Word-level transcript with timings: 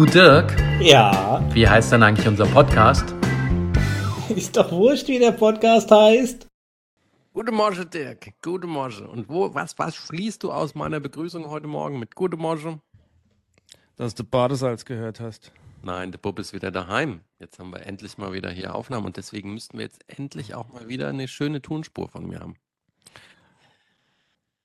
Du 0.00 0.06
Dirk, 0.06 0.56
Ja, 0.80 1.46
wie 1.52 1.68
heißt 1.68 1.92
denn 1.92 2.02
eigentlich 2.02 2.26
unser 2.26 2.46
Podcast? 2.46 3.14
ist 4.34 4.56
doch 4.56 4.72
wurscht, 4.72 5.08
wie 5.08 5.18
der 5.18 5.32
Podcast 5.32 5.90
heißt. 5.90 6.46
Guten 7.34 7.54
Morgen, 7.54 7.90
Dirk. 7.90 8.32
Guten 8.40 8.70
Morgen. 8.70 9.04
Und 9.04 9.28
wo, 9.28 9.52
was, 9.52 9.78
was 9.78 9.94
schließt 9.94 10.42
du 10.42 10.52
aus 10.52 10.74
meiner 10.74 11.00
Begrüßung 11.00 11.50
heute 11.50 11.66
Morgen 11.66 11.98
mit 11.98 12.14
Guten 12.14 12.40
Morgen? 12.40 12.80
Dass 13.96 14.14
du 14.14 14.24
Badesalz 14.24 14.86
gehört 14.86 15.20
hast. 15.20 15.52
Nein, 15.82 16.12
der 16.12 16.18
Bub 16.18 16.38
ist 16.38 16.54
wieder 16.54 16.70
daheim. 16.70 17.20
Jetzt 17.38 17.58
haben 17.58 17.70
wir 17.70 17.84
endlich 17.84 18.16
mal 18.16 18.32
wieder 18.32 18.48
hier 18.48 18.74
Aufnahmen 18.74 19.04
und 19.04 19.18
deswegen 19.18 19.52
müssten 19.52 19.76
wir 19.76 19.84
jetzt 19.84 20.02
endlich 20.06 20.54
auch 20.54 20.72
mal 20.72 20.88
wieder 20.88 21.08
eine 21.08 21.28
schöne 21.28 21.60
Tonspur 21.60 22.08
von 22.08 22.26
mir 22.26 22.40
haben. 22.40 22.54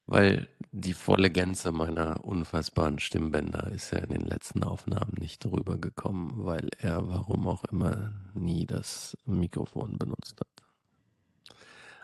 Weil 0.07 0.47
die 0.71 0.93
volle 0.93 1.31
Gänze 1.31 1.71
meiner 1.71 2.23
unfassbaren 2.23 2.99
Stimmbänder 2.99 3.71
ist 3.71 3.91
ja 3.91 3.99
in 3.99 4.09
den 4.09 4.21
letzten 4.21 4.63
Aufnahmen 4.63 5.13
nicht 5.19 5.43
rübergekommen, 5.45 6.45
weil 6.45 6.69
er, 6.77 7.07
warum 7.07 7.47
auch 7.47 7.63
immer, 7.65 8.13
nie 8.33 8.65
das 8.67 9.17
Mikrofon 9.25 9.97
benutzt 9.97 10.39
hat. 10.39 11.57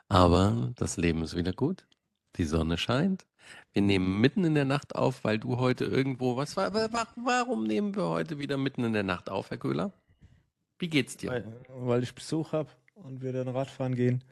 Aber 0.09 0.71
das 0.77 0.97
Leben 0.97 1.21
ist 1.23 1.35
wieder 1.35 1.53
gut. 1.53 1.85
Die 2.37 2.43
Sonne 2.45 2.77
scheint. 2.77 3.25
Wir 3.73 3.81
nehmen 3.81 4.19
mitten 4.19 4.45
in 4.45 4.55
der 4.55 4.65
Nacht 4.65 4.95
auf, 4.95 5.23
weil 5.23 5.37
du 5.39 5.57
heute 5.57 5.85
irgendwo, 5.85 6.37
was 6.37 6.57
war, 6.57 6.73
wa- 6.73 6.91
wa- 6.91 7.07
warum 7.17 7.65
nehmen 7.65 7.95
wir 7.95 8.07
heute 8.09 8.39
wieder 8.39 8.57
mitten 8.57 8.83
in 8.83 8.93
der 8.93 9.03
Nacht 9.03 9.29
auf, 9.29 9.49
Herr 9.51 9.57
Köhler? 9.57 9.91
Wie 10.79 10.89
geht's 10.89 11.17
dir? 11.17 11.29
Weil, 11.31 11.61
weil 11.69 12.03
ich 12.03 12.15
Besuch 12.15 12.53
habe 12.53 12.69
und 12.95 13.21
wir 13.21 13.33
dann 13.33 13.47
Radfahren 13.47 13.95
gehen. 13.95 14.23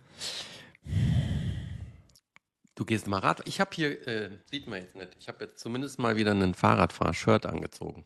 Du 2.80 2.86
gehst 2.86 3.08
mal 3.08 3.18
Rad. 3.20 3.46
Ich 3.46 3.60
habe 3.60 3.72
hier, 3.74 4.08
äh, 4.08 4.30
sieht 4.50 4.68
man 4.68 4.80
jetzt 4.80 4.96
nicht, 4.96 5.10
ich 5.20 5.28
habe 5.28 5.44
jetzt 5.44 5.60
zumindest 5.60 6.00
mal 6.00 6.16
wieder 6.16 6.32
ein 6.32 6.54
Fahrradfahr-Shirt 6.54 7.46
angezogen. 7.46 8.06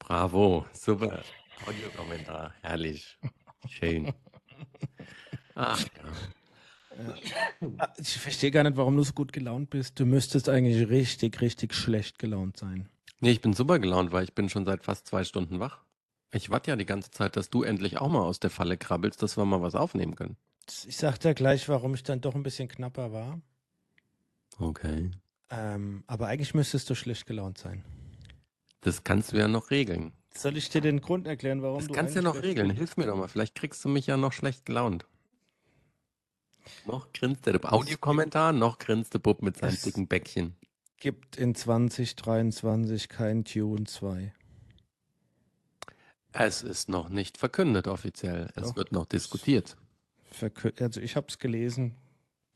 Bravo, 0.00 0.66
super. 0.72 1.22
Audiokommentar, 1.64 2.52
herrlich. 2.62 3.16
Schön. 3.68 4.12
Ach 5.54 5.80
ja. 6.98 7.94
Ich 7.98 8.18
verstehe 8.18 8.50
gar 8.50 8.64
nicht, 8.64 8.76
warum 8.76 8.96
du 8.96 9.04
so 9.04 9.12
gut 9.12 9.32
gelaunt 9.32 9.70
bist. 9.70 10.00
Du 10.00 10.04
müsstest 10.04 10.48
eigentlich 10.48 10.88
richtig, 10.88 11.40
richtig 11.40 11.74
schlecht 11.74 12.18
gelaunt 12.18 12.56
sein. 12.56 12.88
Nee, 13.20 13.30
ich 13.30 13.40
bin 13.40 13.52
super 13.52 13.78
gelaunt, 13.78 14.10
weil 14.10 14.24
ich 14.24 14.34
bin 14.34 14.48
schon 14.48 14.66
seit 14.66 14.82
fast 14.82 15.06
zwei 15.06 15.22
Stunden 15.22 15.60
wach. 15.60 15.84
Ich 16.32 16.50
warte 16.50 16.72
ja 16.72 16.76
die 16.76 16.86
ganze 16.86 17.12
Zeit, 17.12 17.36
dass 17.36 17.50
du 17.50 17.62
endlich 17.62 17.98
auch 17.98 18.08
mal 18.08 18.22
aus 18.22 18.40
der 18.40 18.50
Falle 18.50 18.76
krabbelst, 18.76 19.22
dass 19.22 19.36
wir 19.36 19.44
mal 19.44 19.62
was 19.62 19.76
aufnehmen 19.76 20.16
können. 20.16 20.36
Ich 20.86 20.96
sag 20.96 21.18
dir 21.18 21.34
gleich, 21.34 21.68
warum 21.68 21.94
ich 21.94 22.02
dann 22.02 22.20
doch 22.20 22.34
ein 22.34 22.42
bisschen 22.42 22.68
knapper 22.68 23.12
war. 23.12 23.40
Okay. 24.58 25.10
Ähm, 25.50 26.02
aber 26.06 26.26
eigentlich 26.28 26.54
müsstest 26.54 26.90
du 26.90 26.94
schlecht 26.94 27.26
gelaunt 27.26 27.58
sein. 27.58 27.84
Das 28.80 29.04
kannst 29.04 29.32
du 29.32 29.36
ja 29.38 29.48
noch 29.48 29.70
regeln. 29.70 30.12
Soll 30.34 30.56
ich 30.56 30.68
dir 30.68 30.80
den 30.80 31.00
Grund 31.00 31.26
erklären, 31.26 31.62
warum 31.62 31.78
Das 31.78 31.88
du 31.88 31.94
kannst 31.94 32.14
du 32.14 32.18
ja 32.18 32.22
noch 32.22 32.42
regeln. 32.42 32.70
Hilf 32.70 32.96
mir 32.96 33.06
doch 33.06 33.16
mal. 33.16 33.28
Vielleicht 33.28 33.54
kriegst 33.54 33.84
du 33.84 33.88
mich 33.88 34.06
ja 34.06 34.16
noch 34.16 34.32
schlecht 34.32 34.66
gelaunt. 34.66 35.06
Noch 36.84 37.12
grinst 37.12 37.46
der 37.46 37.72
Audiokommentar, 37.72 38.52
noch 38.52 38.78
grinst 38.78 39.14
der 39.14 39.20
Bub 39.20 39.42
mit 39.42 39.56
seinem 39.56 39.76
dicken 39.80 40.08
Bäckchen. 40.08 40.56
Gibt 40.98 41.36
in 41.36 41.54
2023 41.54 43.08
kein 43.08 43.44
Tune 43.44 43.84
2. 43.84 44.32
Es 46.32 46.62
ist 46.62 46.88
noch 46.88 47.08
nicht 47.08 47.38
verkündet 47.38 47.86
offiziell. 47.86 48.50
Es 48.56 48.68
Doch. 48.68 48.76
wird 48.76 48.92
noch 48.92 49.06
diskutiert. 49.06 49.76
Verkü- 50.38 50.80
Also 50.82 51.00
ich 51.00 51.16
habe 51.16 51.26
es 51.28 51.38
gelesen. 51.38 51.94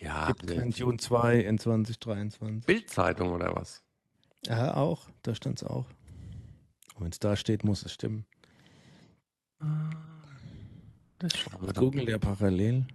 Ja, 0.01 0.27
Gibt 0.29 0.47
kein 0.47 0.71
Tune 0.73 0.99
2 0.99 1.41
in 1.41 1.59
2023. 1.59 2.65
Bildzeitung 2.67 3.33
oder 3.33 3.55
was? 3.55 3.83
Ja, 4.47 4.75
auch. 4.75 5.09
Da 5.23 5.35
stand 5.35 5.61
es 5.63 5.69
auch. 5.69 5.87
Und 6.95 7.05
wenn 7.05 7.11
es 7.13 7.19
da 7.19 7.37
steht, 7.37 7.65
muss 7.65 7.85
es 7.85 7.93
stimmen. 7.93 8.25
Das 11.19 11.35
wir 11.67 11.73
doch. 11.73 11.81
Google 11.83 12.09
ja 12.09 12.19
parallel. 12.19 12.87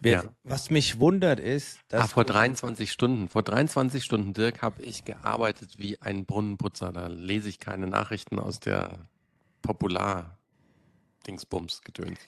Wer, 0.00 0.24
Ja. 0.24 0.30
Was 0.44 0.70
mich 0.70 0.98
wundert 1.00 1.38
ist, 1.40 1.78
dass 1.88 2.04
Ah, 2.04 2.06
vor 2.08 2.24
du- 2.24 2.32
23 2.32 2.90
Stunden. 2.92 3.28
Vor 3.28 3.42
23 3.42 4.04
Stunden, 4.04 4.32
Dirk, 4.32 4.62
habe 4.62 4.82
ich 4.82 5.04
gearbeitet 5.04 5.78
wie 5.78 6.00
ein 6.00 6.24
Brunnenputzer. 6.24 6.92
Da 6.92 7.06
lese 7.08 7.48
ich 7.48 7.58
keine 7.60 7.86
Nachrichten 7.88 8.38
aus 8.40 8.58
der 8.60 9.08
Popular-Dingsbums-Gedöns. 9.62 12.18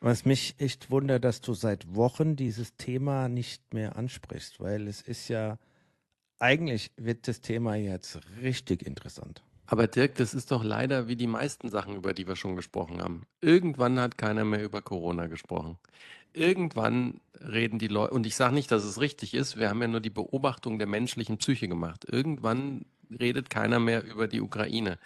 Was 0.00 0.24
mich 0.24 0.54
echt 0.58 0.90
wundert, 0.90 1.24
dass 1.24 1.40
du 1.40 1.54
seit 1.54 1.94
Wochen 1.94 2.36
dieses 2.36 2.76
Thema 2.76 3.28
nicht 3.28 3.74
mehr 3.74 3.96
ansprichst, 3.96 4.60
weil 4.60 4.86
es 4.86 5.02
ist 5.02 5.28
ja 5.28 5.58
eigentlich 6.38 6.92
wird 6.96 7.26
das 7.26 7.40
Thema 7.40 7.74
jetzt 7.74 8.20
richtig 8.40 8.86
interessant. 8.86 9.42
Aber 9.66 9.86
Dirk, 9.86 10.14
das 10.14 10.32
ist 10.32 10.50
doch 10.50 10.64
leider 10.64 11.08
wie 11.08 11.16
die 11.16 11.26
meisten 11.26 11.68
Sachen, 11.68 11.94
über 11.94 12.14
die 12.14 12.26
wir 12.26 12.36
schon 12.36 12.56
gesprochen 12.56 13.02
haben. 13.02 13.24
Irgendwann 13.42 14.00
hat 14.00 14.16
keiner 14.16 14.44
mehr 14.44 14.64
über 14.64 14.80
Corona 14.80 15.26
gesprochen. 15.26 15.78
Irgendwann 16.32 17.20
reden 17.34 17.78
die 17.78 17.88
Leute, 17.88 18.14
und 18.14 18.24
ich 18.24 18.34
sage 18.34 18.54
nicht, 18.54 18.70
dass 18.70 18.84
es 18.84 19.00
richtig 19.00 19.34
ist, 19.34 19.58
wir 19.58 19.68
haben 19.68 19.82
ja 19.82 19.88
nur 19.88 20.00
die 20.00 20.10
Beobachtung 20.10 20.78
der 20.78 20.86
menschlichen 20.86 21.36
Psyche 21.36 21.68
gemacht. 21.68 22.06
Irgendwann 22.10 22.86
redet 23.10 23.50
keiner 23.50 23.78
mehr 23.78 24.04
über 24.04 24.26
die 24.26 24.40
Ukraine. 24.40 24.98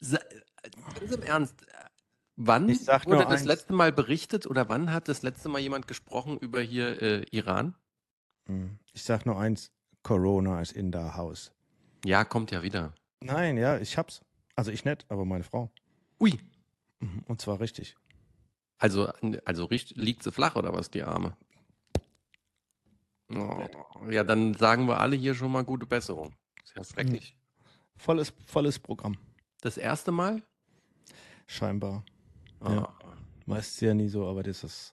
Ganz 0.00 1.12
im 1.12 1.22
Ernst, 1.22 1.54
wann 2.36 2.68
wurde 2.68 3.24
das 3.24 3.40
eins. 3.40 3.44
letzte 3.44 3.72
Mal 3.72 3.92
berichtet 3.92 4.46
oder 4.46 4.68
wann 4.68 4.92
hat 4.92 5.08
das 5.08 5.22
letzte 5.22 5.48
Mal 5.48 5.60
jemand 5.60 5.86
gesprochen 5.86 6.38
über 6.38 6.60
hier 6.60 7.00
äh, 7.02 7.26
Iran? 7.30 7.74
Hm. 8.46 8.78
Ich 8.92 9.04
sag 9.04 9.26
nur 9.26 9.38
eins, 9.38 9.70
Corona 10.02 10.60
ist 10.60 10.72
in 10.72 10.92
der 10.92 11.16
Haus. 11.16 11.52
Ja, 12.04 12.24
kommt 12.24 12.50
ja 12.50 12.62
wieder. 12.62 12.94
Nein, 13.20 13.56
ja, 13.56 13.78
ich 13.78 13.96
hab's. 13.96 14.22
Also 14.56 14.70
ich 14.70 14.84
nicht, 14.84 15.06
aber 15.08 15.24
meine 15.24 15.44
Frau. 15.44 15.70
Ui, 16.20 16.38
Mhm, 17.00 17.22
Und 17.26 17.40
zwar 17.40 17.60
richtig. 17.60 17.96
Also, 18.78 19.10
also 19.44 19.68
liegt 19.70 20.22
sie 20.22 20.32
flach 20.32 20.56
oder 20.56 20.72
was, 20.72 20.90
die 20.90 21.02
Arme? 21.02 21.36
Oh, 23.30 23.66
ja, 24.10 24.24
dann 24.24 24.54
sagen 24.54 24.86
wir 24.86 25.00
alle 25.00 25.16
hier 25.16 25.34
schon 25.34 25.52
mal 25.52 25.64
gute 25.64 25.86
Besserung. 25.86 26.34
Ist 26.62 26.76
ja 26.76 26.84
schrecklich. 26.84 27.36
Volles, 27.96 28.32
volles 28.46 28.78
Programm. 28.78 29.16
Das 29.60 29.76
erste 29.76 30.12
Mal? 30.12 30.42
Scheinbar. 31.46 32.04
Ja. 32.64 32.94
Meist 33.46 33.80
ja 33.82 33.94
nie 33.94 34.08
so, 34.08 34.26
aber 34.26 34.42
das 34.42 34.64
ist 34.64 34.92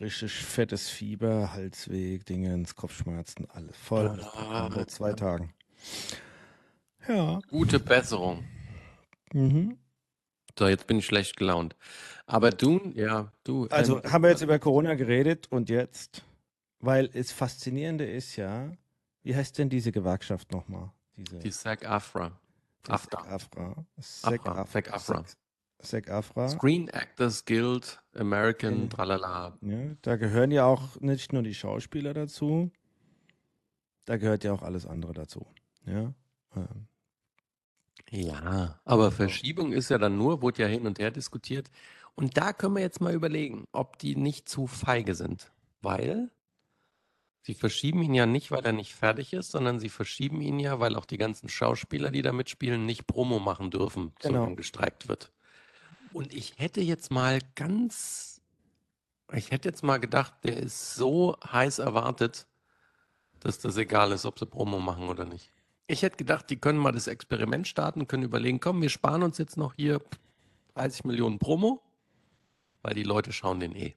richtig 0.00 0.32
fettes 0.32 0.88
Fieber, 0.88 1.52
Halsweg, 1.52 2.26
Dingens, 2.26 2.74
Kopfschmerzen, 2.74 3.48
alles 3.50 3.76
voll. 3.76 4.20
Ah. 4.34 4.70
Seit 4.74 4.90
zwei 4.90 5.12
Tagen. 5.12 5.54
Ja. 7.08 7.40
Gute 7.48 7.78
Besserung. 7.78 8.44
Mhm. 9.32 9.78
So, 10.58 10.68
jetzt 10.68 10.86
bin 10.86 10.98
ich 10.98 11.06
schlecht 11.06 11.36
gelaunt. 11.36 11.76
Aber 12.26 12.50
du, 12.50 12.92
ja, 12.94 13.32
du. 13.44 13.66
Also 13.68 14.02
ähm, 14.02 14.12
haben 14.12 14.22
wir 14.22 14.30
jetzt 14.30 14.42
über 14.42 14.58
Corona 14.58 14.94
geredet 14.94 15.46
und 15.50 15.70
jetzt, 15.70 16.24
weil 16.80 17.08
es 17.14 17.32
faszinierende 17.32 18.04
ist 18.04 18.36
ja, 18.36 18.70
wie 19.22 19.34
heißt 19.34 19.58
denn 19.58 19.70
diese 19.70 19.92
Gewerkschaft 19.92 20.52
nochmal? 20.52 20.90
Diese 21.16 21.38
Die 21.38 21.50
SAG-AFTRA. 21.50 22.32
AFTRA. 22.88 23.24
SAG-AFTRA. 23.98 24.62
AFTRA, 24.62 25.24
SAG-AFTRA. 25.82 26.48
SAG-AFTRA. 26.48 26.48
Screen 26.48 26.88
Actors 26.88 27.44
Guild, 27.44 28.02
American, 28.14 28.88
tralala. 28.90 29.56
Ja, 29.62 29.94
da 30.02 30.16
gehören 30.16 30.50
ja 30.50 30.64
auch 30.64 31.00
nicht 31.00 31.32
nur 31.32 31.42
die 31.42 31.54
Schauspieler 31.54 32.14
dazu, 32.14 32.70
da 34.04 34.16
gehört 34.16 34.44
ja 34.44 34.52
auch 34.52 34.62
alles 34.62 34.86
andere 34.86 35.12
dazu. 35.12 35.46
Ja. 35.86 36.12
Ähm, 36.56 36.86
Ja, 38.10 38.80
aber 38.84 39.10
Verschiebung 39.10 39.72
ist 39.72 39.88
ja 39.88 39.98
dann 39.98 40.18
nur, 40.18 40.42
wurde 40.42 40.62
ja 40.62 40.68
hin 40.68 40.86
und 40.86 40.98
her 40.98 41.10
diskutiert. 41.10 41.70
Und 42.14 42.36
da 42.36 42.52
können 42.52 42.74
wir 42.74 42.82
jetzt 42.82 43.00
mal 43.00 43.14
überlegen, 43.14 43.66
ob 43.72 43.98
die 43.98 44.16
nicht 44.16 44.48
zu 44.48 44.66
feige 44.66 45.14
sind. 45.14 45.50
Weil 45.80 46.30
sie 47.40 47.54
verschieben 47.54 48.02
ihn 48.02 48.12
ja 48.14 48.26
nicht, 48.26 48.50
weil 48.50 48.64
er 48.66 48.72
nicht 48.72 48.94
fertig 48.94 49.32
ist, 49.32 49.50
sondern 49.50 49.80
sie 49.80 49.88
verschieben 49.88 50.42
ihn 50.42 50.58
ja, 50.60 50.78
weil 50.78 50.94
auch 50.96 51.06
die 51.06 51.16
ganzen 51.16 51.48
Schauspieler, 51.48 52.10
die 52.10 52.22
da 52.22 52.32
mitspielen, 52.32 52.84
nicht 52.84 53.06
Promo 53.06 53.38
machen 53.38 53.70
dürfen, 53.70 54.12
Genau. 54.20 54.34
sondern 54.40 54.56
gestreikt 54.56 55.08
wird. 55.08 55.32
Und 56.12 56.32
ich 56.34 56.54
hätte 56.58 56.80
jetzt 56.80 57.10
mal 57.10 57.40
ganz, 57.54 58.40
ich 59.32 59.50
hätte 59.50 59.68
jetzt 59.68 59.82
mal 59.82 59.98
gedacht, 59.98 60.34
der 60.44 60.56
ist 60.56 60.94
so 60.94 61.36
heiß 61.44 61.78
erwartet, 61.78 62.46
dass 63.40 63.58
das 63.58 63.76
egal 63.76 64.12
ist, 64.12 64.24
ob 64.24 64.38
sie 64.38 64.46
Promo 64.46 64.78
machen 64.78 65.08
oder 65.08 65.24
nicht. 65.24 65.50
Ich 65.86 66.02
hätte 66.02 66.16
gedacht, 66.16 66.48
die 66.50 66.56
können 66.56 66.78
mal 66.78 66.92
das 66.92 67.06
Experiment 67.06 67.66
starten, 67.66 68.06
können 68.06 68.22
überlegen, 68.22 68.60
komm, 68.60 68.80
wir 68.82 68.88
sparen 68.88 69.22
uns 69.22 69.38
jetzt 69.38 69.56
noch 69.56 69.74
hier 69.74 70.00
30 70.74 71.04
Millionen 71.04 71.38
Promo, 71.38 71.82
weil 72.82 72.94
die 72.94 73.02
Leute 73.02 73.32
schauen 73.32 73.60
den 73.60 73.74
eh. 73.74 73.94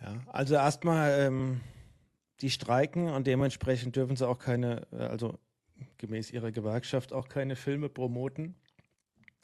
ja. 0.00 0.20
Also 0.28 0.54
erstmal, 0.54 1.20
ähm, 1.20 1.60
die 2.40 2.50
streiken 2.50 3.10
und 3.10 3.26
dementsprechend 3.26 3.96
dürfen 3.96 4.16
sie 4.16 4.26
auch 4.26 4.38
keine, 4.38 4.86
äh, 4.92 5.04
also 5.04 5.38
gemäß 5.98 6.30
ihrer 6.30 6.52
Gewerkschaft 6.52 7.12
auch 7.12 7.28
keine 7.28 7.56
Filme 7.56 7.88
promoten. 7.88 8.54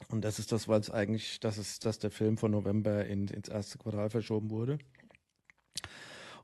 Und 0.09 0.23
das 0.23 0.39
ist 0.39 0.51
das, 0.51 0.67
weil 0.67 0.79
es 0.79 0.89
eigentlich, 0.89 1.39
das 1.39 1.57
ist, 1.57 1.85
dass 1.85 1.99
der 1.99 2.11
Film 2.11 2.37
von 2.37 2.51
November 2.51 3.05
in, 3.05 3.27
ins 3.27 3.49
erste 3.49 3.77
Quartal 3.77 4.09
verschoben 4.09 4.49
wurde. 4.49 4.77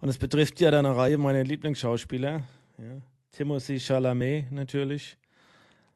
Und 0.01 0.09
es 0.09 0.17
betrifft 0.17 0.59
ja 0.59 0.69
dann 0.69 0.85
eine 0.85 0.95
Reihe 0.95 1.17
meiner 1.17 1.43
Lieblingsschauspieler. 1.43 2.43
Ja. 2.77 3.01
Timothy 3.31 3.79
Chalamet 3.79 4.51
natürlich. 4.51 5.17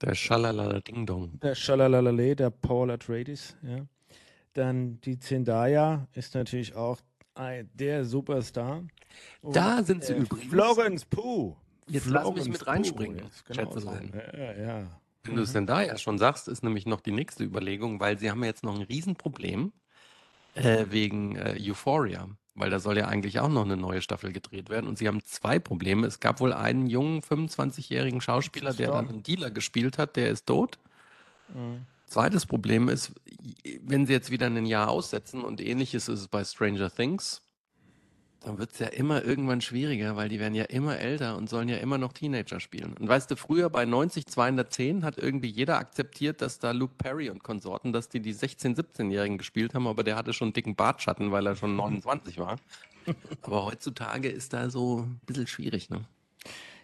Der 0.01 0.15
Schalalala 0.15 0.79
Ding 0.79 1.05
Dong. 1.05 1.39
Der 1.39 1.55
Schalalalale, 1.55 2.35
der 2.35 2.49
Paul 2.51 2.91
Atreides, 2.91 3.57
ja. 3.63 3.85
Dann 4.53 4.99
die 5.01 5.19
Zendaya 5.19 6.07
ist 6.13 6.33
natürlich 6.33 6.75
auch 6.75 6.99
ein, 7.35 7.69
der 7.73 8.05
Superstar. 8.05 8.83
Da 9.41 9.83
sind 9.83 10.03
sie 10.03 10.13
äh, 10.13 10.17
übrigens. 10.19 10.51
Florence 10.51 11.05
Pugh. 11.05 11.55
Jetzt 11.87 12.07
lass 12.07 12.23
mich 12.23 12.33
Florence 12.33 12.47
mit 12.47 12.67
reinspringen, 12.67 13.19
jetzt 13.19 13.45
genau 13.45 13.63
Schätzelein. 13.63 14.11
so. 14.11 14.37
Ja, 14.37 14.53
ja. 14.53 15.01
Wenn 15.27 15.35
du 15.35 15.41
es 15.43 15.53
denn 15.53 15.67
da 15.67 15.81
ja 15.81 15.97
schon 15.97 16.17
sagst, 16.17 16.47
ist 16.47 16.63
nämlich 16.63 16.85
noch 16.85 17.01
die 17.01 17.11
nächste 17.11 17.43
Überlegung, 17.43 17.99
weil 17.99 18.17
sie 18.17 18.31
haben 18.31 18.41
ja 18.41 18.47
jetzt 18.47 18.63
noch 18.63 18.75
ein 18.75 18.81
Riesenproblem 18.81 19.71
äh, 20.55 20.85
wegen 20.89 21.35
äh, 21.35 21.57
Euphoria, 21.59 22.27
weil 22.55 22.69
da 22.69 22.79
soll 22.79 22.97
ja 22.97 23.07
eigentlich 23.07 23.39
auch 23.39 23.49
noch 23.49 23.65
eine 23.65 23.77
neue 23.77 24.01
Staffel 24.01 24.31
gedreht 24.31 24.69
werden 24.69 24.87
und 24.87 24.97
sie 24.97 25.07
haben 25.07 25.23
zwei 25.23 25.59
Probleme. 25.59 26.07
Es 26.07 26.19
gab 26.19 26.39
wohl 26.39 26.53
einen 26.53 26.87
jungen 26.87 27.21
25-jährigen 27.21 28.21
Schauspieler, 28.21 28.73
der 28.73 28.91
dann 28.91 29.09
einen 29.09 29.23
Dealer 29.23 29.51
gespielt 29.51 29.97
hat, 29.97 30.15
der 30.15 30.29
ist 30.29 30.45
tot. 30.45 30.79
Mhm. 31.53 31.85
Zweites 32.07 32.45
Problem 32.45 32.87
ist, 32.87 33.11
wenn 33.81 34.05
sie 34.05 34.13
jetzt 34.13 34.31
wieder 34.31 34.47
ein 34.47 34.65
Jahr 34.65 34.89
aussetzen 34.89 35.43
und 35.43 35.59
ähnliches 35.59 36.07
ist 36.07 36.21
es 36.21 36.27
bei 36.29 36.43
Stranger 36.43 36.89
Things, 36.89 37.41
dann 38.41 38.57
wird 38.57 38.73
es 38.73 38.79
ja 38.79 38.87
immer 38.87 39.23
irgendwann 39.23 39.61
schwieriger, 39.61 40.15
weil 40.15 40.29
die 40.29 40.39
werden 40.39 40.55
ja 40.55 40.65
immer 40.65 40.97
älter 40.99 41.37
und 41.37 41.49
sollen 41.49 41.69
ja 41.69 41.77
immer 41.77 41.97
noch 41.97 42.13
Teenager 42.13 42.59
spielen. 42.59 42.93
Und 42.97 43.07
weißt 43.07 43.29
du, 43.29 43.35
früher 43.35 43.69
bei 43.69 43.85
90 43.85 44.25
210 44.25 45.03
hat 45.03 45.17
irgendwie 45.17 45.49
jeder 45.49 45.77
akzeptiert, 45.77 46.41
dass 46.41 46.59
da 46.59 46.71
Luke 46.71 46.93
Perry 46.97 47.29
und 47.29 47.43
Konsorten, 47.43 47.93
dass 47.93 48.09
die 48.09 48.21
die 48.21 48.33
16-, 48.33 48.75
17-Jährigen 48.75 49.37
gespielt 49.37 49.73
haben, 49.73 49.87
aber 49.87 50.03
der 50.03 50.15
hatte 50.15 50.33
schon 50.33 50.47
einen 50.47 50.53
dicken 50.53 50.75
Bartschatten, 50.75 51.31
weil 51.31 51.45
er 51.47 51.55
schon 51.55 51.75
29 51.75 52.37
war. 52.37 52.57
Aber 53.41 53.65
heutzutage 53.65 54.29
ist 54.29 54.53
da 54.53 54.69
so 54.69 54.99
ein 54.99 55.19
bisschen 55.25 55.47
schwierig, 55.47 55.89
ne? 55.89 56.05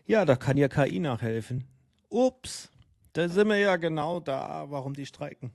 Ja, 0.05 0.25
da 0.25 0.35
kann 0.35 0.57
ja 0.57 0.67
KI 0.67 0.99
nachhelfen. 0.99 1.65
Ups, 2.09 2.69
da 3.13 3.29
sind 3.29 3.47
wir 3.47 3.57
ja 3.57 3.77
genau 3.77 4.19
da, 4.19 4.65
warum 4.69 4.93
die 4.93 5.05
streiken. 5.05 5.51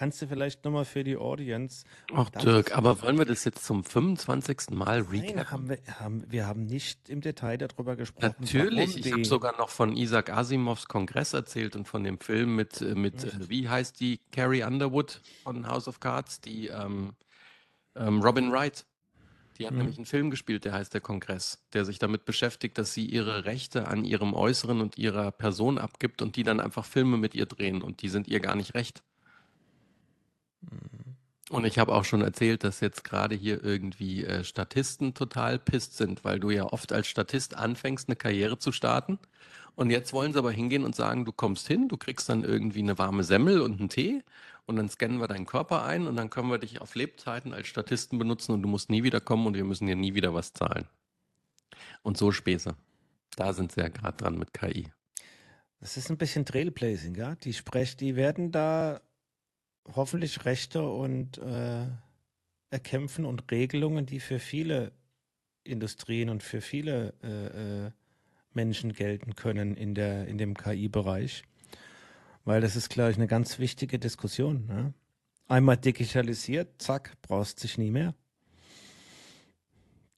Kannst 0.00 0.22
du 0.22 0.26
vielleicht 0.26 0.64
nochmal 0.64 0.86
für 0.86 1.04
die 1.04 1.18
Audience. 1.18 1.84
Ach 2.14 2.30
Dirk, 2.30 2.74
aber 2.74 3.02
wollen 3.02 3.18
wir 3.18 3.26
das 3.26 3.44
jetzt 3.44 3.66
zum 3.66 3.84
25. 3.84 4.70
Mal 4.70 5.02
Nein, 5.02 5.10
recappen? 5.10 5.50
haben 5.50 5.68
wir, 5.68 5.78
haben, 6.00 6.24
wir 6.32 6.46
haben 6.46 6.64
nicht 6.64 7.10
im 7.10 7.20
Detail 7.20 7.58
darüber 7.58 7.96
gesprochen. 7.96 8.34
Natürlich, 8.40 8.96
ich 8.96 9.12
habe 9.12 9.26
sogar 9.26 9.58
noch 9.58 9.68
von 9.68 9.94
Isaac 9.94 10.30
Asimovs 10.30 10.88
Kongress 10.88 11.34
erzählt 11.34 11.76
und 11.76 11.86
von 11.86 12.02
dem 12.02 12.18
Film 12.18 12.56
mit, 12.56 12.80
äh, 12.80 12.94
mit 12.94 13.24
äh, 13.24 13.50
wie 13.50 13.68
heißt 13.68 14.00
die, 14.00 14.20
Carrie 14.32 14.62
Underwood 14.62 15.20
von 15.42 15.68
House 15.68 15.86
of 15.86 16.00
Cards, 16.00 16.40
die 16.40 16.68
ähm, 16.68 17.12
ähm, 17.94 18.22
Robin 18.22 18.50
Wright. 18.50 18.86
Die 19.58 19.66
hat 19.66 19.72
Mhm. 19.72 19.78
nämlich 19.80 19.98
einen 19.98 20.06
Film 20.06 20.30
gespielt, 20.30 20.64
der 20.64 20.72
heißt 20.72 20.94
Der 20.94 21.02
Kongress, 21.02 21.62
der 21.74 21.84
sich 21.84 21.98
damit 21.98 22.24
beschäftigt, 22.24 22.78
dass 22.78 22.94
sie 22.94 23.04
ihre 23.04 23.44
Rechte 23.44 23.86
an 23.86 24.06
ihrem 24.06 24.32
Äußeren 24.32 24.80
und 24.80 24.96
ihrer 24.96 25.30
Person 25.30 25.76
abgibt 25.76 26.22
und 26.22 26.36
die 26.36 26.42
dann 26.42 26.58
einfach 26.58 26.86
Filme 26.86 27.18
mit 27.18 27.34
ihr 27.34 27.44
drehen 27.44 27.82
und 27.82 28.00
die 28.00 28.08
sind 28.08 28.28
ihr 28.28 28.40
gar 28.40 28.56
nicht 28.56 28.72
recht. 28.72 29.02
Und 31.50 31.64
ich 31.64 31.80
habe 31.80 31.92
auch 31.92 32.04
schon 32.04 32.22
erzählt, 32.22 32.62
dass 32.62 32.78
jetzt 32.78 33.02
gerade 33.02 33.34
hier 33.34 33.64
irgendwie 33.64 34.24
äh, 34.24 34.44
Statisten 34.44 35.14
total 35.14 35.58
pisst 35.58 35.96
sind, 35.96 36.24
weil 36.24 36.38
du 36.38 36.50
ja 36.50 36.64
oft 36.64 36.92
als 36.92 37.08
Statist 37.08 37.56
anfängst, 37.56 38.08
eine 38.08 38.14
Karriere 38.14 38.58
zu 38.58 38.70
starten. 38.70 39.18
Und 39.74 39.90
jetzt 39.90 40.12
wollen 40.12 40.32
sie 40.32 40.38
aber 40.38 40.52
hingehen 40.52 40.84
und 40.84 40.94
sagen, 40.94 41.24
du 41.24 41.32
kommst 41.32 41.66
hin, 41.66 41.88
du 41.88 41.96
kriegst 41.96 42.28
dann 42.28 42.44
irgendwie 42.44 42.80
eine 42.80 42.98
warme 42.98 43.24
Semmel 43.24 43.62
und 43.62 43.80
einen 43.80 43.88
Tee 43.88 44.22
und 44.66 44.76
dann 44.76 44.88
scannen 44.88 45.20
wir 45.20 45.26
deinen 45.26 45.46
Körper 45.46 45.84
ein 45.84 46.06
und 46.06 46.14
dann 46.14 46.30
können 46.30 46.50
wir 46.50 46.58
dich 46.58 46.80
auf 46.80 46.94
Lebzeiten 46.94 47.52
als 47.52 47.66
Statisten 47.66 48.18
benutzen 48.18 48.52
und 48.52 48.62
du 48.62 48.68
musst 48.68 48.88
nie 48.88 49.02
wieder 49.02 49.20
kommen 49.20 49.46
und 49.48 49.54
wir 49.54 49.64
müssen 49.64 49.86
dir 49.86 49.96
nie 49.96 50.14
wieder 50.14 50.34
was 50.34 50.52
zahlen. 50.52 50.86
Und 52.02 52.16
so 52.16 52.30
Späße. 52.30 52.76
Da 53.36 53.52
sind 53.52 53.72
sie 53.72 53.80
ja 53.80 53.88
gerade 53.88 54.16
dran 54.16 54.38
mit 54.38 54.52
KI. 54.54 54.92
Das 55.80 55.96
ist 55.96 56.10
ein 56.10 56.18
bisschen 56.18 56.44
Trailblazing, 56.44 57.16
ja. 57.16 57.34
Die 57.36 57.52
Sprech, 57.52 57.96
die 57.96 58.14
werden 58.14 58.52
da 58.52 59.00
hoffentlich 59.94 60.44
Rechte 60.44 60.82
und 60.82 61.38
äh, 61.38 61.86
erkämpfen 62.70 63.24
und 63.24 63.50
Regelungen, 63.50 64.06
die 64.06 64.20
für 64.20 64.38
viele 64.38 64.92
Industrien 65.64 66.28
und 66.28 66.42
für 66.42 66.60
viele 66.60 67.14
äh, 67.22 67.86
äh, 67.86 67.90
Menschen 68.52 68.92
gelten 68.92 69.34
können 69.34 69.76
in 69.76 69.94
der 69.94 70.26
in 70.26 70.38
dem 70.38 70.56
KI-Bereich, 70.56 71.44
weil 72.44 72.60
das 72.60 72.76
ist, 72.76 72.88
glaube 72.88 73.10
ich, 73.10 73.16
eine 73.16 73.26
ganz 73.26 73.58
wichtige 73.58 73.98
Diskussion. 73.98 74.66
Ne? 74.66 74.94
Einmal 75.48 75.76
digitalisiert, 75.76 76.80
zack, 76.80 77.16
brauchst 77.22 77.62
dich 77.62 77.76
nie 77.78 77.90
mehr. 77.90 78.14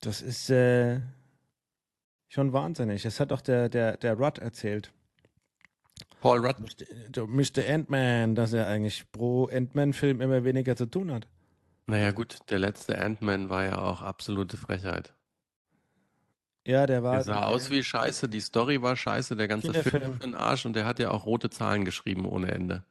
Das 0.01 0.21
ist 0.23 0.51
äh, 0.51 1.01
schon 2.29 2.53
wahnsinnig. 2.53 3.03
Das 3.03 3.21
hat 3.21 3.33
auch 3.33 3.41
der 3.41 3.69
der 3.69 3.97
der 3.97 4.15
Rudd 4.15 4.39
erzählt. 4.39 4.93
Paul 6.23 6.47
Rudd, 6.47 6.57
Mr. 7.17 7.69
Ant-Man, 7.69 8.35
dass 8.37 8.53
er 8.53 8.69
eigentlich 8.69 9.11
pro 9.11 9.47
Ant-Man-Film 9.49 10.21
immer 10.21 10.45
weniger 10.45 10.77
zu 10.77 10.87
tun 10.87 11.11
hat. 11.13 11.27
naja 11.87 12.13
gut, 12.13 12.39
der 12.49 12.61
letzte 12.61 12.97
Ant-Man 12.99 13.51
war 13.51 13.65
ja 13.65 13.79
auch 13.79 14.03
absolute 14.03 14.57
Frechheit. 14.57 15.13
Ja, 16.65 16.87
der 16.87 17.03
war. 17.03 17.15
Der 17.17 17.25
sah 17.25 17.43
aus 17.47 17.71
wie 17.71 17.83
Scheiße, 17.83 18.29
die 18.29 18.41
Story 18.41 18.81
war 18.81 18.95
scheiße, 18.95 19.35
der 19.35 19.49
ganze 19.49 19.75
Film 19.75 20.13
für 20.15 20.19
den 20.21 20.37
Arsch 20.37 20.65
und 20.65 20.75
der 20.77 20.87
hat 20.87 21.01
ja 21.01 21.11
auch 21.11 21.27
rote 21.27 21.51
Zahlen 21.51 21.85
geschrieben 21.85 22.25
ohne 22.25 22.53
Ende. 22.53 22.85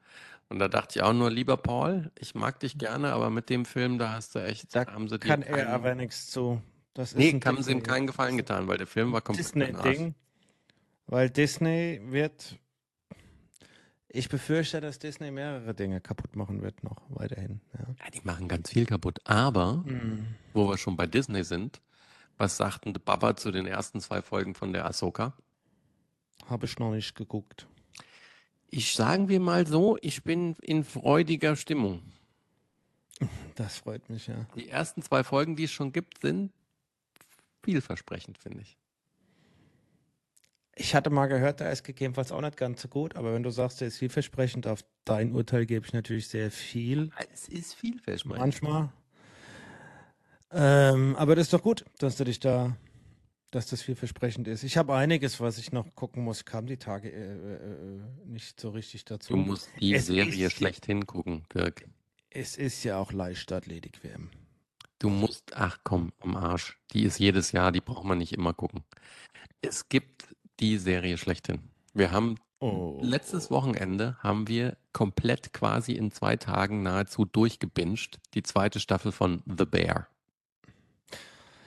Und 0.49 0.59
da 0.59 0.67
dachte 0.67 0.99
ich 0.99 1.03
auch 1.03 1.13
nur, 1.13 1.31
lieber 1.31 1.55
Paul, 1.55 2.11
ich 2.19 2.35
mag 2.35 2.59
dich 2.59 2.77
gerne, 2.77 3.13
aber 3.13 3.29
mit 3.29 3.49
dem 3.49 3.63
Film, 3.63 3.97
da 3.97 4.11
hast 4.11 4.35
du 4.35 4.39
echt, 4.39 4.75
Da 4.75 4.85
haben 4.87 5.07
sie 5.07 5.17
kann 5.19 5.41
er 5.41 5.55
keinen- 5.55 5.67
aber 5.69 5.95
nichts 5.95 6.27
zu. 6.29 6.61
Das 6.93 7.15
Nee, 7.15 7.39
haben 7.45 7.63
sie 7.63 7.71
ihm 7.71 7.81
keinen 7.83 8.07
Gefallen 8.07 8.35
getan, 8.35 8.67
weil 8.67 8.77
der 8.77 8.87
Film 8.87 9.13
war 9.13 9.21
komplett. 9.21 9.45
Disney-Ding. 9.45 10.15
Weil 11.07 11.29
Disney 11.29 12.01
wird. 12.03 12.57
Ich 14.13 14.27
befürchte, 14.27 14.81
dass 14.81 14.99
Disney 14.99 15.31
mehrere 15.31 15.73
Dinge 15.73 16.01
kaputt 16.01 16.35
machen 16.35 16.61
wird 16.61 16.83
noch 16.83 16.97
weiterhin. 17.09 17.61
Ja. 17.73 17.79
Ja, 18.03 18.09
die 18.11 18.21
machen 18.23 18.47
ganz 18.49 18.69
viel 18.69 18.85
kaputt. 18.85 19.19
Aber, 19.23 19.83
Hm. 19.85 20.25
wo 20.53 20.67
wir 20.67 20.77
schon 20.77 20.97
bei 20.97 21.07
Disney 21.07 21.43
sind, 21.45 21.81
was 22.37 22.57
sagten 22.57 22.93
der 22.93 22.99
Baba 22.99 23.35
zu 23.37 23.51
den 23.51 23.65
ersten 23.65 24.01
zwei 24.01 24.21
Folgen 24.21 24.53
von 24.53 24.73
der 24.73 24.85
Ahsoka? 24.85 25.33
Habe 26.47 26.65
ich 26.65 26.77
noch 26.79 26.91
nicht 26.91 27.15
geguckt. 27.15 27.67
Ich 28.69 28.93
sagen 28.95 29.29
wir 29.29 29.39
mal 29.39 29.65
so, 29.67 29.97
ich 30.01 30.23
bin 30.23 30.55
in 30.61 30.83
freudiger 30.83 31.55
Stimmung. 31.55 32.01
Das 33.55 33.77
freut 33.77 34.09
mich, 34.09 34.27
ja. 34.27 34.45
Die 34.55 34.67
ersten 34.69 35.01
zwei 35.03 35.23
Folgen, 35.23 35.55
die 35.55 35.65
es 35.65 35.71
schon 35.71 35.91
gibt, 35.93 36.21
sind 36.21 36.51
vielversprechend, 37.63 38.37
finde 38.39 38.61
ich. 38.63 38.77
Ich 40.81 40.95
hatte 40.95 41.11
mal 41.11 41.27
gehört, 41.27 41.61
da 41.61 41.69
ist 41.69 41.83
gegebenenfalls 41.83 42.31
auch 42.31 42.41
nicht 42.41 42.57
ganz 42.57 42.81
so 42.81 42.87
gut, 42.87 43.15
aber 43.15 43.35
wenn 43.35 43.43
du 43.43 43.51
sagst, 43.51 43.81
der 43.81 43.89
ist 43.89 44.00
vielversprechend, 44.00 44.65
auf 44.65 44.83
dein 45.05 45.31
Urteil 45.31 45.67
gebe 45.67 45.85
ich 45.85 45.93
natürlich 45.93 46.27
sehr 46.27 46.50
viel. 46.50 47.11
Es 47.31 47.47
ist 47.47 47.75
vielversprechend. 47.75 48.39
Manchmal. 48.39 48.89
Ähm, 50.51 51.15
aber 51.17 51.35
das 51.35 51.45
ist 51.45 51.53
doch 51.53 51.61
gut, 51.61 51.85
dass 52.00 52.15
du 52.17 52.23
dich 52.23 52.39
da, 52.39 52.75
dass 53.51 53.67
das 53.67 53.83
vielversprechend 53.83 54.47
ist. 54.47 54.63
Ich 54.63 54.75
habe 54.75 54.95
einiges, 54.95 55.39
was 55.39 55.59
ich 55.59 55.71
noch 55.71 55.93
gucken 55.93 56.23
muss. 56.23 56.45
Kam 56.45 56.65
die 56.65 56.77
Tage 56.77 57.11
äh, 57.11 57.53
äh, 57.53 58.01
nicht 58.25 58.59
so 58.59 58.71
richtig 58.71 59.05
dazu. 59.05 59.33
Du 59.33 59.38
musst 59.38 59.69
die 59.79 59.93
Es 59.93 60.07
Serie 60.07 60.50
schlecht 60.50 60.88
hingucken, 60.88 61.45
Dirk. 61.53 61.85
Es 62.31 62.57
ist 62.57 62.83
ja 62.83 62.97
auch 62.97 63.11
Leichtathletik 63.11 64.03
WM. 64.03 64.31
Du 64.97 65.11
musst, 65.11 65.55
ach 65.55 65.77
komm, 65.83 66.11
am 66.21 66.35
Arsch. 66.35 66.79
Die 66.93 67.03
ist 67.03 67.19
jedes 67.19 67.51
Jahr, 67.51 67.71
die 67.71 67.81
braucht 67.81 68.03
man 68.03 68.17
nicht 68.17 68.33
immer 68.33 68.55
gucken. 68.55 68.83
Es 69.61 69.88
gibt 69.88 70.25
die 70.60 70.77
Serie 70.77 71.17
schlechthin. 71.17 71.60
Wir 71.93 72.12
haben 72.12 72.36
Oh. 72.63 73.00
letztes 73.01 73.50
Wochenende 73.50 74.17
haben 74.20 74.48
wir 74.48 74.77
komplett 74.93 75.51
quasi 75.51 75.93
in 75.93 76.12
zwei 76.12 76.38
Tagen 76.38 76.84
nahezu 76.84 77.25
durchgebinged 77.25 78.20
die 78.36 78.43
zweite 78.43 78.79
Staffel 78.79 79.12
von 79.12 79.41
The 79.48 79.65
Bear. 79.65 80.08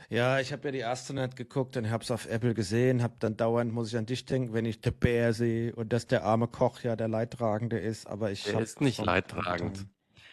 Ja, 0.08 0.38
ich 0.38 0.52
habe 0.52 0.68
ja 0.68 0.72
die 0.72 0.78
erste 0.78 1.12
nicht 1.14 1.34
geguckt 1.34 1.76
und 1.76 1.90
habe 1.90 2.04
es 2.04 2.12
auf 2.12 2.26
Apple 2.26 2.54
gesehen, 2.54 3.02
habe 3.02 3.14
dann 3.18 3.36
dauernd, 3.36 3.72
muss 3.72 3.88
ich 3.88 3.96
an 3.96 4.06
dich 4.06 4.24
denken, 4.26 4.52
wenn 4.52 4.66
ich 4.66 4.78
The 4.84 4.92
Bear 4.92 5.32
sehe 5.32 5.74
und 5.74 5.92
dass 5.92 6.06
der 6.06 6.22
arme 6.24 6.46
Koch 6.46 6.80
ja 6.82 6.94
der 6.94 7.08
Leidtragende 7.08 7.78
ist, 7.78 8.06
aber 8.06 8.30
ich 8.30 8.44
Der 8.44 8.54
hab 8.54 8.62
ist 8.62 8.80
nicht 8.80 9.04
leidtragend. 9.04 9.86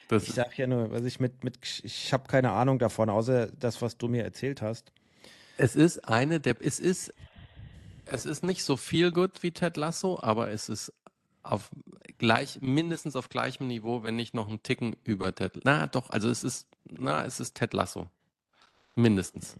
Das 0.10 0.27
Ich 0.27 0.34
sag 0.34 0.58
ja 0.60 0.67
nur, 0.67 0.91
was 0.91 1.03
ich 1.05 1.20
mit, 1.20 1.43
mit 1.43 1.58
ich 1.84 2.13
habe 2.13 2.27
keine 2.27 2.51
Ahnung 2.51 2.77
davon, 2.77 3.10
außer 3.10 3.48
das, 3.48 3.81
was 3.81 3.98
du 3.98 4.10
mir 4.10 4.24
erzählt 4.24 4.62
hast. 4.62 4.91
Es 5.58 5.75
ist 5.75 6.08
eine 6.08 6.39
der, 6.39 6.55
es 6.60 6.79
ist, 6.79 7.13
es 8.12 8.25
ist 8.25 8.44
nicht 8.44 8.63
so 8.63 8.77
viel 8.77 9.12
gut 9.12 9.44
wie 9.44 9.51
Ted 9.51 9.77
Lasso, 9.77 10.20
aber 10.22 10.50
es 10.51 10.70
ist 10.70 10.94
auf 11.44 11.72
gleich, 12.18 12.62
mindestens 12.62 13.15
auf 13.15 13.30
gleichem 13.30 13.68
Niveau, 13.68 14.03
wenn 14.03 14.15
nicht 14.15 14.34
noch 14.34 14.48
einen 14.48 14.62
Ticken 14.62 14.96
über 15.03 15.34
Ted. 15.34 15.62
Na 15.63 15.88
doch, 15.88 16.10
also 16.10 16.30
es 16.30 16.44
ist, 16.44 16.68
na, 16.89 17.25
es 17.25 17.39
ist 17.39 17.56
Ted 17.56 17.74
Lasso. 17.74 18.08
Mindestens. 18.96 19.56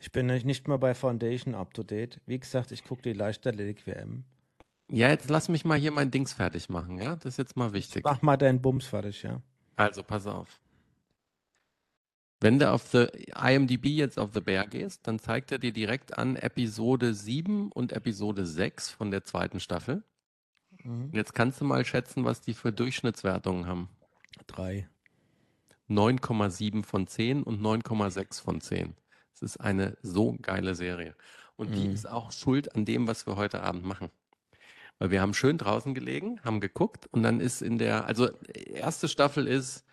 Ich 0.00 0.10
bin 0.10 0.26
nämlich 0.26 0.44
nicht 0.44 0.66
mal 0.66 0.78
bei 0.78 0.94
Foundation 0.94 1.54
up 1.54 1.74
to 1.74 1.82
date. 1.82 2.20
Wie 2.26 2.38
gesagt, 2.38 2.72
ich 2.72 2.84
gucke 2.84 3.02
die 3.02 3.12
Leichtathletik 3.12 3.86
WM. 3.86 4.24
Ja, 4.88 5.08
jetzt 5.10 5.30
lass 5.30 5.48
mich 5.48 5.64
mal 5.64 5.78
hier 5.78 5.92
mein 5.92 6.10
Dings 6.10 6.32
fertig 6.32 6.68
machen, 6.68 6.98
ja? 6.98 7.14
Das 7.14 7.26
ist 7.26 7.36
jetzt 7.36 7.56
mal 7.56 7.72
wichtig. 7.72 8.02
Mach 8.04 8.22
mal 8.22 8.36
deinen 8.36 8.60
Bums 8.60 8.86
fertig, 8.86 9.22
ja. 9.22 9.40
Also, 9.76 10.02
pass 10.02 10.26
auf. 10.26 10.60
Wenn 12.40 12.58
du 12.58 12.70
auf 12.70 12.86
the 12.88 13.06
IMDb 13.36 13.86
jetzt 13.86 14.18
auf 14.18 14.30
The 14.32 14.40
Bear 14.40 14.66
gehst, 14.66 15.06
dann 15.06 15.18
zeigt 15.18 15.52
er 15.52 15.58
dir 15.58 15.72
direkt 15.72 16.16
an 16.16 16.36
Episode 16.36 17.12
7 17.12 17.70
und 17.70 17.92
Episode 17.92 18.46
6 18.46 18.90
von 18.90 19.10
der 19.10 19.24
zweiten 19.24 19.60
Staffel. 19.60 20.02
Mhm. 20.82 21.10
Jetzt 21.12 21.34
kannst 21.34 21.60
du 21.60 21.64
mal 21.66 21.84
schätzen, 21.84 22.24
was 22.24 22.40
die 22.40 22.54
für 22.54 22.72
Durchschnittswertungen 22.72 23.66
haben. 23.66 23.90
Drei. 24.46 24.88
9,7 25.88 26.84
von 26.84 27.06
10 27.06 27.42
und 27.42 27.60
9,6 27.60 28.40
von 28.42 28.60
10. 28.60 28.94
Es 29.34 29.42
ist 29.42 29.60
eine 29.60 29.98
so 30.02 30.36
geile 30.40 30.74
Serie. 30.74 31.14
Und 31.56 31.74
die 31.76 31.88
Mhm. 31.88 31.94
ist 31.94 32.08
auch 32.08 32.32
schuld 32.32 32.74
an 32.74 32.86
dem, 32.86 33.06
was 33.06 33.26
wir 33.26 33.36
heute 33.36 33.62
Abend 33.62 33.84
machen. 33.84 34.10
Weil 34.98 35.10
wir 35.10 35.20
haben 35.20 35.34
schön 35.34 35.58
draußen 35.58 35.94
gelegen, 35.94 36.40
haben 36.42 36.60
geguckt 36.60 37.06
und 37.10 37.22
dann 37.22 37.40
ist 37.40 37.60
in 37.60 37.78
der, 37.78 38.06
also 38.06 38.30
erste 38.54 39.08
Staffel 39.08 39.46
ist, 39.46 39.84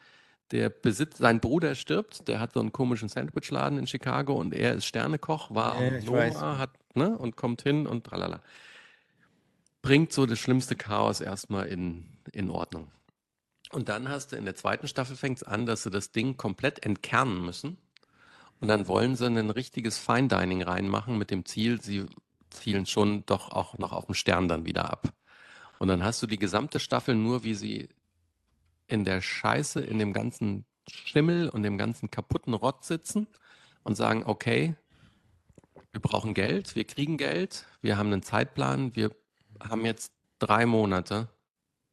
der 0.51 0.69
Besitz, 0.69 1.17
sein 1.17 1.39
Bruder 1.39 1.75
stirbt, 1.75 2.27
der 2.27 2.39
hat 2.39 2.53
so 2.53 2.59
einen 2.59 2.71
komischen 2.71 3.09
Sandwichladen 3.09 3.77
in 3.77 3.87
Chicago 3.87 4.33
und 4.33 4.53
er 4.53 4.73
ist 4.73 4.85
Sternekoch, 4.85 5.53
war 5.53 5.81
Ja, 5.81 6.01
Noma, 6.01 6.57
hat, 6.57 6.71
ne, 6.93 7.17
und 7.17 7.35
kommt 7.35 7.61
hin 7.61 7.85
und 7.85 8.05
tralala. 8.05 8.41
Bringt 9.81 10.13
so 10.13 10.25
das 10.25 10.39
schlimmste 10.39 10.75
Chaos 10.75 11.21
erstmal 11.21 11.67
in, 11.67 12.05
in 12.31 12.49
Ordnung. 12.49 12.91
Und 13.71 13.89
dann 13.89 14.07
hast 14.09 14.31
du 14.31 14.37
in 14.37 14.45
der 14.45 14.55
zweiten 14.55 14.87
Staffel 14.87 15.15
fängt 15.15 15.37
es 15.37 15.43
an, 15.43 15.65
dass 15.65 15.83
sie 15.83 15.89
das 15.89 16.11
Ding 16.11 16.37
komplett 16.37 16.85
entkernen 16.85 17.43
müssen. 17.43 17.77
Und 18.59 18.69
dann 18.69 18.87
wollen 18.87 19.15
sie 19.15 19.25
ein 19.25 19.49
richtiges 19.49 19.97
Fine 19.97 20.29
Dining 20.29 20.63
reinmachen 20.63 21.17
mit 21.17 21.29
dem 21.29 21.45
Ziel, 21.45 21.81
sie 21.81 22.05
zielen 22.49 22.85
schon 22.85 23.25
doch 23.25 23.51
auch 23.51 23.77
noch 23.77 23.91
auf 23.91 24.05
den 24.05 24.15
Stern 24.15 24.47
dann 24.47 24.65
wieder 24.65 24.89
ab. 24.89 25.13
Und 25.79 25.89
dann 25.89 26.03
hast 26.03 26.21
du 26.23 26.27
die 26.27 26.39
gesamte 26.39 26.79
Staffel 26.79 27.13
nur, 27.13 27.43
wie 27.43 27.53
sie 27.53 27.89
in 28.87 29.03
der 29.03 29.21
Scheiße, 29.21 29.81
in 29.81 29.99
dem 29.99 30.13
ganzen 30.13 30.65
Schimmel 30.89 31.49
und 31.49 31.63
dem 31.63 31.77
ganzen 31.77 32.09
kaputten 32.09 32.53
Rott 32.53 32.85
sitzen 32.85 33.27
und 33.83 33.95
sagen, 33.95 34.23
okay, 34.25 34.75
wir 35.91 36.01
brauchen 36.01 36.33
Geld, 36.33 36.75
wir 36.75 36.85
kriegen 36.85 37.17
Geld, 37.17 37.65
wir 37.81 37.97
haben 37.97 38.11
einen 38.11 38.23
Zeitplan, 38.23 38.95
wir 38.95 39.11
haben 39.61 39.85
jetzt 39.85 40.11
drei 40.39 40.65
Monate, 40.65 41.29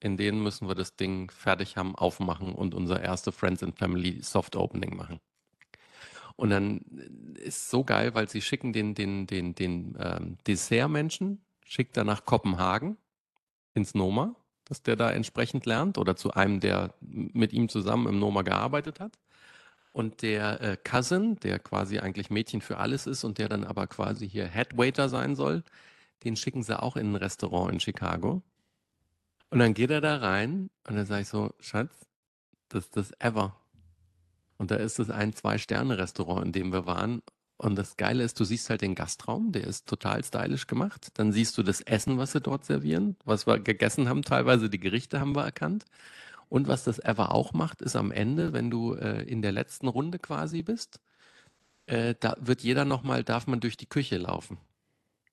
in 0.00 0.16
denen 0.16 0.42
müssen 0.42 0.68
wir 0.68 0.74
das 0.74 0.96
Ding 0.96 1.30
fertig 1.30 1.76
haben, 1.76 1.94
aufmachen 1.94 2.54
und 2.54 2.74
unser 2.74 3.00
erste 3.00 3.32
Friends 3.32 3.62
and 3.62 3.78
Family 3.78 4.22
Soft 4.22 4.56
Opening 4.56 4.96
machen. 4.96 5.20
Und 6.36 6.50
dann 6.50 6.78
ist 7.36 7.70
so 7.70 7.84
geil, 7.84 8.14
weil 8.14 8.28
sie 8.28 8.42
schicken 8.42 8.72
den, 8.72 8.94
den, 8.94 9.26
den, 9.26 9.54
den 9.54 9.96
ähm, 9.98 10.36
Dessertmenschen, 10.46 11.44
schickt 11.64 11.96
er 11.96 12.04
nach 12.04 12.24
Kopenhagen 12.24 12.96
ins 13.72 13.94
Noma, 13.94 14.34
dass 14.64 14.82
der 14.82 14.96
da 14.96 15.10
entsprechend 15.10 15.66
lernt 15.66 15.98
oder 15.98 16.16
zu 16.16 16.32
einem, 16.32 16.60
der 16.60 16.94
mit 17.00 17.52
ihm 17.52 17.68
zusammen 17.68 18.06
im 18.08 18.18
Noma 18.18 18.42
gearbeitet 18.42 19.00
hat. 19.00 19.18
Und 19.92 20.22
der 20.22 20.60
äh, 20.60 20.76
Cousin, 20.76 21.36
der 21.36 21.58
quasi 21.60 22.00
eigentlich 22.00 22.30
Mädchen 22.30 22.60
für 22.60 22.78
alles 22.78 23.06
ist 23.06 23.24
und 23.24 23.38
der 23.38 23.48
dann 23.48 23.64
aber 23.64 23.86
quasi 23.86 24.28
hier 24.28 24.46
Headwaiter 24.46 25.08
sein 25.08 25.36
soll, 25.36 25.62
den 26.24 26.36
schicken 26.36 26.62
sie 26.62 26.80
auch 26.80 26.96
in 26.96 27.12
ein 27.12 27.16
Restaurant 27.16 27.72
in 27.72 27.80
Chicago. 27.80 28.42
Und 29.50 29.60
dann 29.60 29.74
geht 29.74 29.90
er 29.90 30.00
da 30.00 30.16
rein 30.16 30.70
und 30.88 30.96
dann 30.96 31.06
sage 31.06 31.22
ich 31.22 31.28
so, 31.28 31.54
Schatz, 31.60 32.06
das 32.68 32.86
ist 32.86 32.96
das 32.96 33.12
ever. 33.20 33.56
Und 34.56 34.70
da 34.70 34.76
ist 34.76 34.98
es 34.98 35.10
ein 35.10 35.32
Zwei-Sterne-Restaurant, 35.32 36.44
in 36.46 36.52
dem 36.52 36.72
wir 36.72 36.86
waren. 36.86 37.22
Und 37.56 37.76
das 37.76 37.96
Geile 37.96 38.24
ist, 38.24 38.40
du 38.40 38.44
siehst 38.44 38.68
halt 38.68 38.82
den 38.82 38.94
Gastraum, 38.94 39.52
der 39.52 39.64
ist 39.64 39.86
total 39.86 40.24
stylisch 40.24 40.66
gemacht. 40.66 41.08
Dann 41.14 41.32
siehst 41.32 41.56
du 41.56 41.62
das 41.62 41.80
Essen, 41.80 42.18
was 42.18 42.32
sie 42.32 42.40
dort 42.40 42.64
servieren, 42.64 43.16
was 43.24 43.46
wir 43.46 43.58
gegessen 43.60 44.08
haben, 44.08 44.22
teilweise 44.22 44.68
die 44.68 44.80
Gerichte 44.80 45.20
haben 45.20 45.36
wir 45.36 45.44
erkannt. 45.44 45.84
Und 46.48 46.68
was 46.68 46.84
das 46.84 46.98
Ever 46.98 47.32
auch 47.32 47.52
macht, 47.52 47.80
ist 47.80 47.96
am 47.96 48.10
Ende, 48.10 48.52
wenn 48.52 48.70
du 48.70 48.94
äh, 48.94 49.22
in 49.22 49.40
der 49.40 49.52
letzten 49.52 49.88
Runde 49.88 50.18
quasi 50.18 50.62
bist, 50.62 51.00
äh, 51.86 52.14
da 52.18 52.36
wird 52.40 52.62
jeder 52.62 52.84
nochmal, 52.84 53.24
darf 53.24 53.46
man 53.46 53.60
durch 53.60 53.76
die 53.76 53.88
Küche 53.88 54.18
laufen. 54.18 54.58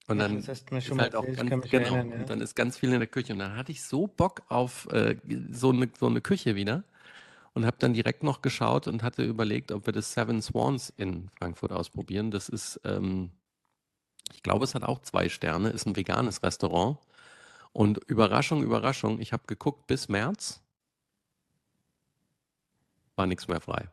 Und 0.08 0.20
dann 0.20 0.44
das 0.44 0.66
mir 0.70 0.80
ist 0.80 0.88
schon 0.88 0.98
mal 0.98 1.04
halt 1.04 1.16
auch 1.16 1.26
ganz, 1.26 1.70
genau, 1.70 1.96
erinnern, 1.96 2.10
ja. 2.10 2.16
und 2.18 2.30
dann 2.30 2.42
ist 2.42 2.56
ganz 2.56 2.78
viel 2.78 2.92
in 2.92 3.00
der 3.00 3.08
Küche. 3.08 3.34
Und 3.34 3.40
dann 3.40 3.56
hatte 3.56 3.72
ich 3.72 3.84
so 3.84 4.08
Bock 4.08 4.44
auf 4.50 4.88
äh, 4.92 5.16
so, 5.52 5.72
eine, 5.72 5.90
so 6.00 6.08
eine 6.08 6.22
Küche 6.22 6.56
wieder 6.56 6.84
und 7.54 7.66
habe 7.66 7.78
dann 7.80 7.94
direkt 7.94 8.24
noch 8.24 8.42
geschaut 8.42 8.88
und 8.88 9.04
hatte 9.04 9.24
überlegt, 9.24 9.72
ob 9.72 9.86
wir 9.86 9.94
das 9.94 10.14
Seven 10.14 10.42
Swans 10.42 10.92
in 10.96 11.30
Frankfurt 11.38 11.72
ausprobieren. 11.72 12.32
Das 12.32 12.50
ist, 12.50 12.80
ähm, 12.86 13.32
ich 14.34 14.44
glaube, 14.44 14.64
es 14.64 14.76
hat 14.76 14.84
auch 14.84 15.00
zwei 15.00 15.30
Sterne, 15.30 15.70
ist 15.70 15.86
ein 15.86 15.96
veganes 15.96 16.44
Restaurant. 16.44 16.98
Und 17.74 17.98
Überraschung, 18.08 18.64
Überraschung, 18.64 19.20
ich 19.20 19.34
habe 19.34 19.44
geguckt 19.48 19.88
bis 19.88 20.10
März, 20.10 20.62
war 23.16 23.28
nichts 23.28 23.48
mehr 23.48 23.62
frei. 23.62 23.90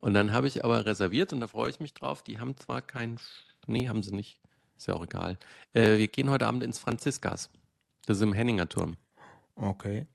Und 0.00 0.14
dann 0.14 0.32
habe 0.32 0.48
ich 0.48 0.64
aber 0.64 0.84
reserviert 0.84 1.32
und 1.32 1.40
da 1.40 1.46
freue 1.46 1.70
ich 1.70 1.78
mich 1.78 1.94
drauf. 1.94 2.22
Die 2.22 2.40
haben 2.40 2.56
zwar 2.56 2.82
kein, 2.82 3.18
nee, 3.66 3.88
haben 3.88 4.02
sie 4.02 4.14
nicht, 4.14 4.40
ist 4.76 4.88
ja 4.88 4.94
auch 4.94 5.04
egal. 5.04 5.38
Äh, 5.74 5.98
wir 5.98 6.08
gehen 6.08 6.30
heute 6.30 6.46
Abend 6.46 6.64
ins 6.64 6.78
Franziskas. 6.78 7.50
Das 8.06 8.16
ist 8.16 8.22
im 8.22 8.32
Henninger 8.32 8.68
Turm. 8.68 8.96
Okay. 9.54 10.06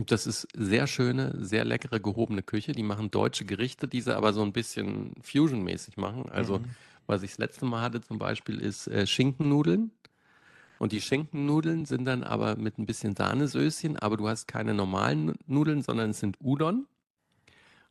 Und 0.00 0.10
das 0.10 0.26
ist 0.26 0.48
sehr 0.56 0.86
schöne, 0.86 1.34
sehr 1.44 1.62
leckere 1.66 2.00
gehobene 2.00 2.42
Küche. 2.42 2.72
Die 2.72 2.82
machen 2.82 3.10
deutsche 3.10 3.44
Gerichte, 3.44 3.86
die 3.86 4.00
sie 4.00 4.16
aber 4.16 4.32
so 4.32 4.40
ein 4.40 4.54
bisschen 4.54 5.12
Fusion-mäßig 5.20 5.98
machen. 5.98 6.24
Also, 6.30 6.60
Mhm. 6.60 6.70
was 7.06 7.22
ich 7.22 7.32
das 7.32 7.38
letzte 7.38 7.66
Mal 7.66 7.82
hatte 7.82 8.00
zum 8.00 8.18
Beispiel, 8.18 8.58
ist 8.60 8.86
äh, 8.86 9.06
Schinkennudeln. 9.06 9.90
Und 10.78 10.92
die 10.92 11.02
Schinkennudeln 11.02 11.84
sind 11.84 12.06
dann 12.06 12.24
aber 12.24 12.56
mit 12.56 12.78
ein 12.78 12.86
bisschen 12.86 13.14
Sahnesöschen, 13.14 13.98
aber 13.98 14.16
du 14.16 14.26
hast 14.26 14.48
keine 14.48 14.72
normalen 14.72 15.34
Nudeln, 15.46 15.82
sondern 15.82 16.08
es 16.12 16.20
sind 16.20 16.38
Udon. 16.40 16.86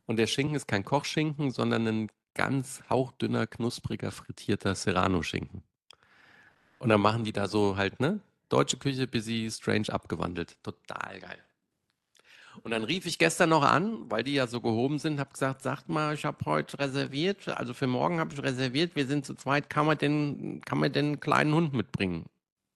Und 0.06 0.16
der 0.16 0.26
Schinken 0.26 0.56
ist 0.56 0.66
kein 0.66 0.84
Kochschinken, 0.84 1.52
sondern 1.52 1.86
ein 1.86 2.08
ganz 2.34 2.82
hauchdünner, 2.90 3.46
knuspriger, 3.46 4.10
frittierter 4.10 4.74
Serrano-Schinken. 4.74 5.62
Und 6.80 6.88
dann 6.88 7.00
machen 7.00 7.22
die 7.22 7.32
da 7.32 7.46
so 7.46 7.76
halt, 7.76 8.00
ne? 8.00 8.18
Deutsche 8.48 8.78
Küche, 8.78 9.06
busy, 9.06 9.48
strange 9.48 9.90
abgewandelt. 9.90 10.56
Total 10.64 11.20
geil. 11.20 11.38
Und 12.62 12.72
dann 12.72 12.84
rief 12.84 13.06
ich 13.06 13.18
gestern 13.18 13.50
noch 13.50 13.62
an, 13.62 14.10
weil 14.10 14.22
die 14.24 14.34
ja 14.34 14.46
so 14.46 14.60
gehoben 14.60 14.98
sind, 14.98 15.20
habe 15.20 15.32
gesagt, 15.32 15.62
sagt 15.62 15.88
mal, 15.88 16.14
ich 16.14 16.24
habe 16.24 16.44
heute 16.44 16.78
reserviert, 16.78 17.48
also 17.48 17.74
für 17.74 17.86
morgen 17.86 18.20
habe 18.20 18.34
ich 18.34 18.42
reserviert, 18.42 18.96
wir 18.96 19.06
sind 19.06 19.24
zu 19.24 19.34
zweit, 19.34 19.70
kann 19.70 19.86
man 19.86 19.98
denn, 19.98 20.60
kann 20.64 20.78
man 20.78 20.92
einen 20.94 21.20
kleinen 21.20 21.54
Hund 21.54 21.72
mitbringen? 21.72 22.26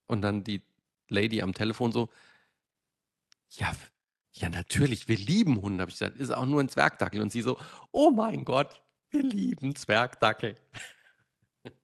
Und 0.07 0.23
dann 0.23 0.45
die 0.45 0.62
Lady 1.09 1.43
am 1.43 1.54
Telefon 1.54 1.93
so, 1.93 2.09
ja, 3.50 3.73
ja 4.33 4.49
natürlich, 4.49 5.09
wir 5.09 5.16
lieben 5.16 5.61
Hunde, 5.61 5.83
habe 5.83 5.90
ich 5.90 5.99
gesagt, 5.99 6.19
ist 6.19 6.31
auch 6.31 6.47
nur 6.47 6.61
ein 6.61 6.69
Zwergdackel. 6.69 7.21
Und 7.21 7.33
sie 7.33 7.43
so, 7.43 7.59
oh 7.93 8.11
mein 8.11 8.45
Gott, 8.45 8.83
wir 9.11 9.23
lieben 9.23 9.75
Zwergdackel. 9.76 10.57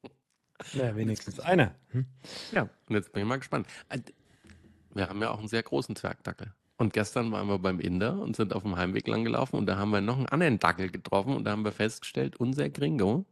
Ja, 0.75 0.95
wenigstens 0.95 1.41
einer. 1.41 1.75
Hm? 1.93 2.07
Ja, 2.53 2.69
und 2.87 2.95
jetzt 2.95 3.13
bin 3.13 3.23
ich 3.23 3.29
mal 3.29 3.39
gespannt. 3.39 3.67
Äh, 3.89 4.01
Wir 4.95 5.09
haben 5.09 5.23
ja 5.23 5.31
auch 5.31 5.39
einen 5.39 5.49
sehr 5.49 5.63
großen 5.63 5.97
Zwergdackel. 5.97 6.53
Und 6.81 6.95
gestern 6.95 7.31
waren 7.31 7.47
wir 7.47 7.59
beim 7.59 7.79
Inder 7.79 8.19
und 8.19 8.37
sind 8.37 8.55
auf 8.55 8.63
dem 8.63 8.75
Heimweg 8.75 9.07
lang 9.07 9.23
gelaufen 9.23 9.57
und 9.57 9.67
da 9.67 9.77
haben 9.77 9.91
wir 9.91 10.01
noch 10.01 10.17
einen 10.17 10.25
anderen 10.31 10.59
Dackel 10.59 10.91
getroffen 10.91 11.37
und 11.37 11.45
da 11.45 11.51
haben 11.51 11.63
wir 11.63 11.73
festgestellt, 11.73 12.37
unser 12.37 12.71
Gringo 12.71 13.27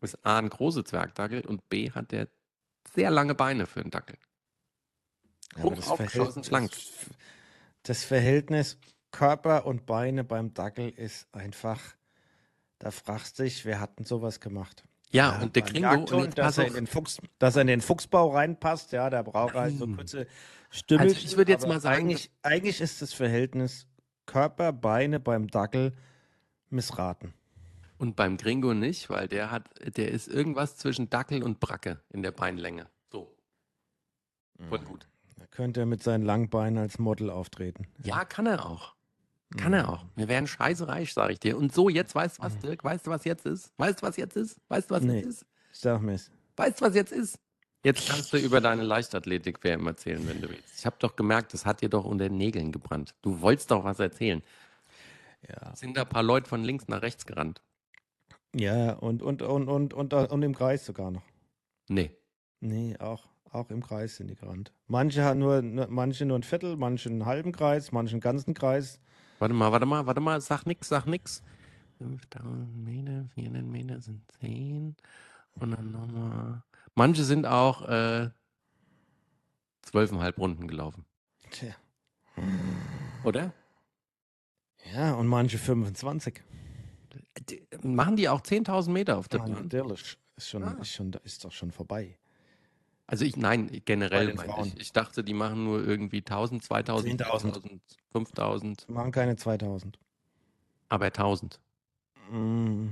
ist 0.00 0.26
A, 0.26 0.38
ein 0.38 0.48
großer 0.48 0.84
Zwergdackel 0.84 1.46
und 1.46 1.68
B, 1.68 1.92
hat 1.92 2.10
der 2.10 2.26
sehr 2.94 3.12
lange 3.12 3.36
Beine 3.36 3.66
für 3.66 3.82
einen 3.82 3.92
Dackel. 3.92 4.16
Ja, 5.54 5.60
aber 5.60 5.70
Hoch 5.70 5.76
das 5.76 5.88
aufgeschossen, 5.88 6.42
schlank. 6.42 6.72
Das, 7.84 8.02
Verhältnis 8.02 8.76
Körper 9.12 9.64
und 9.64 9.86
Beine 9.86 10.24
beim 10.24 10.52
Dackel 10.52 10.88
ist 10.88 11.32
einfach, 11.32 11.80
da 12.80 12.90
fragst 12.90 13.38
du 13.38 13.44
dich, 13.44 13.64
wer 13.64 13.78
hat 13.78 14.00
denn 14.00 14.04
sowas 14.04 14.40
gemacht? 14.40 14.82
Ja, 15.12 15.40
und 15.40 15.54
der 15.54 15.62
Gringo, 15.62 16.16
und 16.16 16.36
dass 16.36 16.58
er 16.58 16.66
in 16.66 16.74
den 16.74 16.86
Fuchs, 16.88 17.18
dass 17.38 17.54
er 17.54 17.62
in 17.62 17.68
den 17.68 17.82
Fuchsbau 17.82 18.30
reinpasst, 18.30 18.90
ja, 18.90 19.10
da 19.10 19.22
braucht 19.22 19.54
er 19.54 19.60
halt 19.60 19.78
so 19.78 19.86
kurze 19.96 20.26
Stümmelchen. 20.72 21.14
Also 21.16 21.26
ich 21.28 21.36
würde 21.36 21.52
jetzt 21.52 21.66
mal 21.68 21.80
sagen, 21.80 22.00
eigentlich, 22.02 22.30
eigentlich 22.42 22.80
ist 22.80 23.00
das 23.02 23.12
Verhältnis 23.12 23.86
Körper, 24.26 24.72
Beine 24.72 25.20
beim 25.20 25.46
Dackel 25.48 25.92
missraten. 26.70 27.34
und 27.98 28.16
beim 28.16 28.36
Gringo 28.36 28.74
nicht, 28.74 29.08
weil 29.10 29.28
der 29.28 29.50
hat, 29.52 29.68
der 29.96 30.10
ist 30.10 30.26
irgendwas 30.28 30.76
zwischen 30.76 31.08
Dackel 31.10 31.42
und 31.42 31.60
Bracke 31.60 32.00
in 32.10 32.22
der 32.22 32.32
Beinlänge. 32.32 32.88
So, 33.12 33.36
voll 34.68 34.80
gut. 34.80 35.06
Da 35.36 35.46
könnte 35.46 35.80
er 35.80 35.86
mit 35.86 36.02
seinen 36.02 36.24
langen 36.24 36.48
Beinen 36.50 36.78
als 36.78 36.98
Model 36.98 37.30
auftreten. 37.30 37.86
Ja, 38.02 38.24
kann 38.24 38.46
er 38.46 38.64
auch. 38.66 38.94
Kann 39.58 39.74
er 39.74 39.88
auch. 39.90 40.06
Wir 40.16 40.28
wären 40.28 40.46
scheiße 40.46 40.88
reich, 40.88 41.12
sage 41.12 41.34
ich 41.34 41.40
dir. 41.40 41.58
Und 41.58 41.74
so, 41.74 41.90
jetzt 41.90 42.14
weißt 42.14 42.38
du 42.38 42.42
was, 42.42 42.58
Dirk? 42.58 42.82
Weißt 42.84 43.06
du, 43.06 43.10
was 43.10 43.24
jetzt 43.24 43.44
ist? 43.44 43.70
Weißt 43.76 44.00
du, 44.00 44.06
was 44.06 44.16
jetzt 44.16 44.34
ist? 44.36 44.56
Weißt 44.68 44.90
du, 44.90 44.94
was 44.94 45.02
Nee. 45.02 45.16
jetzt 45.16 45.26
ist? 45.26 45.46
Sag 45.72 46.00
mir's. 46.00 46.30
Weißt 46.56 46.80
du, 46.80 46.86
was 46.86 46.94
jetzt 46.94 47.12
ist? 47.12 47.38
Jetzt 47.84 48.08
kannst 48.08 48.32
du 48.32 48.36
über 48.36 48.60
deine 48.60 48.82
Leichtathletik-WM 48.82 49.86
erzählen, 49.86 50.26
wenn 50.28 50.40
du 50.40 50.48
willst. 50.48 50.78
Ich 50.78 50.86
habe 50.86 50.96
doch 51.00 51.16
gemerkt, 51.16 51.52
das 51.52 51.66
hat 51.66 51.80
dir 51.82 51.88
doch 51.88 52.04
unter 52.04 52.28
den 52.28 52.38
Nägeln 52.38 52.70
gebrannt. 52.70 53.14
Du 53.22 53.40
wolltest 53.40 53.70
doch 53.72 53.82
was 53.82 53.98
erzählen. 53.98 54.42
Ja. 55.48 55.74
Sind 55.74 55.96
da 55.96 56.02
ein 56.02 56.08
paar 56.08 56.22
Leute 56.22 56.48
von 56.48 56.62
links 56.62 56.86
nach 56.86 57.02
rechts 57.02 57.26
gerannt? 57.26 57.60
Ja, 58.54 58.92
und, 58.92 59.22
und, 59.22 59.42
und, 59.42 59.68
und, 59.68 59.94
und, 59.94 60.14
und 60.14 60.42
im 60.42 60.54
Kreis 60.54 60.86
sogar 60.86 61.10
noch. 61.10 61.22
Nee. 61.88 62.16
Nee, 62.60 62.96
auch, 62.98 63.28
auch 63.50 63.70
im 63.70 63.82
Kreis 63.82 64.16
sind 64.16 64.28
die 64.28 64.36
gerannt. 64.36 64.72
Manche 64.86 65.24
haben 65.24 65.40
nur, 65.40 65.62
nur, 65.62 65.88
manche 65.88 66.24
nur 66.24 66.38
ein 66.38 66.44
Viertel, 66.44 66.76
manche 66.76 67.08
einen 67.08 67.26
halben 67.26 67.50
Kreis, 67.50 67.90
manche 67.90 68.12
einen 68.12 68.20
ganzen 68.20 68.54
Kreis. 68.54 69.00
Warte 69.40 69.54
mal, 69.54 69.72
warte 69.72 69.86
mal, 69.86 70.06
warte 70.06 70.20
mal. 70.20 70.40
Sag 70.40 70.66
nix, 70.66 70.88
sag 70.88 71.06
nix. 71.06 71.42
5000 71.98 72.84
Meter, 72.84 73.24
400 73.34 73.64
Meter 73.64 74.00
sind 74.00 74.22
10. 74.40 74.94
Und 75.54 75.70
dann 75.72 75.90
nochmal. 75.90 76.62
Manche 76.94 77.24
sind 77.24 77.46
auch 77.46 77.82
äh, 77.82 78.30
12,5 79.86 80.36
Runden 80.36 80.68
gelaufen. 80.68 81.04
Tja. 81.50 81.74
Oder? 83.24 83.52
Ja, 84.94 85.14
und 85.14 85.26
manche 85.26 85.58
25. 85.58 86.42
Die, 87.48 87.66
machen 87.82 88.16
die 88.16 88.28
auch 88.28 88.40
10.000 88.40 88.90
Meter 88.90 89.18
auf 89.18 89.28
der 89.28 89.40
Ja, 89.40 89.46
Bahn? 89.46 89.54
natürlich. 89.62 90.18
Ist, 90.36 90.48
schon, 90.48 90.64
Ah. 90.64 90.76
ist, 90.80 90.90
schon, 90.92 91.12
ist 91.24 91.44
doch 91.44 91.52
schon 91.52 91.70
vorbei. 91.70 92.18
Also 93.06 93.24
ich, 93.24 93.36
nein, 93.36 93.70
generell 93.84 94.36
Frauen. 94.36 94.68
ich. 94.68 94.80
Ich 94.80 94.92
dachte, 94.92 95.22
die 95.24 95.34
machen 95.34 95.64
nur 95.64 95.86
irgendwie 95.86 96.18
1000, 96.18 96.62
2000, 96.64 97.20
10.000. 97.22 97.40
5000, 97.52 97.82
5000, 98.12 98.88
Machen 98.88 99.12
keine 99.12 99.36
2000. 99.36 99.98
aber 100.88 101.06
1000. 101.06 101.60
Mm, 102.30 102.88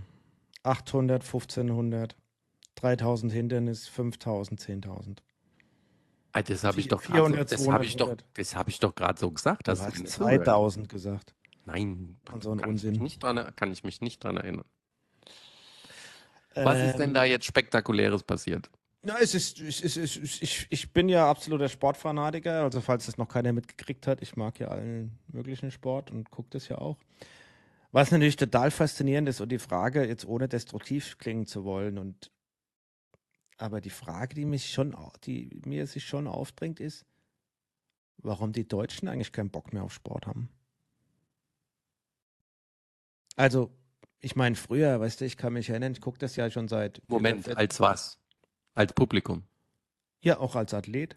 800, 0.62 1.22
1500, 1.22 2.16
3000 2.80 3.32
Hindernis, 3.32 3.88
5000, 3.88 4.60
10.000. 4.60 5.18
Ah, 6.32 6.42
Das 6.42 6.64
habe 6.64 6.78
ich 6.80 6.88
doch 6.88 7.02
400, 7.02 7.48
so, 7.48 7.56
das 7.56 7.68
habe 7.68 7.84
ich 7.84 7.96
doch, 7.96 8.06
200. 8.06 8.24
das 8.34 8.54
habe 8.56 8.70
ich 8.70 8.78
doch 8.78 8.94
gerade 8.94 9.18
so 9.18 9.30
gesagt. 9.30 9.68
Hast 9.68 9.82
du 9.82 9.86
nicht 9.86 10.08
zuhörst. 10.08 10.44
2000 10.44 10.88
gesagt. 10.88 11.34
Nein, 11.66 12.16
Und 12.32 12.42
so 12.42 12.52
ein 12.52 12.58
kann 12.58 12.70
ich, 12.70 12.82
mich 12.82 12.90
Unsinn. 12.90 13.02
nicht 13.02 13.22
dran, 13.22 13.52
kann 13.56 13.72
ich 13.72 13.84
mich 13.84 14.00
nicht 14.00 14.22
dran 14.22 14.36
erinnern. 14.36 14.64
Was 16.54 16.78
ist 16.80 16.98
denn 16.98 17.14
da 17.14 17.24
jetzt 17.24 17.44
Spektakuläres 17.46 18.22
passiert? 18.22 18.70
Na, 19.02 19.16
es 19.20 19.34
ist, 19.34 19.60
es 19.60 19.80
ist, 19.80 19.96
es 19.96 20.16
ist, 20.16 20.42
ich, 20.42 20.66
ich 20.68 20.92
bin 20.92 21.08
ja 21.08 21.28
absoluter 21.30 21.68
Sportfanatiker, 21.68 22.62
also 22.64 22.80
falls 22.80 23.06
das 23.06 23.16
noch 23.16 23.28
keiner 23.28 23.52
mitgekriegt 23.52 24.06
hat, 24.06 24.20
ich 24.20 24.36
mag 24.36 24.58
ja 24.60 24.68
allen 24.68 25.18
möglichen 25.28 25.70
Sport 25.70 26.10
und 26.10 26.30
gucke 26.30 26.50
das 26.50 26.68
ja 26.68 26.76
auch. 26.78 26.98
Was 27.92 28.10
natürlich 28.10 28.36
total 28.36 28.70
faszinierend 28.70 29.28
ist 29.28 29.40
und 29.40 29.50
die 29.50 29.58
Frage, 29.58 30.06
jetzt 30.06 30.26
ohne 30.26 30.48
destruktiv 30.48 31.16
klingen 31.18 31.46
zu 31.46 31.64
wollen 31.64 31.98
und 31.98 32.30
aber 33.60 33.80
die 33.80 33.90
Frage, 33.90 34.34
die 34.34 34.44
mich 34.44 34.70
schon, 34.70 34.96
die 35.24 35.60
mir 35.66 35.86
sich 35.86 36.04
schon 36.06 36.26
aufdrängt, 36.26 36.80
ist, 36.80 37.04
warum 38.18 38.52
die 38.52 38.66
Deutschen 38.66 39.08
eigentlich 39.08 39.32
keinen 39.32 39.50
Bock 39.50 39.72
mehr 39.72 39.82
auf 39.84 39.92
Sport 39.92 40.26
haben. 40.26 40.48
Also, 43.36 43.70
ich 44.20 44.36
meine, 44.36 44.56
früher, 44.56 45.00
weißt 45.00 45.20
du, 45.20 45.24
ich 45.24 45.36
kann 45.36 45.52
mich 45.52 45.68
erinnern, 45.70 45.92
ich 45.92 46.00
gucke 46.00 46.18
das 46.18 46.36
ja 46.36 46.50
schon 46.50 46.68
seit 46.68 47.00
Moment, 47.08 47.44
seit- 47.44 47.56
als 47.56 47.80
was? 47.80 48.18
Als 48.74 48.92
Publikum. 48.92 49.44
ja, 50.22 50.38
auch 50.38 50.54
als 50.56 50.72
Athlet. 50.74 51.16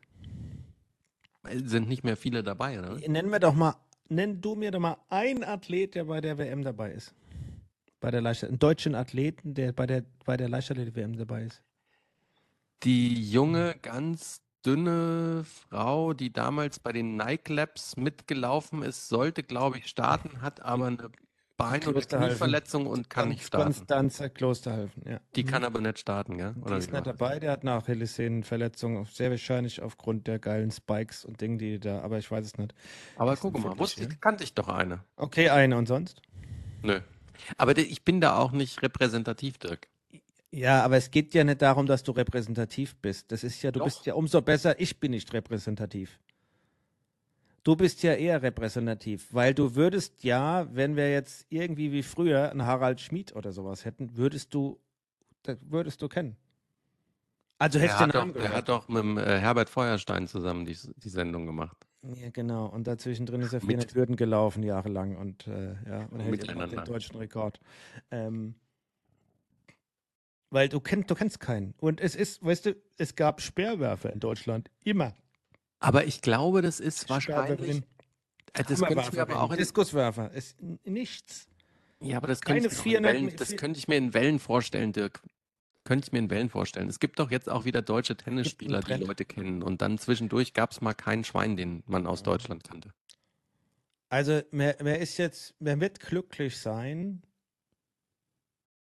Sind 1.52 1.90
nicht 1.90 2.04
mehr 2.04 2.16
viele 2.18 2.42
dabei, 2.44 2.80
oder? 2.80 2.96
Nenn 3.08 3.30
mir 3.30 3.40
doch 3.40 3.54
mal, 3.54 3.76
nenn 4.08 4.40
du 4.42 4.56
mir 4.56 4.72
doch 4.72 4.80
mal 4.80 4.98
einen 5.10 5.44
Athlet, 5.44 5.96
der 5.96 6.06
bei 6.06 6.22
der 6.22 6.38
WM 6.38 6.64
dabei 6.64 6.92
ist. 6.94 7.14
Bei 8.00 8.12
der 8.12 8.22
Leichtathletik, 8.22 8.52
einen 8.54 8.60
deutschen 8.60 8.96
Athleten, 8.96 9.54
der 9.54 9.72
bei 9.74 9.86
der, 9.86 10.04
bei 10.26 10.38
der 10.38 10.48
Leichtathletik-WM 10.50 11.18
dabei 11.18 11.44
ist. 11.44 11.62
Die 12.84 13.30
junge, 13.32 13.75
ganz 13.82 14.42
dünne 14.66 15.46
Frau, 15.46 16.13
die 16.13 16.32
damals 16.32 16.80
bei 16.80 16.92
den 16.92 17.16
Nike 17.16 17.50
Labs 17.54 17.96
mitgelaufen 17.98 18.82
ist, 18.84 19.10
sollte, 19.10 19.44
glaube 19.44 19.78
ich, 19.78 19.88
starten, 19.88 20.42
hat 20.42 20.62
aber 20.62 20.88
eine 20.88 21.10
Bein- 21.56 21.82
oder 21.84 21.94
Klosterhalfen. 21.94 22.30
Knieverletzung 22.30 22.88
und 22.88 23.10
kann 23.10 23.30
nicht 23.30 23.46
starten. 23.46 23.74
Konstanzer 23.74 24.30
Klosterhalfen, 24.30 25.04
ja. 25.08 25.20
Die 25.36 25.44
Mhm. 25.44 25.48
kann 25.48 25.63
aber 25.63 25.82
nicht 25.82 26.00
starten, 26.00 26.38
gell? 26.38 26.54
Die 26.56 26.62
Oder 26.62 26.78
ist 26.78 26.90
wie 26.90 26.96
nicht 26.96 27.08
dabei, 27.08 27.40
der 27.40 27.52
hat 27.52 27.62
eine 27.62 27.74
Achillessehnenverletzung, 27.74 29.06
sehr 29.06 29.30
wahrscheinlich 29.30 29.82
aufgrund 29.82 30.28
der 30.28 30.40
geilen 30.40 30.72
Spikes 30.72 31.25
und 31.25 31.40
Dinge, 31.42 31.58
die 31.58 31.80
da, 31.80 32.02
aber 32.02 32.18
ich 32.18 32.30
weiß 32.30 32.46
es 32.46 32.58
nicht. 32.58 32.74
Aber 33.18 33.34
Ist 33.34 33.42
guck 33.42 33.58
mal, 33.60 33.78
wusste 33.78 34.08
kannte 34.20 34.44
ich 34.44 34.56
doch 34.56 34.68
eine. 34.68 35.04
Okay, 35.16 35.50
eine 35.50 35.78
und 35.78 35.88
sonst? 35.88 36.22
Nö. 36.82 37.00
Aber 37.58 37.78
ich 37.78 38.04
bin 38.04 38.20
da 38.20 38.38
auch 38.38 38.52
nicht 38.52 38.82
repräsentativ, 38.82 39.58
Dirk. 39.58 39.88
Ja, 40.55 40.83
aber 40.83 40.98
es 40.98 41.10
geht 41.10 41.33
ja 41.33 41.43
nicht 41.43 41.63
darum, 41.63 41.88
dass 41.88 42.03
du 42.03 42.12
repräsentativ 42.12 42.95
bist. 42.98 43.31
Das 43.31 43.43
ist 43.43 43.63
ja, 43.63 43.72
du 43.72 43.79
Doch. 43.79 43.86
bist 43.86 44.05
ja 44.05 44.13
umso 44.13 44.39
besser, 44.39 44.79
ich 44.79 45.00
bin 45.00 45.10
nicht 45.10 45.33
repräsentativ. 45.33 46.19
Du 47.63 47.75
bist 47.75 48.03
ja 48.03 48.13
eher 48.13 48.43
repräsentativ, 48.43 49.33
weil 49.33 49.55
du 49.55 49.74
würdest 49.74 50.24
ja, 50.24 50.68
wenn 50.75 50.96
wir 50.96 51.11
jetzt 51.11 51.48
irgendwie 51.50 51.92
wie 51.92 52.03
früher 52.03 52.51
einen 52.51 52.68
Harald 52.68 53.01
Schmid 53.01 53.35
oder 53.35 53.51
sowas 53.51 53.83
hätten, 53.83 54.16
würdest 54.16 54.53
du, 54.53 54.79
würdest 55.61 56.03
du 56.03 56.07
kennen. 56.07 56.35
Also 57.57 57.79
hättest 57.79 58.01
du 58.01 58.03
den 58.03 58.07
hat, 58.09 58.16
Namen 58.16 58.33
doch, 58.33 58.42
der 58.42 58.53
hat 58.53 58.70
doch 58.70 58.87
mit 58.89 59.01
dem, 59.01 59.18
äh, 59.18 59.39
Herbert 59.39 59.70
Feuerstein 59.70 60.27
zusammen 60.27 60.66
die, 60.66 60.77
die 60.98 61.09
Sendung 61.09 61.48
gemacht. 61.48 61.77
Ja, 62.03 62.29
genau. 62.29 62.68
Und 62.68 62.85
dazwischen 62.85 63.25
drin 63.25 63.42
ist 63.42 63.53
er 63.53 63.61
Mit- 63.61 63.70
400 63.77 63.96
Hürden 63.96 64.16
gelaufen, 64.18 64.61
jahrelang. 64.61 65.16
Und, 65.16 65.48
äh, 65.48 65.75
ja, 65.89 66.05
und 66.11 66.20
hält 66.20 66.46
jetzt 66.46 66.72
den 66.74 66.85
deutschen 66.85 67.16
Rekord. 67.16 67.59
Ähm, 68.11 68.55
weil 70.53 70.70
du 70.70 70.79
kennst, 70.79 71.09
du 71.09 71.16
kennst 71.16 71.39
keinen. 71.39 71.74
Und 71.79 72.00
es 72.00 72.16
ist, 72.16 72.46
weißt 72.46 72.68
du, 72.68 72.75
es 72.98 73.16
gab 73.16 73.42
Speerwerfer 73.42 74.13
in 74.13 74.20
Deutschland. 74.20 74.70
Immer. 74.83 75.16
Aber 75.79 76.05
ich 76.05 76.22
glaube, 76.22 76.61
das 76.61 76.79
ist 76.79 77.09
wahrscheinlich. 77.09 77.77
Äh, 78.53 78.63
Das 78.68 78.79
könnte 78.79 79.01
ich 79.01 79.11
mir 79.11 79.22
aber 79.24 79.42
auch 79.42 79.51
in, 79.51 79.57
Diskuswerfer. 79.57 80.31
Ist 80.31 80.61
nichts. 80.85 81.48
ja, 82.00 82.18
aber 82.18 82.27
das 82.27 82.42
könnte, 82.42 82.68
ich 82.68 82.72
mir 82.72 82.79
auch 82.79 82.85
in 82.85 82.92
400 82.92 83.13
Wellen, 83.13 83.35
das 83.35 83.55
könnte 83.57 83.79
ich 83.79 83.87
mir 83.87 83.98
in 83.98 84.13
Wellen 84.13 84.37
vorstellen, 84.39 84.94
Dirk. 84.94 85.22
Könnte 85.85 86.05
ich 86.05 86.13
mir 86.13 86.20
in 86.20 86.29
Wellen 86.29 86.50
vorstellen. 86.50 86.87
Es 86.87 87.00
gibt 87.00 87.20
doch 87.20 87.31
jetzt 87.31 87.50
auch 87.50 87.66
wieder 87.66 87.81
deutsche 87.81 88.16
Tennisspieler, 88.16 88.81
die. 88.81 88.94
Leute 88.94 89.25
kennen. 89.25 89.63
Und 89.63 89.81
dann 89.81 89.98
zwischendurch 89.98 90.53
gab 90.53 90.72
es 90.72 90.81
mal 90.81 90.94
keinen 90.94 91.24
Schwein, 91.24 91.57
den 91.57 91.83
man 91.87 92.05
aus 92.05 92.24
Deutschland 92.24 92.63
kannte. 92.63 92.94
Also, 94.07 94.42
wer, 94.51 94.77
wer 94.79 95.00
ist 95.00 95.18
jetzt, 95.18 95.55
wer 95.59 95.81
wird 95.81 96.00
glücklich 96.00 96.59
sein, 96.59 97.24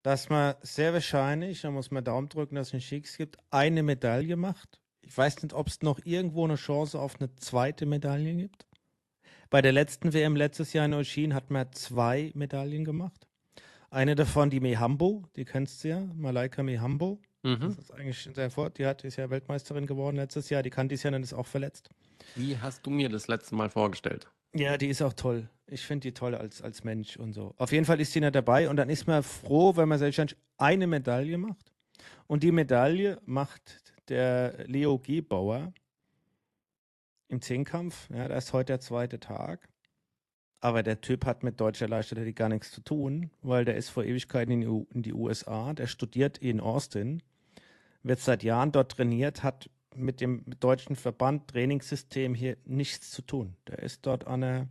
dass 0.02 0.28
man 0.28 0.54
sehr 0.62 0.92
wahrscheinlich, 0.92 1.60
da 1.60 1.70
muss 1.70 1.90
man 1.90 2.04
Daumen 2.04 2.28
drücken, 2.28 2.56
dass 2.56 2.68
es 2.68 2.74
einen 2.74 2.82
Schicks 2.82 3.16
gibt, 3.16 3.36
eine 3.50 3.82
Medaille 3.82 4.36
macht. 4.36 4.80
Ich 5.02 5.16
weiß 5.16 5.42
nicht, 5.42 5.54
ob 5.54 5.68
es 5.68 5.82
noch 5.82 6.00
irgendwo 6.04 6.44
eine 6.44 6.56
Chance 6.56 6.98
auf 6.98 7.20
eine 7.20 7.34
zweite 7.36 7.86
Medaille 7.86 8.34
gibt. 8.34 8.66
Bei 9.50 9.60
der 9.60 9.72
letzten 9.72 10.12
WM 10.12 10.34
letztes 10.34 10.72
Jahr 10.72 10.86
in 10.86 10.94
Oshin 10.94 11.34
hat 11.34 11.50
man 11.50 11.70
zwei 11.72 12.32
Medaillen 12.34 12.84
gemacht. 12.84 13.26
Eine 13.90 14.14
davon, 14.14 14.48
die 14.48 14.60
Mehambo, 14.60 15.24
die 15.36 15.44
kennst 15.44 15.84
du 15.84 15.88
ja, 15.88 16.00
Malaika 16.14 16.62
Mehambo. 16.62 17.20
Mhm. 17.42 17.74
Das 17.76 17.78
ist 17.78 17.90
eigentlich 17.90 18.30
sehr 18.34 18.50
fort. 18.50 18.78
Die 18.78 18.86
hat, 18.86 19.04
ist 19.04 19.16
ja 19.16 19.28
Weltmeisterin 19.28 19.86
geworden 19.86 20.16
letztes 20.16 20.48
Jahr. 20.48 20.62
Die 20.62 20.70
kann 20.70 20.88
dies 20.88 21.02
Jahr 21.02 21.12
und 21.14 21.22
ist 21.22 21.34
auch 21.34 21.46
verletzt. 21.46 21.90
Wie 22.34 22.56
hast 22.56 22.86
du 22.86 22.90
mir 22.90 23.08
das 23.08 23.28
letzte 23.28 23.54
Mal 23.54 23.68
vorgestellt? 23.68 24.28
Ja, 24.54 24.76
die 24.76 24.88
ist 24.88 25.00
auch 25.02 25.14
toll. 25.14 25.48
Ich 25.66 25.86
finde 25.86 26.08
die 26.08 26.12
toll 26.12 26.34
als, 26.34 26.60
als 26.60 26.84
Mensch 26.84 27.16
und 27.16 27.32
so. 27.32 27.54
Auf 27.56 27.72
jeden 27.72 27.86
Fall 27.86 28.00
ist 28.00 28.14
nicht 28.14 28.34
dabei 28.34 28.68
und 28.68 28.76
dann 28.76 28.90
ist 28.90 29.06
man 29.06 29.22
froh, 29.22 29.74
wenn 29.76 29.88
man 29.88 29.98
selbstständig 29.98 30.36
eine 30.58 30.86
Medaille 30.86 31.38
macht. 31.38 31.72
Und 32.26 32.42
die 32.42 32.52
Medaille 32.52 33.18
macht 33.24 33.80
der 34.08 34.64
Leo 34.66 34.98
Gebauer 34.98 35.72
im 37.28 37.40
Zehnkampf. 37.40 38.10
Ja, 38.10 38.28
da 38.28 38.36
ist 38.36 38.52
heute 38.52 38.72
der 38.72 38.80
zweite 38.80 39.18
Tag. 39.18 39.68
Aber 40.60 40.82
der 40.82 41.00
Typ 41.00 41.24
hat 41.24 41.42
mit 41.42 41.58
deutscher 41.58 41.88
Leichtathletik 41.88 42.36
gar 42.36 42.48
nichts 42.48 42.70
zu 42.70 42.82
tun, 42.82 43.30
weil 43.40 43.64
der 43.64 43.76
ist 43.76 43.88
vor 43.88 44.04
Ewigkeiten 44.04 44.62
in 44.62 45.02
die 45.02 45.12
USA. 45.12 45.72
Der 45.72 45.88
studiert 45.88 46.38
in 46.38 46.60
Austin, 46.60 47.22
wird 48.02 48.20
seit 48.20 48.44
Jahren 48.44 48.70
dort 48.70 48.92
trainiert, 48.92 49.42
hat 49.42 49.70
mit 49.94 50.20
dem 50.20 50.44
deutschen 50.61 50.96
Verband 50.96 51.48
Trainingssystem 51.48 52.35
hier 52.35 52.57
nichts 52.64 53.11
zu 53.11 53.22
tun. 53.22 53.57
Der 53.68 53.81
ist 53.81 54.07
dort 54.07 54.26
an 54.26 54.40
der, 54.40 54.68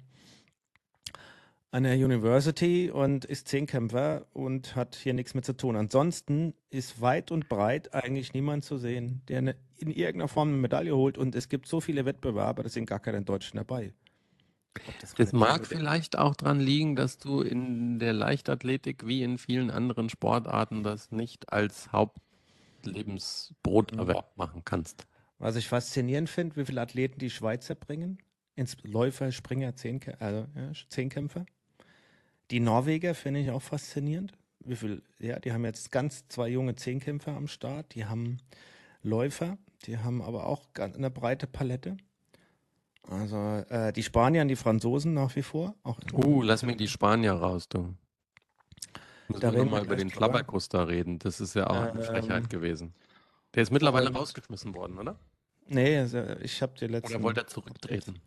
an 1.71 1.83
der 1.83 1.95
University 1.95 2.91
und 2.91 3.25
ist 3.25 3.47
Zehnkämpfer 3.47 4.25
und 4.33 4.75
hat 4.75 4.95
hier 4.95 5.13
nichts 5.13 5.33
mit 5.33 5.45
zu 5.45 5.53
tun. 5.53 5.75
Ansonsten 5.75 6.53
ist 6.69 7.01
weit 7.01 7.31
und 7.31 7.49
breit 7.49 7.93
eigentlich 7.93 8.33
niemand 8.33 8.63
zu 8.63 8.77
sehen, 8.77 9.21
der 9.27 9.39
eine, 9.39 9.55
in 9.77 9.89
irgendeiner 9.89 10.27
Form 10.27 10.49
eine 10.49 10.57
Medaille 10.57 10.95
holt. 10.95 11.17
Und 11.17 11.35
es 11.35 11.49
gibt 11.49 11.67
so 11.67 11.81
viele 11.81 12.05
Wettbewerber, 12.05 12.63
da 12.63 12.69
sind 12.69 12.85
gar 12.85 12.99
keine 12.99 13.21
Deutschen 13.21 13.57
dabei. 13.57 13.93
Das 15.01 15.19
relativ 15.19 15.33
mag 15.33 15.67
vielleicht 15.67 16.17
auch 16.17 16.33
dran 16.35 16.59
liegen, 16.59 16.95
dass 16.95 17.17
du 17.17 17.41
in 17.41 17.99
der 17.99 18.13
Leichtathletik 18.13 19.05
wie 19.05 19.21
in 19.21 19.37
vielen 19.37 19.69
anderen 19.69 20.07
Sportarten 20.09 20.83
das 20.83 21.11
nicht 21.11 21.51
als 21.51 21.91
Hauptlebensbroterwerb 21.91 24.37
machen 24.37 24.61
kannst. 24.63 25.05
Was 25.41 25.55
ich 25.55 25.67
faszinierend 25.67 26.29
finde, 26.29 26.55
wie 26.55 26.65
viele 26.65 26.81
Athleten 26.81 27.17
die 27.17 27.31
Schweizer 27.31 27.73
bringen. 27.73 28.19
Ins 28.55 28.77
Läufer, 28.83 29.31
Springer, 29.31 29.75
Zehnkä 29.75 30.13
also, 30.19 30.45
ja, 30.55 30.71
Zehnkämpfer. 30.89 31.45
Die 32.51 32.59
Norweger 32.59 33.15
finde 33.15 33.39
ich 33.39 33.49
auch 33.49 33.61
faszinierend. 33.61 34.33
Wie 34.59 34.75
viel, 34.75 35.01
ja, 35.17 35.39
die 35.39 35.51
haben 35.51 35.65
jetzt 35.65 35.91
ganz 35.91 36.27
zwei 36.27 36.47
junge 36.49 36.75
Zehnkämpfer 36.75 37.35
am 37.35 37.47
Start. 37.47 37.95
Die 37.95 38.05
haben 38.05 38.37
Läufer, 39.01 39.57
die 39.87 39.97
haben 39.97 40.21
aber 40.21 40.45
auch 40.45 40.67
eine 40.77 41.09
breite 41.09 41.47
Palette. 41.47 41.97
Also 43.09 43.63
äh, 43.69 43.91
die 43.93 44.03
Spanier 44.03 44.43
und 44.43 44.49
die 44.49 44.55
Franzosen 44.55 45.15
nach 45.15 45.35
wie 45.35 45.41
vor. 45.41 45.73
Auch 45.81 45.97
Uh, 46.13 46.43
lass 46.43 46.61
mir 46.61 46.75
die 46.75 46.87
Spanier 46.87 47.33
raus, 47.33 47.67
du. 47.67 47.95
Müssen 49.27 49.41
Da 49.41 49.51
wir 49.51 49.63
nochmal 49.63 49.83
über 49.85 49.95
den. 49.95 50.11
Flabberkus 50.11 50.69
da 50.69 50.83
reden. 50.83 51.17
Das 51.17 51.41
ist 51.41 51.55
ja 51.55 51.67
auch 51.67 51.75
eine 51.93 51.99
Ähm, 51.99 52.05
Frechheit 52.05 52.49
gewesen. 52.51 52.93
Der 53.55 53.63
ist 53.63 53.71
mittlerweile 53.71 54.09
und- 54.09 54.15
rausgeschmissen 54.17 54.75
worden, 54.75 54.99
oder? 54.99 55.17
Nee, 55.73 55.97
also 55.97 56.21
ich 56.41 56.61
habe 56.61 56.73
die 56.79 56.87
letzten. 56.87 57.15
Oder 57.15 57.23
wollte 57.23 57.41
er 57.41 57.47
zurücktreten? 57.47 58.19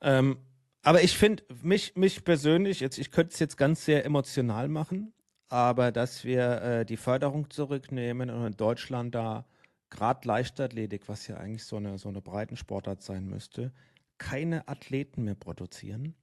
Ähm, 0.00 0.38
aber 0.82 1.02
ich 1.02 1.16
finde, 1.16 1.44
mich, 1.62 1.94
mich 1.94 2.24
persönlich, 2.24 2.80
jetzt, 2.80 2.98
ich 2.98 3.10
könnte 3.10 3.34
es 3.34 3.38
jetzt 3.38 3.56
ganz 3.56 3.84
sehr 3.84 4.04
emotional 4.06 4.68
machen, 4.68 5.12
aber 5.48 5.92
dass 5.92 6.24
wir 6.24 6.62
äh, 6.62 6.84
die 6.86 6.96
Förderung 6.96 7.50
zurücknehmen 7.50 8.30
und 8.30 8.46
in 8.46 8.56
Deutschland 8.56 9.14
da 9.14 9.44
gerade 9.90 10.26
Leichtathletik, 10.26 11.08
was 11.08 11.26
ja 11.26 11.36
eigentlich 11.36 11.64
so 11.64 11.76
eine, 11.76 11.98
so 11.98 12.08
eine 12.08 12.22
Breitensportart 12.22 13.02
sein 13.02 13.26
müsste, 13.26 13.72
keine 14.16 14.68
Athleten 14.68 15.24
mehr 15.24 15.34
produzieren. 15.34 16.14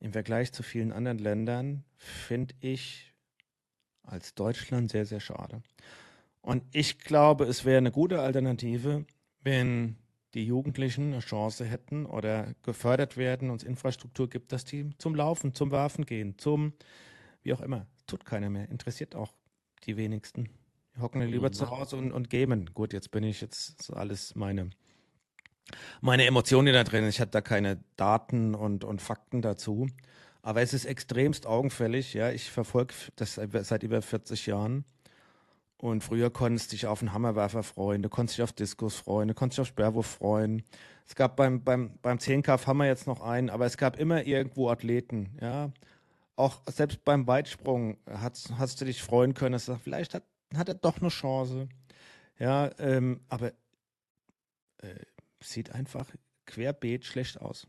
Im 0.00 0.12
Vergleich 0.12 0.52
zu 0.52 0.64
vielen 0.64 0.90
anderen 0.90 1.18
Ländern 1.18 1.84
finde 1.96 2.54
ich 2.60 3.14
als 4.02 4.34
Deutschland 4.34 4.90
sehr, 4.90 5.06
sehr 5.06 5.20
schade. 5.20 5.62
Und 6.40 6.64
ich 6.72 6.98
glaube, 6.98 7.44
es 7.44 7.64
wäre 7.64 7.78
eine 7.78 7.92
gute 7.92 8.20
Alternative, 8.20 9.06
wenn 9.42 9.96
die 10.34 10.44
Jugendlichen 10.44 11.12
eine 11.12 11.20
Chance 11.20 11.64
hätten 11.64 12.06
oder 12.06 12.54
gefördert 12.62 13.16
werden 13.16 13.50
und 13.50 13.62
es 13.62 13.68
Infrastruktur 13.68 14.28
gibt, 14.28 14.52
dass 14.52 14.64
die 14.64 14.90
zum 14.98 15.14
Laufen, 15.14 15.54
zum 15.54 15.70
Werfen 15.70 16.06
gehen, 16.06 16.38
zum 16.38 16.72
wie 17.42 17.52
auch 17.52 17.60
immer. 17.60 17.86
Tut 18.06 18.24
keiner 18.24 18.50
mehr. 18.50 18.68
Interessiert 18.70 19.14
auch 19.14 19.32
die 19.84 19.96
wenigsten. 19.96 20.48
Die 20.94 21.00
hocken 21.00 21.22
lieber 21.22 21.48
mhm. 21.48 21.52
zu 21.52 21.70
Hause 21.70 21.96
und, 21.96 22.12
und 22.12 22.30
gamen. 22.30 22.72
Gut, 22.74 22.92
jetzt 22.92 23.10
bin 23.10 23.24
ich 23.24 23.40
jetzt 23.40 23.82
so 23.82 23.94
alles 23.94 24.34
meine, 24.34 24.70
meine 26.00 26.24
Emotionen 26.26 26.72
da 26.72 26.84
drin. 26.84 27.06
Ich 27.08 27.20
hatte 27.20 27.32
da 27.32 27.40
keine 27.40 27.82
Daten 27.96 28.54
und, 28.54 28.84
und 28.84 29.02
Fakten 29.02 29.42
dazu. 29.42 29.86
Aber 30.42 30.60
es 30.60 30.74
ist 30.74 30.84
extremst 30.84 31.46
augenfällig. 31.46 32.14
Ja, 32.14 32.30
ich 32.30 32.50
verfolge 32.50 32.94
das 33.16 33.34
seit 33.34 33.82
über 33.82 34.02
40 34.02 34.46
Jahren. 34.46 34.84
Und 35.82 36.04
früher 36.04 36.30
konntest 36.30 36.70
du 36.70 36.76
dich 36.76 36.86
auf 36.86 37.02
einen 37.02 37.12
Hammerwerfer 37.12 37.64
freuen, 37.64 38.02
du 38.02 38.08
konntest 38.08 38.38
dich 38.38 38.44
auf 38.44 38.52
Diskus 38.52 38.94
freuen, 38.94 39.26
du 39.26 39.34
konntest 39.34 39.58
dich 39.58 39.62
auf 39.62 39.66
Sperrwurf 39.66 40.06
freuen. 40.06 40.62
Es 41.08 41.16
gab 41.16 41.34
beim, 41.34 41.64
beim, 41.64 41.98
beim 42.02 42.18
10K 42.18 42.64
haben 42.68 42.76
wir 42.76 42.86
jetzt 42.86 43.08
noch 43.08 43.20
einen, 43.20 43.50
aber 43.50 43.66
es 43.66 43.76
gab 43.76 43.98
immer 43.98 44.24
irgendwo 44.24 44.70
Athleten, 44.70 45.36
ja. 45.40 45.72
Auch 46.36 46.60
selbst 46.66 47.04
beim 47.04 47.26
Weitsprung 47.26 47.96
hast, 48.08 48.56
hast 48.58 48.80
du 48.80 48.84
dich 48.84 49.02
freuen 49.02 49.34
können, 49.34 49.54
dass 49.54 49.66
du 49.66 49.72
sagst, 49.72 49.82
vielleicht 49.82 50.14
hat, 50.14 50.22
hat 50.54 50.68
er 50.68 50.74
doch 50.74 51.00
eine 51.00 51.08
Chance. 51.08 51.68
Ja, 52.38 52.70
ähm, 52.78 53.20
aber 53.28 53.48
äh, 54.78 54.94
sieht 55.40 55.72
einfach 55.72 56.06
querbeet 56.46 57.06
schlecht 57.06 57.40
aus. 57.40 57.66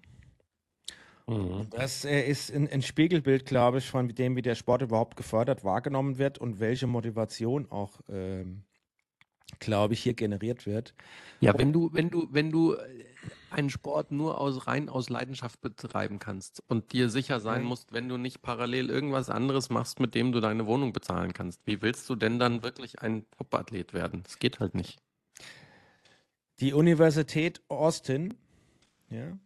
Mhm. 1.27 1.67
Das 1.71 2.03
äh, 2.03 2.21
ist 2.21 2.51
ein, 2.51 2.69
ein, 2.69 2.81
Spiegelbild, 2.81 3.45
glaube 3.45 3.77
ich, 3.77 3.89
von 3.89 4.09
dem, 4.09 4.35
wie 4.35 4.41
der 4.41 4.55
Sport 4.55 4.81
überhaupt 4.81 5.15
gefördert, 5.15 5.63
wahrgenommen 5.63 6.17
wird 6.17 6.37
und 6.37 6.59
welche 6.59 6.85
Motivation 6.85 7.71
auch, 7.71 8.01
ähm, 8.09 8.63
glaube 9.59 9.93
ich, 9.93 10.03
hier 10.03 10.15
generiert 10.15 10.65
wird. 10.65 10.93
Ja, 11.39 11.57
wenn 11.57 11.71
du, 11.71 11.89
wenn 11.93 12.09
du, 12.09 12.27
wenn 12.31 12.51
du 12.51 12.73
äh, 12.73 13.05
einen 13.51 13.69
Sport 13.69 14.11
nur 14.11 14.41
aus 14.41 14.67
rein 14.67 14.89
aus 14.89 15.09
Leidenschaft 15.09 15.61
betreiben 15.61 16.19
kannst 16.19 16.61
und 16.67 16.91
dir 16.91 17.09
sicher 17.09 17.39
sein 17.39 17.61
mhm. 17.61 17.67
musst, 17.67 17.93
wenn 17.93 18.09
du 18.09 18.17
nicht 18.17 18.41
parallel 18.41 18.89
irgendwas 18.89 19.29
anderes 19.29 19.69
machst, 19.69 20.01
mit 20.01 20.15
dem 20.15 20.33
du 20.33 20.41
deine 20.41 20.65
Wohnung 20.65 20.91
bezahlen 20.91 21.31
kannst, 21.31 21.61
wie 21.65 21.81
willst 21.81 22.09
du 22.09 22.15
denn 22.15 22.37
dann 22.37 22.63
wirklich 22.63 23.01
ein 23.01 23.25
Top-Athlet 23.37 23.93
werden? 23.93 24.23
Das 24.23 24.39
geht 24.39 24.59
halt 24.59 24.75
nicht. 24.75 24.99
Die 26.59 26.73
Universität 26.73 27.61
Austin, 27.69 28.33
ja, 29.09 29.37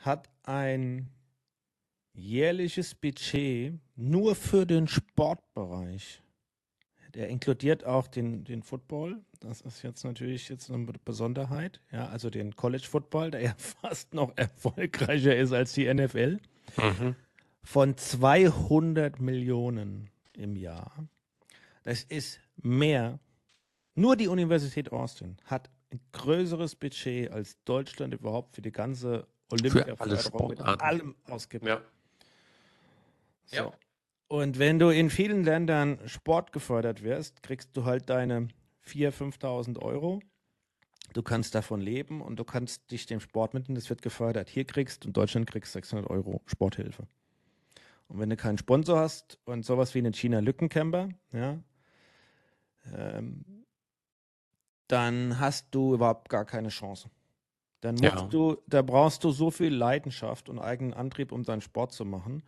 hat 0.00 0.28
ein 0.44 1.10
jährliches 2.12 2.94
Budget 2.94 3.74
nur 3.96 4.34
für 4.34 4.66
den 4.66 4.86
Sportbereich. 4.86 6.22
Der 7.14 7.28
inkludiert 7.28 7.84
auch 7.84 8.08
den, 8.08 8.44
den 8.44 8.62
Football. 8.62 9.20
Das 9.40 9.60
ist 9.60 9.82
jetzt 9.82 10.04
natürlich 10.04 10.48
jetzt 10.48 10.70
eine 10.70 10.84
Besonderheit. 11.04 11.80
Ja, 11.92 12.08
also 12.08 12.28
den 12.28 12.56
College 12.56 12.86
Football, 12.88 13.30
der 13.30 13.40
ja 13.40 13.54
fast 13.58 14.14
noch 14.14 14.32
erfolgreicher 14.36 15.36
ist 15.36 15.52
als 15.52 15.74
die 15.74 15.92
NFL. 15.92 16.40
Mhm. 16.76 17.14
Von 17.62 17.96
200 17.96 19.20
Millionen 19.20 20.10
im 20.34 20.56
Jahr. 20.56 21.06
Das 21.84 22.02
ist 22.02 22.40
mehr. 22.56 23.20
Nur 23.94 24.16
die 24.16 24.28
Universität 24.28 24.90
Austin 24.90 25.36
hat 25.44 25.70
ein 25.92 26.00
größeres 26.12 26.74
Budget 26.74 27.30
als 27.30 27.62
Deutschland 27.64 28.12
überhaupt 28.12 28.56
für 28.56 28.62
die 28.62 28.72
ganze 28.72 29.28
Olympia-Förderung 29.50 30.48
mit 30.48 30.60
allem 30.60 31.14
ausgibt. 31.28 31.66
Ja. 31.66 31.80
So. 33.46 33.56
ja. 33.56 33.72
Und 34.28 34.58
wenn 34.58 34.78
du 34.78 34.88
in 34.88 35.10
vielen 35.10 35.44
Ländern 35.44 35.98
Sport 36.06 36.52
gefördert 36.52 37.02
wirst, 37.02 37.42
kriegst 37.42 37.76
du 37.76 37.84
halt 37.84 38.08
deine 38.08 38.48
4.000, 38.86 39.38
5.000 39.38 39.78
Euro. 39.80 40.20
Du 41.12 41.22
kannst 41.22 41.54
davon 41.54 41.80
leben 41.80 42.20
und 42.20 42.36
du 42.36 42.44
kannst 42.44 42.90
dich 42.90 43.06
dem 43.06 43.20
Sport 43.20 43.54
mitnehmen, 43.54 43.76
das 43.76 43.90
wird 43.90 44.02
gefördert. 44.02 44.48
Hier 44.48 44.64
kriegst 44.64 45.04
du 45.04 45.08
in 45.08 45.12
Deutschland 45.12 45.48
kriegst 45.48 45.72
600 45.72 46.10
Euro 46.10 46.42
Sporthilfe. 46.46 47.06
Und 48.08 48.18
wenn 48.18 48.30
du 48.30 48.36
keinen 48.36 48.58
Sponsor 48.58 48.98
hast 48.98 49.38
und 49.44 49.64
sowas 49.64 49.94
wie 49.94 49.98
einen 49.98 50.14
China 50.14 50.40
Lückencamper, 50.40 51.10
ja, 51.32 51.58
ähm, 52.92 53.44
dann 54.88 55.38
hast 55.38 55.74
du 55.74 55.94
überhaupt 55.94 56.28
gar 56.28 56.44
keine 56.44 56.68
Chance. 56.68 57.08
Dann 57.84 57.96
musst 57.96 58.14
ja. 58.14 58.26
du, 58.28 58.56
da 58.66 58.80
brauchst 58.80 59.24
du 59.24 59.30
so 59.30 59.50
viel 59.50 59.74
Leidenschaft 59.74 60.48
und 60.48 60.58
eigenen 60.58 60.94
Antrieb, 60.94 61.32
um 61.32 61.42
deinen 61.42 61.60
Sport 61.60 61.92
zu 61.92 62.06
machen. 62.06 62.42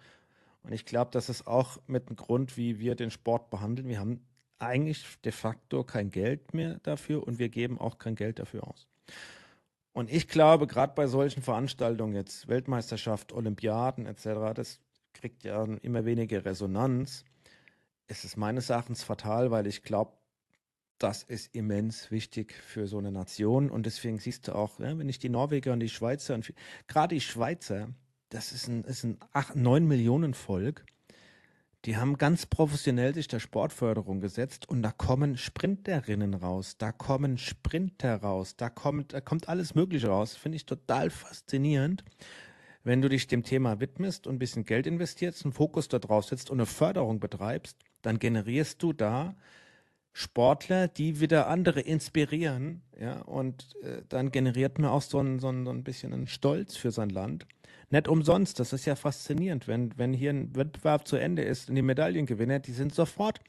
Und 0.63 0.73
ich 0.73 0.87
glaube, 0.87 1.11
das 1.13 1.29
ist 1.29 1.47
auch 1.47 1.77
mit 1.87 2.09
dem 2.09 2.17
Grund, 2.17 2.57
wie 2.57 2.81
wir 2.81 2.95
den 2.95 3.11
Sport 3.11 3.51
behandeln. 3.51 3.87
Wir 3.87 4.01
haben 4.01 4.25
eigentlich 4.59 5.05
de 5.27 5.33
facto 5.33 5.85
kein 5.85 6.11
Geld 6.11 6.55
mehr 6.55 6.79
dafür 6.85 7.27
und 7.27 7.39
wir 7.39 7.51
geben 7.51 7.79
auch 7.79 7.99
kein 7.99 8.15
Geld 8.15 8.39
dafür 8.39 8.67
aus. 8.67 8.89
Und 9.93 10.11
ich 10.11 10.27
glaube, 10.27 10.67
gerade 10.67 10.95
bei 10.95 11.07
solchen 11.07 11.43
Veranstaltungen 11.43 12.15
jetzt, 12.15 12.49
Weltmeisterschaft, 12.49 13.35
Olympiaden 13.35 14.07
etc., 14.07 14.55
das 14.55 14.81
kriegt 15.13 15.45
ja 15.45 15.65
immer 15.83 16.07
weniger 16.07 16.47
Resonanz. 16.47 17.27
Es 18.07 18.25
ist 18.25 18.39
meines 18.39 18.71
Erachtens 18.71 19.03
fatal, 19.03 19.51
weil 19.51 19.67
ich 19.67 19.83
glaube, 19.83 20.13
das 20.99 21.23
ist 21.23 21.55
immens 21.55 22.11
wichtig 22.11 22.55
für 22.55 22.87
so 22.87 22.99
eine 22.99 23.13
Nation. 23.13 23.71
Und 23.71 23.87
deswegen 23.87 24.19
siehst 24.19 24.49
du 24.49 24.55
auch, 24.55 24.79
wenn 24.79 25.09
ich 25.09 25.19
die 25.19 25.29
Norweger 25.29 25.73
und 25.73 25.81
die 25.81 25.89
Schweizer 25.89 26.35
und 26.35 26.53
gerade 26.87 27.15
die 27.15 27.21
Schweizer, 27.21 27.89
das 28.31 28.53
ist 28.53 28.69
ein, 28.69 28.85
ist 28.85 29.05
ein 29.05 29.19
8, 29.33 29.57
9 29.57 29.87
Millionen 29.87 30.35
Volk, 30.35 30.85
die 31.85 31.97
haben 31.97 32.19
ganz 32.19 32.47
professionell 32.47 33.15
sich 33.15 33.29
der 33.29 33.39
Sportförderung 33.39 34.21
gesetzt 34.21 34.69
und 34.69 34.83
da 34.83 34.91
kommen 34.91 35.37
Sprinterinnen 35.37 36.35
raus, 36.35 36.77
da 36.79 36.91
kommen 36.91 37.39
Sprinter 37.39 38.17
raus, 38.17 38.57
da 38.57 38.69
kommt, 38.69 39.13
da 39.13 39.21
kommt 39.21 39.49
alles 39.49 39.77
Mögliche 39.77 40.09
raus. 40.09 40.35
Finde 40.35 40.57
ich 40.57 40.67
total 40.67 41.11
faszinierend. 41.11 42.05
Wenn 42.83 43.03
du 43.03 43.09
dich 43.09 43.29
dem 43.29 43.45
Thema 43.45 43.81
widmest 43.81 44.27
und 44.27 44.37
ein 44.37 44.39
bisschen 44.39 44.65
Geld 44.65 44.87
investierst, 44.87 45.45
einen 45.45 45.53
Fokus 45.53 45.89
da 45.89 45.99
drauf 45.99 46.25
setzt 46.25 46.51
und 46.51 46.59
eine 46.59 46.67
Förderung 46.67 47.21
betreibst, 47.21 47.77
dann 48.03 48.19
generierst 48.19 48.83
du 48.83 48.93
da 48.93 49.37
Sportler, 50.19 50.89
die 50.89 51.21
wieder 51.21 51.47
andere 51.47 51.83
inspirieren, 51.83 52.81
ja, 52.99 53.21
und 53.21 53.77
äh, 53.83 54.01
dann 54.09 54.33
generiert 54.33 54.79
man 54.79 54.89
auch 54.89 55.03
so 55.03 55.21
ein, 55.21 55.41
so, 55.41 55.51
ein, 55.51 55.67
so 55.67 55.71
ein 55.71 55.85
bisschen 55.85 56.15
einen 56.15 56.27
Stolz 56.27 56.75
für 56.75 56.91
sein 56.91 57.11
Land. 57.11 57.47
Nicht 57.91 58.09
umsonst, 58.09 58.59
das 58.59 58.73
ist 58.73 58.87
ja 58.87 58.97
faszinierend, 58.97 59.69
wenn, 59.69 59.93
wenn 59.99 60.15
hier 60.15 60.31
ein 60.31 60.57
Wettbewerb 60.57 61.07
zu 61.07 61.17
Ende 61.17 61.43
ist 61.43 61.69
und 61.69 61.75
die 61.75 61.83
Medaillengewinner, 61.83 62.61
die 62.61 62.73
sind 62.73 62.95
sofort 62.95 63.41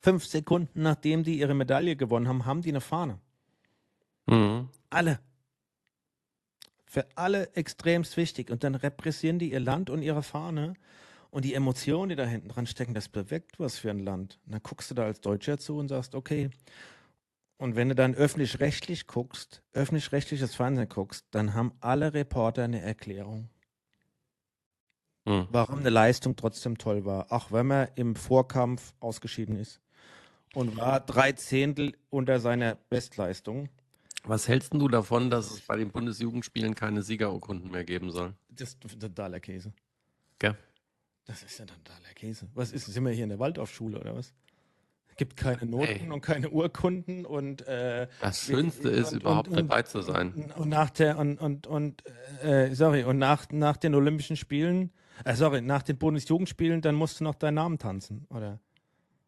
fünf 0.00 0.24
Sekunden, 0.26 0.82
nachdem 0.82 1.24
die 1.24 1.40
ihre 1.40 1.54
Medaille 1.54 1.96
gewonnen 1.96 2.28
haben, 2.28 2.46
haben 2.46 2.62
die 2.62 2.68
eine 2.68 2.80
Fahne. 2.80 3.18
Mhm. 4.26 4.68
Alle. 4.90 5.18
Für 6.86 7.04
alle 7.16 7.52
extremst 7.56 8.16
wichtig. 8.16 8.48
Und 8.48 8.62
dann 8.62 8.76
repressieren 8.76 9.40
die 9.40 9.50
ihr 9.50 9.58
Land 9.58 9.90
und 9.90 10.02
ihre 10.02 10.22
Fahne 10.22 10.74
und 11.34 11.44
die 11.44 11.54
Emotionen, 11.54 12.10
die 12.10 12.14
da 12.14 12.24
hinten 12.24 12.48
dran 12.48 12.68
stecken, 12.68 12.94
das 12.94 13.08
bewirkt 13.08 13.58
was 13.58 13.76
für 13.76 13.90
ein 13.90 13.98
Land. 13.98 14.38
Und 14.46 14.52
dann 14.52 14.62
guckst 14.62 14.92
du 14.92 14.94
da 14.94 15.02
als 15.02 15.20
Deutscher 15.20 15.58
zu 15.58 15.78
und 15.78 15.88
sagst, 15.88 16.14
okay. 16.14 16.48
Und 17.56 17.74
wenn 17.74 17.88
du 17.88 17.96
dann 17.96 18.14
öffentlich-rechtlich 18.14 19.08
guckst, 19.08 19.60
öffentlich-rechtliches 19.72 20.54
Fernsehen 20.54 20.88
guckst, 20.88 21.26
dann 21.32 21.54
haben 21.54 21.72
alle 21.80 22.14
Reporter 22.14 22.62
eine 22.62 22.80
Erklärung. 22.80 23.48
Hm. 25.26 25.48
Warum 25.50 25.80
eine 25.80 25.90
Leistung 25.90 26.36
trotzdem 26.36 26.78
toll 26.78 27.04
war, 27.04 27.32
auch 27.32 27.50
wenn 27.50 27.66
man 27.66 27.88
im 27.96 28.14
Vorkampf 28.14 28.94
ausgeschieden 29.00 29.56
ist. 29.56 29.80
Und 30.54 30.76
war 30.76 31.00
drei 31.00 31.32
Zehntel 31.32 31.96
unter 32.10 32.38
seiner 32.38 32.76
Bestleistung. 32.76 33.70
Was 34.22 34.46
hältst 34.46 34.72
du 34.72 34.86
davon, 34.86 35.30
dass 35.30 35.50
es 35.50 35.62
bei 35.62 35.76
den 35.76 35.90
Bundesjugendspielen 35.90 36.76
keine 36.76 37.02
Siegerurkunden 37.02 37.72
mehr 37.72 37.82
geben 37.82 38.12
soll? 38.12 38.34
Das 38.50 38.76
ist 38.84 39.00
totaler 39.00 39.40
Käse. 39.40 39.72
Gell? 40.38 40.56
Das 41.24 41.42
ist 41.42 41.58
ja 41.58 41.64
totaler 41.64 42.12
Käse. 42.14 42.48
Was 42.54 42.72
ist, 42.72 42.86
sind 42.86 43.04
wir 43.04 43.12
hier 43.12 43.24
in 43.24 43.30
der 43.30 43.38
Waldorfschule 43.38 43.98
oder 43.98 44.14
was? 44.14 44.34
Gibt 45.16 45.36
keine 45.36 45.64
Noten 45.64 45.86
hey. 45.86 46.10
und 46.10 46.20
keine 46.22 46.50
Urkunden 46.50 47.24
und 47.24 47.66
äh, 47.68 48.08
das 48.20 48.46
Schönste 48.46 48.88
ist 48.88 49.12
und, 49.12 49.22
überhaupt 49.22 49.48
und, 49.48 49.56
dabei 49.56 49.82
zu 49.82 50.02
sein. 50.02 50.52
Und 50.56 50.68
nach 50.68 50.90
der 50.90 51.18
und 51.18 51.38
und 51.40 51.68
und 51.68 52.02
äh, 52.42 52.74
sorry 52.74 53.04
und 53.04 53.18
nach 53.18 53.46
nach 53.52 53.76
den 53.76 53.94
Olympischen 53.94 54.36
Spielen, 54.36 54.92
äh, 55.24 55.34
sorry 55.34 55.60
nach 55.60 55.82
den 55.82 55.98
Bundesjugendspielen, 55.98 56.80
dann 56.80 56.96
musst 56.96 57.20
du 57.20 57.24
noch 57.24 57.36
deinen 57.36 57.54
Namen 57.54 57.78
tanzen 57.78 58.26
oder? 58.28 58.60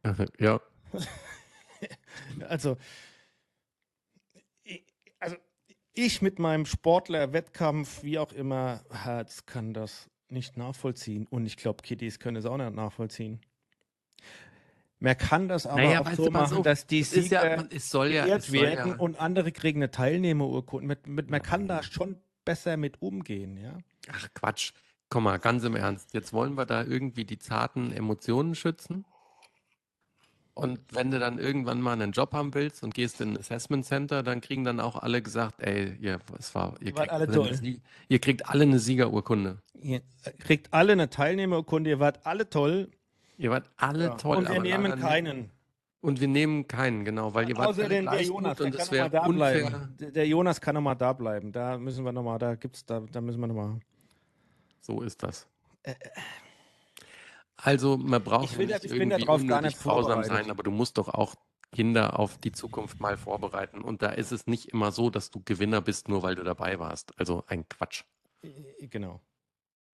Ja. 0.38 0.60
also 2.48 2.76
ich, 4.62 4.84
also 5.18 5.36
ich 5.94 6.22
mit 6.22 6.38
meinem 6.38 6.66
Sportler 6.66 7.32
Wettkampf 7.32 8.02
wie 8.02 8.18
auch 8.18 8.32
immer 8.32 8.84
Herz 8.90 9.46
kann 9.46 9.72
das 9.72 10.08
nicht 10.28 10.56
nachvollziehen. 10.56 11.26
Und 11.28 11.46
ich 11.46 11.56
glaube, 11.56 11.82
Kitties 11.82 12.18
können 12.18 12.36
es 12.36 12.46
auch 12.46 12.56
nicht 12.56 12.74
nachvollziehen. 12.74 13.40
Man 14.98 15.16
kann 15.18 15.46
das 15.48 15.66
aber 15.66 15.82
Naja, 15.82 16.00
auch 16.00 16.10
so 16.12 16.30
machen, 16.30 16.58
auf, 16.58 16.62
dass 16.62 16.86
die 16.86 17.00
ja- 17.00 17.04
Sieger 17.04 17.56
man- 17.56 17.68
es 17.70 17.90
soll 17.90 18.08
ja- 18.12 18.26
es 18.26 18.46
soll 18.46 18.60
werden 18.62 18.92
ja- 18.92 18.96
und 18.98 19.20
andere 19.20 19.52
kriegen 19.52 19.80
eine 19.80 19.90
Teilnehmerurkunde. 19.90 20.86
Mit, 20.86 21.06
mit, 21.06 21.30
man 21.30 21.42
kann 21.42 21.68
da 21.68 21.82
schon 21.82 22.16
besser 22.44 22.76
mit 22.76 23.02
umgehen, 23.02 23.58
ja. 23.58 23.76
Ach 24.10 24.28
Quatsch. 24.34 24.72
Komm 25.10 25.24
mal, 25.24 25.38
ganz 25.38 25.62
im 25.64 25.76
Ernst. 25.76 26.14
Jetzt 26.14 26.32
wollen 26.32 26.54
wir 26.56 26.64
da 26.66 26.82
irgendwie 26.82 27.24
die 27.24 27.38
zarten 27.38 27.92
Emotionen 27.92 28.54
schützen. 28.54 29.04
Und 30.56 30.80
wenn 30.90 31.10
du 31.10 31.18
dann 31.18 31.38
irgendwann 31.38 31.82
mal 31.82 31.92
einen 31.92 32.12
Job 32.12 32.32
haben 32.32 32.54
willst 32.54 32.82
und 32.82 32.94
gehst 32.94 33.20
in 33.20 33.34
ein 33.34 33.38
Assessment 33.38 33.84
Center, 33.84 34.22
dann 34.22 34.40
kriegen 34.40 34.64
dann 34.64 34.80
auch 34.80 34.96
alle 34.96 35.20
gesagt, 35.20 35.60
ey, 35.62 35.94
ihr, 36.00 36.18
es 36.38 36.54
war, 36.54 36.74
ihr, 36.80 36.96
Wart 36.96 37.08
kriegt 37.08 37.12
alle 37.12 37.26
toll. 37.30 37.48
eine 37.48 37.80
ihr 38.08 38.18
kriegt 38.18 38.48
alle 38.48 38.62
eine 38.62 38.78
Siegerurkunde. 38.78 39.58
Ihr 39.74 40.00
kriegt 40.38 40.72
alle 40.72 40.92
eine 40.92 41.10
Teilnehmerurkunde, 41.10 41.90
ihr 41.90 42.00
wart 42.00 42.24
alle 42.26 42.48
toll 42.48 42.88
Ihr 43.38 43.50
wart 43.50 43.68
alle 43.76 44.04
ja. 44.06 44.14
toll, 44.14 44.38
und 44.38 44.48
wir 44.50 44.62
nehmen 44.62 44.92
nicht- 44.92 45.02
keinen. 45.02 45.50
Und 46.00 46.20
wir 46.20 46.28
nehmen 46.28 46.66
keinen, 46.68 47.04
genau, 47.04 47.34
weil 47.34 47.48
ihr 47.50 47.56
wart 47.58 47.68
Außer 47.68 47.80
alle 47.84 47.88
den, 47.96 48.04
der 48.06 48.22
Jonas, 48.22 48.56
gut 48.56 48.66
und 48.66 48.78
mal 48.78 48.90
wäre 48.92 49.10
da 49.10 49.26
unfair. 49.26 49.70
bleiben. 49.98 50.14
Der- 50.14 50.26
Jonas 50.26 50.60
kann 50.60 50.74
noch 50.74 50.80
mal 50.80 50.94
da 50.94 51.12
bleiben. 51.12 51.52
Da 51.52 51.76
müssen 51.76 52.02
wir 52.04 52.12
noch 52.12 52.22
mal, 52.22 52.38
da 52.38 52.54
gibt's, 52.54 52.86
da, 52.86 53.00
da 53.00 53.20
müssen 53.20 53.40
wir 53.40 53.46
noch 53.48 53.54
mal. 53.56 53.78
So 54.80 55.02
ist 55.02 55.22
das. 55.22 55.46
Also 57.56 57.96
man 57.96 58.22
braucht 58.22 58.52
Ich 58.52 58.58
will 58.58 58.68
ja 58.68 58.76
nicht 58.76 58.84
ich 58.86 58.90
bin 58.90 59.10
irgendwie 59.10 59.24
drauf 59.24 59.46
gar 59.46 59.62
nicht 59.62 59.80
grausam 59.80 60.22
sein, 60.24 60.50
aber 60.50 60.62
du 60.62 60.70
musst 60.70 60.98
doch 60.98 61.08
auch 61.08 61.34
Kinder 61.72 62.18
auf 62.18 62.38
die 62.38 62.52
Zukunft 62.52 63.00
mal 63.00 63.16
vorbereiten. 63.16 63.80
Und 63.82 64.02
da 64.02 64.10
ist 64.10 64.32
es 64.32 64.46
nicht 64.46 64.72
immer 64.72 64.92
so, 64.92 65.10
dass 65.10 65.30
du 65.30 65.42
Gewinner 65.44 65.80
bist, 65.80 66.08
nur 66.08 66.22
weil 66.22 66.34
du 66.34 66.44
dabei 66.44 66.78
warst. 66.78 67.12
Also 67.18 67.44
ein 67.46 67.68
Quatsch. 67.68 68.04
Äh, 68.42 68.86
Genau. 68.88 69.20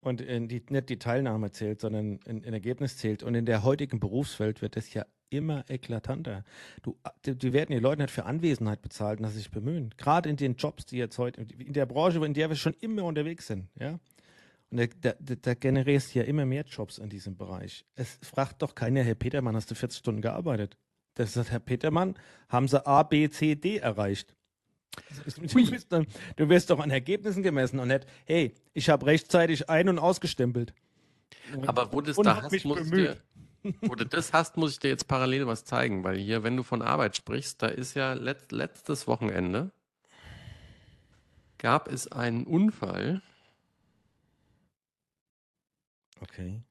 Und 0.01 0.19
in 0.19 0.49
die, 0.49 0.61
nicht 0.69 0.89
die 0.89 0.99
Teilnahme 0.99 1.51
zählt, 1.51 1.79
sondern 1.79 2.19
ein, 2.25 2.43
ein 2.43 2.53
Ergebnis 2.53 2.97
zählt. 2.97 3.23
Und 3.23 3.35
in 3.35 3.45
der 3.45 3.63
heutigen 3.63 4.01
Berufswelt 4.01 4.61
wird 4.61 4.75
das 4.75 4.93
ja 4.93 5.05
immer 5.29 5.63
eklatanter. 5.69 6.43
Du, 6.81 6.97
die, 7.25 7.35
die 7.35 7.53
werden 7.53 7.71
die 7.71 7.79
Leute 7.81 8.01
nicht 8.01 8.11
für 8.11 8.25
Anwesenheit 8.25 8.81
bezahlt 8.81 9.19
und 9.19 9.23
dass 9.23 9.31
sie 9.31 9.39
sich 9.39 9.51
bemühen. 9.51 9.93
Gerade 9.97 10.29
in 10.29 10.35
den 10.35 10.55
Jobs, 10.55 10.85
die 10.85 10.97
jetzt 10.97 11.17
heute, 11.17 11.41
in 11.41 11.73
der 11.73 11.85
Branche, 11.85 12.23
in 12.23 12.33
der 12.33 12.49
wir 12.49 12.55
schon 12.57 12.73
immer 12.81 13.03
unterwegs 13.03 13.47
sind, 13.47 13.69
ja. 13.79 13.99
Und 14.73 15.05
da, 15.05 15.13
da, 15.19 15.35
da- 15.35 15.53
generierst 15.53 16.13
du 16.15 16.19
ja 16.19 16.25
immer 16.25 16.45
mehr 16.45 16.63
Jobs 16.65 16.97
in 16.97 17.07
diesem 17.07 17.37
Bereich. 17.37 17.85
Es 17.93 18.17
fragt 18.23 18.63
doch 18.63 18.73
keiner, 18.73 19.03
Herr 19.03 19.13
Petermann, 19.13 19.55
hast 19.55 19.69
du 19.69 19.75
40 19.75 19.99
Stunden 19.99 20.21
gearbeitet? 20.21 20.77
Das 21.13 21.33
sagt 21.33 21.51
Herr 21.51 21.59
Petermann, 21.59 22.15
haben 22.49 22.67
sie 22.67 22.83
A, 22.83 23.03
B, 23.03 23.29
C, 23.29 23.53
D 23.53 23.77
erreicht. 23.77 24.35
Du 25.25 25.71
wirst, 25.71 25.91
dann, 25.91 26.07
du 26.37 26.49
wirst 26.49 26.71
doch 26.71 26.79
an 26.79 26.89
Ergebnissen 26.89 27.43
gemessen 27.43 27.77
und 27.79 27.89
nicht, 27.89 28.07
hey, 28.25 28.55
ich 28.73 28.89
habe 28.89 29.05
rechtzeitig 29.05 29.69
ein- 29.69 29.89
und 29.89 29.99
ausgestempelt. 29.99 30.73
Aber 31.67 31.93
wo 31.93 32.01
du 32.01 32.07
das 32.07 32.17
Und 32.17 32.25
da 32.25 32.41
hast, 32.41 32.51
mich 32.51 32.65
muss 32.65 32.89
dir, 32.89 33.17
wo 33.81 33.93
du 33.93 34.05
das 34.07 34.33
hast, 34.33 34.57
muss 34.57 34.71
ich 34.71 34.79
dir 34.79 34.87
jetzt 34.89 35.07
parallel 35.07 35.45
was 35.45 35.65
zeigen, 35.65 36.03
weil 36.03 36.17
hier, 36.17 36.41
wenn 36.41 36.57
du 36.57 36.63
von 36.63 36.81
Arbeit 36.81 37.15
sprichst, 37.15 37.61
da 37.61 37.67
ist 37.67 37.93
ja 37.93 38.13
letzt, 38.13 38.51
letztes 38.51 39.05
Wochenende 39.07 39.71
gab 41.59 41.91
es 41.91 42.11
einen 42.11 42.45
Unfall 42.45 43.21
Okay. 46.23 46.61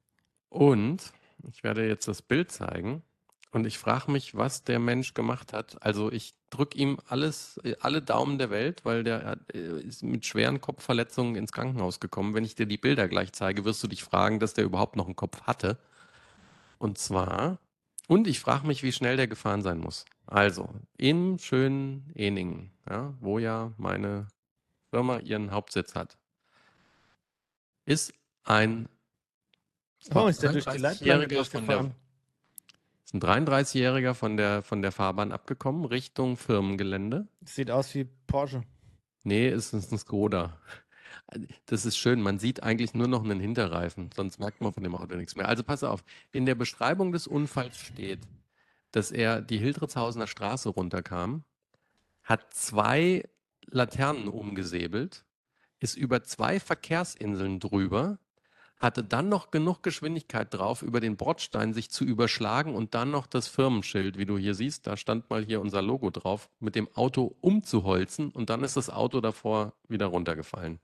Und 0.48 1.12
ich 1.48 1.62
werde 1.62 1.86
jetzt 1.86 2.08
das 2.08 2.22
Bild 2.22 2.50
zeigen. 2.50 3.02
Und 3.50 3.66
ich 3.66 3.78
frage 3.78 4.10
mich, 4.10 4.34
was 4.34 4.64
der 4.64 4.78
Mensch 4.78 5.12
gemacht 5.12 5.52
hat. 5.52 5.76
Also 5.82 6.10
ich 6.10 6.34
drücke 6.48 6.78
ihm 6.78 6.98
alles, 7.06 7.60
alle 7.80 8.00
Daumen 8.00 8.38
der 8.38 8.48
Welt, 8.48 8.82
weil 8.86 9.04
der 9.04 9.36
äh, 9.52 9.80
ist 9.82 10.02
mit 10.02 10.24
schweren 10.24 10.62
Kopfverletzungen 10.62 11.36
ins 11.36 11.52
Krankenhaus 11.52 12.00
gekommen. 12.00 12.32
Wenn 12.32 12.44
ich 12.44 12.54
dir 12.54 12.64
die 12.64 12.78
Bilder 12.78 13.08
gleich 13.08 13.32
zeige, 13.32 13.66
wirst 13.66 13.82
du 13.82 13.88
dich 13.88 14.02
fragen, 14.02 14.40
dass 14.40 14.54
der 14.54 14.64
überhaupt 14.64 14.96
noch 14.96 15.04
einen 15.04 15.16
Kopf 15.16 15.42
hatte. 15.42 15.78
Und 16.78 16.96
zwar, 16.96 17.58
und 18.08 18.26
ich 18.26 18.40
frage 18.40 18.66
mich, 18.66 18.82
wie 18.82 18.92
schnell 18.92 19.18
der 19.18 19.28
gefahren 19.28 19.62
sein 19.62 19.78
muss. 19.78 20.06
Also, 20.26 20.70
in 20.96 21.38
schönen 21.38 22.10
Eningen, 22.14 22.72
ja, 22.88 23.12
wo 23.20 23.38
ja 23.38 23.72
meine 23.76 24.28
Firma 24.90 25.18
ihren 25.18 25.50
Hauptsitz 25.50 25.94
hat, 25.94 26.16
ist 27.84 28.14
ein 28.44 28.88
Oh, 30.14 30.26
ist 30.26 30.42
der 30.42 30.52
durch 30.52 30.64
die 30.64 30.78
Leitplanke 30.78 31.26
33-Jähriger 31.26 31.44
von 31.44 31.66
der, 31.66 31.78
durchgefahren? 31.78 31.94
ist 33.04 33.14
ein 33.14 33.20
33-Jähriger 33.20 34.14
von 34.14 34.36
der, 34.36 34.62
von 34.62 34.82
der 34.82 34.92
Fahrbahn 34.92 35.32
abgekommen, 35.32 35.84
Richtung 35.84 36.36
Firmengelände. 36.36 37.28
Sieht 37.44 37.70
aus 37.70 37.94
wie 37.94 38.04
Porsche. 38.26 38.62
Nee, 39.22 39.48
es 39.48 39.72
ist 39.72 39.92
ein 39.92 39.98
Skoda. 39.98 40.58
Das 41.66 41.86
ist 41.86 41.96
schön, 41.96 42.20
man 42.20 42.38
sieht 42.38 42.62
eigentlich 42.62 42.94
nur 42.94 43.08
noch 43.08 43.24
einen 43.24 43.40
Hinterreifen, 43.40 44.10
sonst 44.14 44.38
merkt 44.38 44.60
man 44.60 44.72
von 44.72 44.82
dem 44.82 44.94
Auto 44.94 45.14
nichts 45.16 45.36
mehr. 45.36 45.48
Also 45.48 45.62
pass 45.62 45.82
auf, 45.82 46.04
in 46.30 46.44
der 46.44 46.54
Beschreibung 46.54 47.12
des 47.12 47.26
Unfalls 47.26 47.78
steht, 47.78 48.20
dass 48.90 49.10
er 49.10 49.40
die 49.40 49.58
Hildritzhausener 49.58 50.26
Straße 50.26 50.68
runterkam, 50.68 51.44
hat 52.22 52.52
zwei 52.52 53.24
Laternen 53.66 54.28
umgesäbelt, 54.28 55.24
ist 55.78 55.96
über 55.96 56.22
zwei 56.22 56.60
Verkehrsinseln 56.60 57.60
drüber, 57.60 58.18
hatte 58.82 59.04
dann 59.04 59.28
noch 59.28 59.50
genug 59.52 59.82
Geschwindigkeit 59.82 60.52
drauf, 60.52 60.82
über 60.82 61.00
den 61.00 61.16
Bordstein 61.16 61.72
sich 61.72 61.88
zu 61.90 62.04
überschlagen 62.04 62.74
und 62.74 62.94
dann 62.94 63.10
noch 63.12 63.26
das 63.28 63.46
Firmenschild, 63.46 64.18
wie 64.18 64.26
du 64.26 64.36
hier 64.36 64.54
siehst, 64.54 64.86
da 64.88 64.96
stand 64.96 65.30
mal 65.30 65.44
hier 65.44 65.60
unser 65.60 65.80
Logo 65.80 66.10
drauf, 66.10 66.50
mit 66.58 66.74
dem 66.74 66.88
Auto 66.94 67.36
umzuholzen 67.40 68.30
und 68.30 68.50
dann 68.50 68.64
ist 68.64 68.76
das 68.76 68.90
Auto 68.90 69.20
davor 69.20 69.72
wieder 69.88 70.06
runtergefallen. 70.06 70.80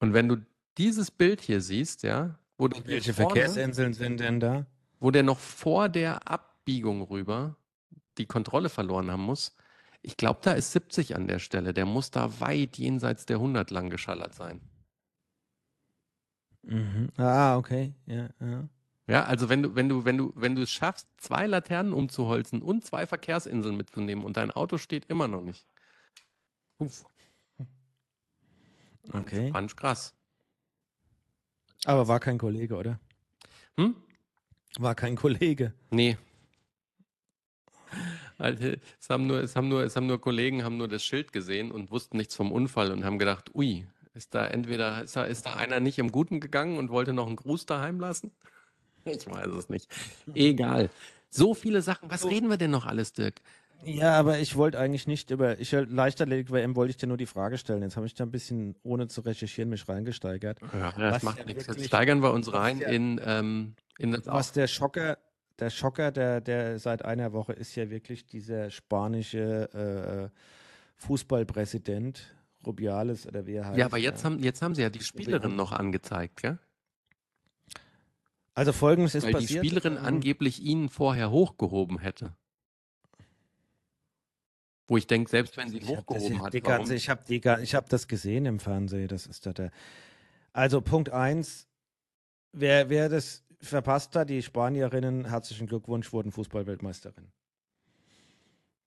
Und 0.00 0.14
wenn 0.14 0.28
du 0.28 0.36
dieses 0.78 1.10
Bild 1.10 1.40
hier 1.40 1.60
siehst, 1.60 2.02
ja, 2.02 2.38
wo 2.58 2.68
der 2.68 2.80
hier 2.82 2.88
Welche 2.88 3.14
vorne- 3.14 3.34
Verkehrsinseln 3.34 3.92
sind 3.92 4.20
denn 4.20 4.40
da? 4.40 4.66
wo 4.98 5.10
der 5.10 5.22
noch 5.22 5.38
vor 5.38 5.90
der 5.90 6.26
Abbiegung 6.26 7.02
rüber 7.02 7.56
die 8.16 8.24
Kontrolle 8.24 8.70
verloren 8.70 9.10
haben 9.10 9.24
muss. 9.24 9.54
Ich 10.00 10.16
glaube, 10.16 10.40
da 10.42 10.52
ist 10.52 10.72
70 10.72 11.14
an 11.16 11.26
der 11.28 11.38
Stelle. 11.38 11.74
Der 11.74 11.84
muss 11.84 12.10
da 12.10 12.40
weit 12.40 12.78
jenseits 12.78 13.26
der 13.26 13.36
100 13.36 13.70
lang 13.70 13.90
geschallert 13.90 14.34
sein. 14.34 14.62
Mhm. 16.66 17.08
Ah, 17.16 17.56
okay. 17.56 17.94
Ja, 18.06 18.28
ja. 18.40 18.68
Ja, 19.08 19.24
also 19.24 19.48
wenn 19.48 19.62
du, 19.62 19.76
wenn 19.76 19.88
du, 19.88 20.04
wenn 20.04 20.18
du, 20.18 20.32
wenn 20.34 20.56
du 20.56 20.62
es 20.62 20.70
schaffst, 20.70 21.06
zwei 21.16 21.46
Laternen 21.46 21.92
umzuholzen 21.92 22.60
und 22.60 22.84
zwei 22.84 23.06
Verkehrsinseln 23.06 23.76
mitzunehmen 23.76 24.24
und 24.24 24.36
dein 24.36 24.50
Auto 24.50 24.78
steht 24.78 25.04
immer 25.06 25.28
noch 25.28 25.42
nicht. 25.42 25.64
Uff, 26.78 27.04
Okay. 29.12 29.52
fand 29.52 29.70
ich 29.70 29.76
krass. 29.76 30.14
Aber 31.84 32.08
war 32.08 32.18
kein 32.18 32.38
Kollege, 32.38 32.74
oder? 32.74 32.98
Hm? 33.78 33.94
War 34.78 34.96
kein 34.96 35.14
Kollege. 35.14 35.72
Nee. 35.90 36.18
Also, 38.38 38.74
es 39.00 39.08
haben 39.08 39.26
nur, 39.26 39.40
es 39.40 39.54
haben 39.56 39.68
nur, 39.68 39.84
es 39.84 39.94
haben 39.96 40.06
nur 40.06 40.20
Kollegen, 40.20 40.64
haben 40.64 40.76
nur 40.76 40.88
das 40.88 41.04
Schild 41.04 41.32
gesehen 41.32 41.70
und 41.70 41.90
wussten 41.90 42.16
nichts 42.16 42.34
vom 42.34 42.52
Unfall 42.52 42.90
und 42.90 43.04
haben 43.04 43.18
gedacht, 43.18 43.54
ui, 43.54 43.86
ist 44.16 44.34
da 44.34 44.46
entweder, 44.46 45.04
ist 45.04 45.14
da, 45.14 45.24
ist 45.24 45.46
da 45.46 45.54
einer 45.54 45.78
nicht 45.80 45.98
im 45.98 46.10
Guten 46.10 46.40
gegangen 46.40 46.78
und 46.78 46.90
wollte 46.90 47.12
noch 47.12 47.26
einen 47.26 47.36
Gruß 47.36 47.66
daheim 47.66 48.00
lassen? 48.00 48.32
Ich 49.08 49.24
weiß 49.30 49.46
es 49.56 49.68
nicht. 49.68 49.88
Egal. 50.34 50.90
So 51.30 51.54
viele 51.54 51.80
Sachen. 51.80 52.10
Was 52.10 52.24
reden 52.28 52.50
wir 52.50 52.56
denn 52.56 52.72
noch 52.72 52.86
alles, 52.86 53.12
Dirk? 53.12 53.40
Ja, 53.84 54.14
aber 54.18 54.40
ich 54.40 54.56
wollte 54.56 54.80
eigentlich 54.80 55.06
nicht 55.06 55.30
über, 55.30 55.60
ich 55.60 55.70
Leichtathletik 55.70 56.50
WM 56.50 56.74
wollte 56.74 56.90
ich 56.90 56.96
dir 56.96 57.06
nur 57.06 57.16
die 57.16 57.26
Frage 57.26 57.56
stellen. 57.56 57.82
Jetzt 57.82 57.96
habe 57.96 58.06
ich 58.06 58.14
da 58.14 58.24
ein 58.24 58.32
bisschen, 58.32 58.74
ohne 58.82 59.06
zu 59.06 59.20
recherchieren, 59.20 59.70
mich 59.70 59.88
reingesteigert. 59.88 60.58
Ja, 60.72 60.86
Was 60.96 60.96
das 60.96 61.22
macht 61.22 61.38
ja 61.38 61.44
nichts. 61.44 61.68
Jetzt 61.68 61.84
steigern 61.84 62.20
wir 62.20 62.32
uns 62.32 62.48
was 62.48 62.54
rein 62.54 62.80
ja- 62.80 62.88
in, 62.88 63.20
ähm, 63.24 63.74
in 64.00 64.10
das 64.10 64.26
Was 64.26 64.50
der 64.50 64.66
Schocker, 64.66 65.18
der 65.60 65.70
Schocker, 65.70 66.10
der, 66.10 66.40
der 66.40 66.80
seit 66.80 67.04
einer 67.04 67.32
Woche 67.32 67.52
ist 67.52 67.76
ja 67.76 67.88
wirklich 67.90 68.26
dieser 68.26 68.70
spanische 68.70 70.32
äh, 70.32 70.36
Fußballpräsident, 70.96 72.34
Rubiales 72.66 73.26
oder 73.26 73.46
wie 73.46 73.54
er 73.54 73.66
heißt. 73.66 73.78
Ja, 73.78 73.86
aber 73.86 73.98
jetzt 73.98 74.24
haben, 74.24 74.42
jetzt 74.42 74.62
haben 74.62 74.74
sie 74.74 74.82
ja 74.82 74.90
die 74.90 75.00
Spielerin 75.00 75.56
noch 75.56 75.72
angezeigt, 75.72 76.42
gell? 76.42 76.58
Also 78.54 78.72
folgendes 78.72 79.14
ist 79.14 79.24
Weil 79.24 79.32
die 79.34 79.38
passiert. 79.40 79.66
Spielerin 79.66 79.96
ähm, 79.96 80.04
angeblich 80.04 80.62
ihn 80.62 80.88
vorher 80.88 81.30
hochgehoben 81.30 81.98
hätte. 81.98 82.34
Wo 84.88 84.96
ich 84.96 85.06
denke, 85.06 85.28
selbst 85.28 85.56
wenn 85.56 85.68
sie 85.68 85.78
ihn 85.78 85.88
hochgehoben 85.88 86.42
hat, 86.42 86.54
die 86.54 86.62
warum? 86.62 86.78
ganze, 86.78 86.94
ich 86.94 87.10
habe 87.10 87.22
die, 87.28 87.40
habe 87.40 87.88
das 87.88 88.08
gesehen 88.08 88.46
im 88.46 88.60
Fernsehen. 88.60 89.08
Das 89.08 89.26
ist 89.26 89.44
da 89.44 89.52
der. 89.52 89.70
Also 90.52 90.80
Punkt 90.80 91.10
eins, 91.10 91.68
wer, 92.52 92.88
wer 92.88 93.08
das 93.08 93.44
verpasst 93.60 94.16
hat, 94.16 94.30
die 94.30 94.42
Spanierinnen, 94.42 95.26
herzlichen 95.26 95.66
Glückwunsch, 95.66 96.12
wurden 96.12 96.32
Fußballweltmeisterin. 96.32 97.32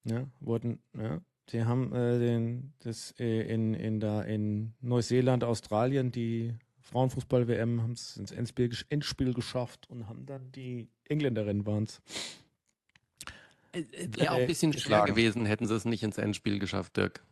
Ja, 0.05 0.25
wurden, 0.39 0.81
ja, 0.97 1.21
die 1.51 1.63
haben 1.63 1.93
äh, 1.93 2.19
den, 2.19 2.73
das 2.79 3.13
äh, 3.19 3.41
in, 3.41 3.73
in, 3.73 3.99
da 3.99 4.21
in 4.21 4.73
Neuseeland, 4.81 5.43
Australien, 5.43 6.12
die 6.12 6.53
Frauenfußball-WM, 6.81 7.81
haben 7.81 7.93
es 7.93 8.17
ins 8.17 8.31
Endspiel, 8.31 8.71
Endspiel 8.89 9.33
geschafft 9.33 9.88
und 9.89 10.07
haben 10.07 10.25
dann 10.25 10.51
die 10.51 10.89
Engländerinnen 11.07 11.65
waren 11.65 11.83
es. 11.83 12.01
Wäre 13.71 14.31
auch 14.31 14.35
ein 14.38 14.43
äh, 14.43 14.47
bisschen 14.47 14.73
schwer 14.73 15.05
gewesen, 15.05 15.45
hätten 15.45 15.67
sie 15.67 15.75
es 15.75 15.85
nicht 15.85 16.03
ins 16.03 16.17
Endspiel 16.17 16.59
geschafft, 16.59 16.97
Dirk. 16.97 17.23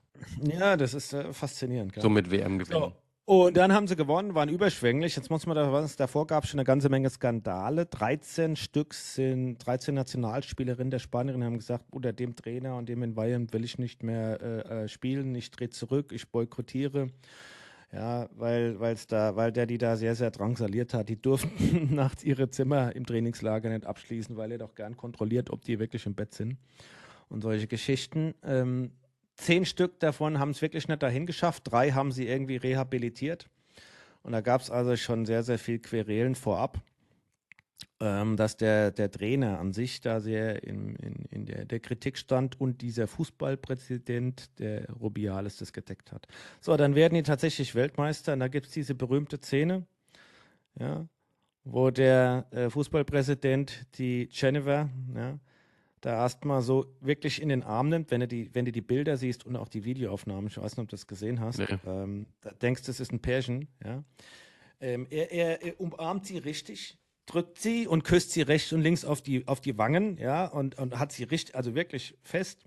Ja, 0.41 0.77
das 0.77 0.93
ist 0.93 1.13
äh, 1.13 1.34
faszinierend. 1.34 1.93
gell? 1.93 2.01
So 2.01 2.10
mit 2.10 2.30
WM 2.32 2.60
gewinnen. 2.60 2.80
So. 2.80 2.93
Und 3.27 3.57
dann 3.57 3.73
haben 3.73 3.87
sie 3.87 3.97
gewonnen, 3.97 4.35
waren 4.35 4.47
überschwänglich. 4.47 5.17
Jetzt 5.17 5.29
muss 5.29 5.45
man 5.45 5.57
da 5.57 5.69
was, 5.73 5.97
davor 5.97 6.27
gab 6.27 6.45
es 6.45 6.49
schon 6.49 6.61
eine 6.61 6.65
ganze 6.65 6.87
Menge 6.87 7.09
Skandale. 7.09 7.85
13 7.85 8.55
Stück 8.55 8.93
sind, 8.93 9.57
13 9.57 9.93
Nationalspielerinnen 9.93 10.91
der 10.91 10.99
Spanierinnen 10.99 11.45
haben 11.45 11.57
gesagt, 11.57 11.83
unter 11.91 12.13
dem 12.13 12.37
Trainer 12.37 12.77
und 12.77 12.87
dem 12.87 13.03
in 13.03 13.15
Bayern 13.15 13.51
will 13.51 13.65
ich 13.65 13.79
nicht 13.79 14.01
mehr 14.01 14.39
äh, 14.41 14.85
äh 14.85 14.87
spielen, 14.87 15.35
ich 15.35 15.51
drehe 15.51 15.69
zurück, 15.69 16.13
ich 16.13 16.29
boykottiere. 16.29 17.09
Ja, 17.91 18.29
weil, 18.37 18.79
weil's 18.79 19.07
da, 19.07 19.35
weil 19.35 19.51
der 19.51 19.65
die 19.65 19.77
da 19.77 19.97
sehr, 19.97 20.15
sehr 20.15 20.31
drangsaliert 20.31 20.93
hat. 20.93 21.09
Die 21.09 21.21
durften 21.21 21.93
nachts 21.95 22.23
ihre 22.23 22.49
Zimmer 22.49 22.95
im 22.95 23.05
Trainingslager 23.05 23.67
nicht 23.67 23.85
abschließen, 23.85 24.37
weil 24.37 24.53
er 24.53 24.59
doch 24.59 24.73
gern 24.73 24.95
kontrolliert, 24.95 25.49
ob 25.49 25.63
die 25.65 25.79
wirklich 25.79 26.05
im 26.05 26.15
Bett 26.15 26.33
sind. 26.33 26.55
Und 27.27 27.41
solche 27.41 27.67
Geschichten. 27.67 28.35
Ähm, 28.41 28.91
Zehn 29.38 29.65
Stück 29.65 30.00
davon 30.00 30.39
haben 30.39 30.52
es 30.52 30.62
wirklich 30.62 30.88
nicht 30.88 31.02
dahin 31.02 31.26
geschafft. 31.26 31.71
Drei 31.71 31.91
haben 31.91 32.12
sie 32.12 32.28
irgendwie 32.28 32.58
rehabilitiert. 32.58 33.47
Und 34.23 34.34
da 34.34 34.41
gab 34.41 34.62
es 34.62 34.69
also 34.69 34.95
schon 34.97 35.26
sehr, 35.26 35.43
sehr 35.43 35.60
viel 35.60 35.80
Querelen 35.80 36.36
vorab, 36.36 36.82
ähm, 38.02 38.36
dass 38.36 38.58
der, 38.58 38.91
der 38.91 39.10
Trainer 39.10 39.60
an 39.60 39.73
sich 39.73 40.02
da 40.02 40.19
sehr 40.19 40.63
in, 40.63 40.95
in, 40.95 41.26
in 41.30 41.45
der, 41.45 41.65
der, 41.65 41.80
Kritik 41.80 42.17
stand 42.17 42.60
und 42.60 42.82
dieser 42.82 43.08
Fußballpräsident, 43.08 44.60
der 44.60 44.91
Rubiales, 44.91 45.58
das 45.58 45.71
gedeckt 45.71 46.12
hat. 46.12 46.28
So, 46.60 46.76
dann 46.76 46.95
werden 46.95 47.13
die 47.13 47.23
tatsächlich 47.23 47.76
Weltmeister 47.76 48.34
und 48.34 48.39
da 48.39 48.47
gibt 48.50 48.65
es 48.65 48.73
diese 48.73 48.95
berühmte 48.95 49.38
Szene, 49.38 49.86
ja, 50.80 51.08
wo 51.63 51.91
der 51.91 52.47
äh, 52.52 52.69
Fußballpräsident 52.69 53.97
die 53.97 54.30
Jennifer, 54.32 54.89
ja, 55.15 55.39
da 56.01 56.13
erstmal 56.13 56.62
so 56.62 56.86
wirklich 57.01 57.41
in 57.41 57.49
den 57.49 57.63
Arm 57.63 57.89
nimmt, 57.89 58.12
wenn 58.12 58.21
du 58.21 58.27
die, 58.27 58.53
wenn 58.53 58.65
du 58.65 58.71
die 58.71 58.81
Bilder 58.81 59.17
siehst 59.17 59.45
und 59.45 59.55
auch 59.55 59.67
die 59.67 59.83
Videoaufnahmen, 59.83 60.47
ich 60.47 60.57
weiß 60.57 60.77
nicht, 60.77 60.83
ob 60.83 60.89
du 60.89 60.95
das 60.95 61.07
gesehen 61.07 61.39
hast, 61.39 61.60
nee. 61.60 61.65
ähm, 61.86 62.27
da 62.41 62.51
denkst 62.51 62.83
du, 62.83 62.88
das 62.88 62.99
ist 62.99 63.12
ein 63.12 63.19
Pärchen, 63.19 63.67
ja. 63.83 64.03
Ähm, 64.79 65.07
er, 65.10 65.31
er, 65.31 65.63
er, 65.63 65.79
umarmt 65.81 66.27
sie 66.27 66.38
richtig, 66.38 66.99
drückt 67.25 67.60
sie 67.60 67.88
und 67.88 68.03
küsst 68.03 68.31
sie 68.31 68.43
rechts 68.43 68.71
und 68.73 68.81
links 68.81 69.05
auf 69.05 69.23
die, 69.23 69.47
auf 69.47 69.60
die 69.60 69.77
Wangen, 69.77 70.17
ja, 70.17 70.45
und, 70.45 70.77
und 70.77 70.99
hat 70.99 71.12
sie 71.12 71.23
richtig, 71.23 71.55
also 71.55 71.73
wirklich 71.73 72.15
fest. 72.21 72.63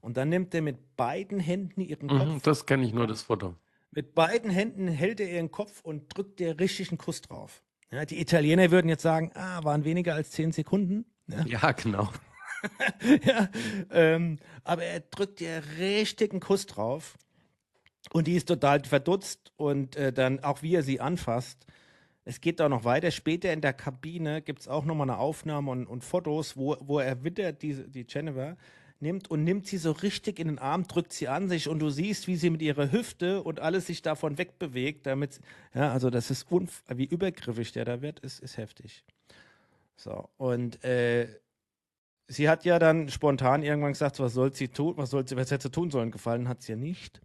Und 0.00 0.16
dann 0.16 0.30
nimmt 0.30 0.54
er 0.54 0.62
mit 0.62 0.96
beiden 0.96 1.38
Händen 1.38 1.82
ihren 1.82 2.06
mhm, 2.06 2.18
Kopf. 2.18 2.42
Das 2.42 2.64
kenne 2.64 2.86
ich 2.86 2.94
nur, 2.94 3.06
das 3.06 3.22
Foto. 3.22 3.54
Mit 3.90 4.14
beiden 4.14 4.50
Händen 4.50 4.88
hält 4.88 5.20
er 5.20 5.30
ihren 5.30 5.50
Kopf 5.50 5.82
und 5.82 6.16
drückt 6.16 6.40
der 6.40 6.58
richtig 6.58 6.90
einen 6.90 6.98
Kuss 6.98 7.20
drauf. 7.20 7.62
Ja, 7.92 8.06
die 8.06 8.20
Italiener 8.20 8.70
würden 8.70 8.88
jetzt 8.88 9.02
sagen, 9.02 9.32
ah, 9.34 9.62
waren 9.64 9.84
weniger 9.84 10.14
als 10.14 10.30
zehn 10.30 10.52
Sekunden. 10.52 11.04
Ja, 11.26 11.44
ja 11.44 11.72
genau. 11.72 12.08
ja, 13.24 13.48
ähm, 13.90 14.38
aber 14.64 14.84
er 14.84 15.00
drückt 15.00 15.40
ihr 15.40 15.62
richtig 15.78 16.32
einen 16.32 16.40
Kuss 16.40 16.66
drauf 16.66 17.16
und 18.12 18.26
die 18.26 18.36
ist 18.36 18.48
total 18.48 18.84
verdutzt 18.84 19.52
und 19.56 19.96
äh, 19.96 20.12
dann 20.12 20.42
auch 20.42 20.62
wie 20.62 20.74
er 20.74 20.82
sie 20.82 21.00
anfasst. 21.00 21.66
Es 22.24 22.40
geht 22.40 22.60
da 22.60 22.68
noch 22.68 22.84
weiter. 22.84 23.10
Später 23.10 23.52
in 23.52 23.60
der 23.60 23.72
Kabine 23.72 24.42
gibt 24.42 24.60
es 24.60 24.68
auch 24.68 24.84
nochmal 24.84 25.10
eine 25.10 25.18
Aufnahme 25.18 25.70
und, 25.70 25.86
und 25.86 26.04
Fotos, 26.04 26.56
wo, 26.56 26.76
wo 26.80 26.98
er 26.98 27.24
wieder 27.24 27.52
die, 27.52 27.90
die 27.90 28.06
Jennifer 28.08 28.56
nimmt 29.00 29.30
und 29.30 29.44
nimmt 29.44 29.66
sie 29.66 29.78
so 29.78 29.92
richtig 29.92 30.38
in 30.38 30.48
den 30.48 30.58
Arm, 30.58 30.86
drückt 30.86 31.12
sie 31.12 31.28
an 31.28 31.48
sich 31.48 31.68
und 31.68 31.78
du 31.78 31.90
siehst, 31.90 32.26
wie 32.26 32.36
sie 32.36 32.50
mit 32.50 32.62
ihrer 32.62 32.92
Hüfte 32.92 33.42
und 33.42 33.60
alles 33.60 33.86
sich 33.86 34.02
davon 34.02 34.38
wegbewegt, 34.38 35.06
damit, 35.06 35.40
ja, 35.74 35.90
also 35.92 36.10
das 36.10 36.30
ist, 36.30 36.46
wie 36.50 37.06
übergriffig 37.06 37.72
der 37.72 37.86
da 37.86 38.02
wird, 38.02 38.20
ist, 38.20 38.40
ist 38.40 38.58
heftig. 38.58 39.04
So, 39.96 40.28
und 40.36 40.84
äh, 40.84 41.28
sie 42.30 42.48
hat 42.48 42.64
ja 42.64 42.78
dann 42.78 43.08
spontan 43.08 43.62
irgendwann 43.62 43.92
gesagt, 43.92 44.20
was 44.20 44.34
soll 44.34 44.54
sie 44.54 44.68
tun, 44.68 44.96
was 44.96 45.10
soll 45.10 45.26
sie, 45.26 45.36
was 45.36 45.50
hätte 45.50 45.64
sie 45.64 45.70
tun 45.70 45.90
sollen? 45.90 46.10
Gefallen 46.10 46.48
hat 46.48 46.60
es 46.60 46.68
ihr 46.68 46.76
nicht. 46.76 47.20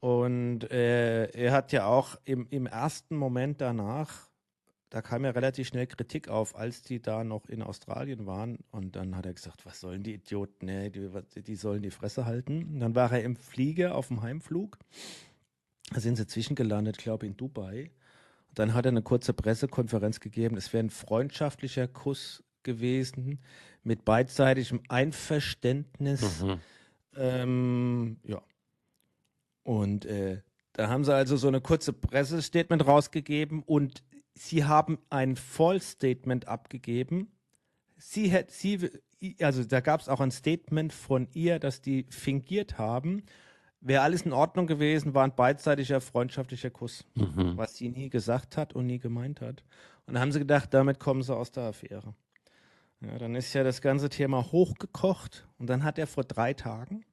Und 0.00 0.70
äh, 0.70 1.26
er 1.26 1.52
hat 1.52 1.72
ja 1.72 1.86
auch 1.86 2.16
im, 2.24 2.46
im 2.50 2.66
ersten 2.66 3.16
Moment 3.16 3.60
danach, 3.60 4.28
da 4.90 5.00
kam 5.00 5.24
ja 5.24 5.30
relativ 5.30 5.68
schnell 5.68 5.86
Kritik 5.86 6.28
auf, 6.28 6.54
als 6.54 6.82
die 6.82 7.00
da 7.00 7.24
noch 7.24 7.48
in 7.48 7.62
Australien 7.62 8.26
waren. 8.26 8.58
Und 8.70 8.94
dann 8.94 9.16
hat 9.16 9.24
er 9.24 9.32
gesagt, 9.32 9.64
was 9.64 9.80
sollen 9.80 10.02
die 10.02 10.14
Idioten, 10.14 10.66
ne? 10.66 10.90
die, 10.90 11.42
die 11.42 11.56
sollen 11.56 11.82
die 11.82 11.90
Fresse 11.90 12.26
halten. 12.26 12.74
Und 12.74 12.80
dann 12.80 12.94
war 12.94 13.10
er 13.12 13.22
im 13.22 13.36
Flieger 13.36 13.94
auf 13.94 14.08
dem 14.08 14.20
Heimflug. 14.22 14.78
Da 15.92 16.00
sind 16.00 16.16
sie 16.16 16.26
zwischengelandet, 16.26 16.98
glaube 16.98 17.24
ich, 17.24 17.30
in 17.30 17.36
Dubai. 17.36 17.90
Und 18.48 18.58
dann 18.58 18.74
hat 18.74 18.84
er 18.84 18.90
eine 18.90 19.02
kurze 19.02 19.32
Pressekonferenz 19.32 20.20
gegeben. 20.20 20.56
Es 20.58 20.72
wäre 20.74 20.84
ein 20.84 20.90
freundschaftlicher 20.90 21.88
Kuss 21.88 22.42
gewesen 22.62 23.40
mit 23.84 24.04
beidseitigem 24.04 24.80
Einverständnis. 24.88 26.42
Mhm. 26.42 26.60
Ähm, 27.16 28.16
ja. 28.24 28.42
Und 29.64 30.06
äh, 30.06 30.42
da 30.72 30.88
haben 30.88 31.04
sie 31.04 31.14
also 31.14 31.36
so 31.36 31.48
eine 31.48 31.60
kurze 31.60 31.92
Pressestatement 31.92 32.86
rausgegeben 32.86 33.62
und 33.62 34.02
sie 34.34 34.64
haben 34.64 34.98
ein 35.10 35.36
Vollstatement 35.36 36.48
abgegeben. 36.48 37.30
Sie 37.96 38.30
hätte, 38.30 38.52
sie, 38.52 38.90
also 39.40 39.64
da 39.64 39.80
gab 39.80 40.00
es 40.00 40.08
auch 40.08 40.20
ein 40.20 40.30
Statement 40.30 40.92
von 40.92 41.28
ihr, 41.34 41.58
dass 41.58 41.80
die 41.80 42.06
fingiert 42.10 42.78
haben. 42.78 43.22
Wäre 43.80 44.02
alles 44.02 44.22
in 44.22 44.32
Ordnung 44.32 44.66
gewesen, 44.66 45.12
war 45.14 45.24
ein 45.24 45.34
beidseitiger 45.34 46.00
freundschaftlicher 46.00 46.70
Kuss, 46.70 47.04
mhm. 47.14 47.56
was 47.56 47.76
sie 47.76 47.88
nie 47.88 48.08
gesagt 48.08 48.56
hat 48.56 48.74
und 48.74 48.86
nie 48.86 48.98
gemeint 48.98 49.40
hat. 49.40 49.64
Und 50.06 50.14
da 50.14 50.20
haben 50.20 50.32
sie 50.32 50.38
gedacht, 50.38 50.72
damit 50.72 50.98
kommen 50.98 51.22
sie 51.22 51.34
aus 51.34 51.50
der 51.50 51.64
Affäre. 51.64 52.14
Ja, 53.04 53.18
dann 53.18 53.34
ist 53.34 53.52
ja 53.52 53.64
das 53.64 53.80
ganze 53.80 54.08
Thema 54.08 54.52
hochgekocht 54.52 55.48
und 55.58 55.68
dann 55.68 55.82
hat 55.82 55.98
er 55.98 56.06
vor 56.06 56.24
drei 56.24 56.54
Tagen 56.54 57.04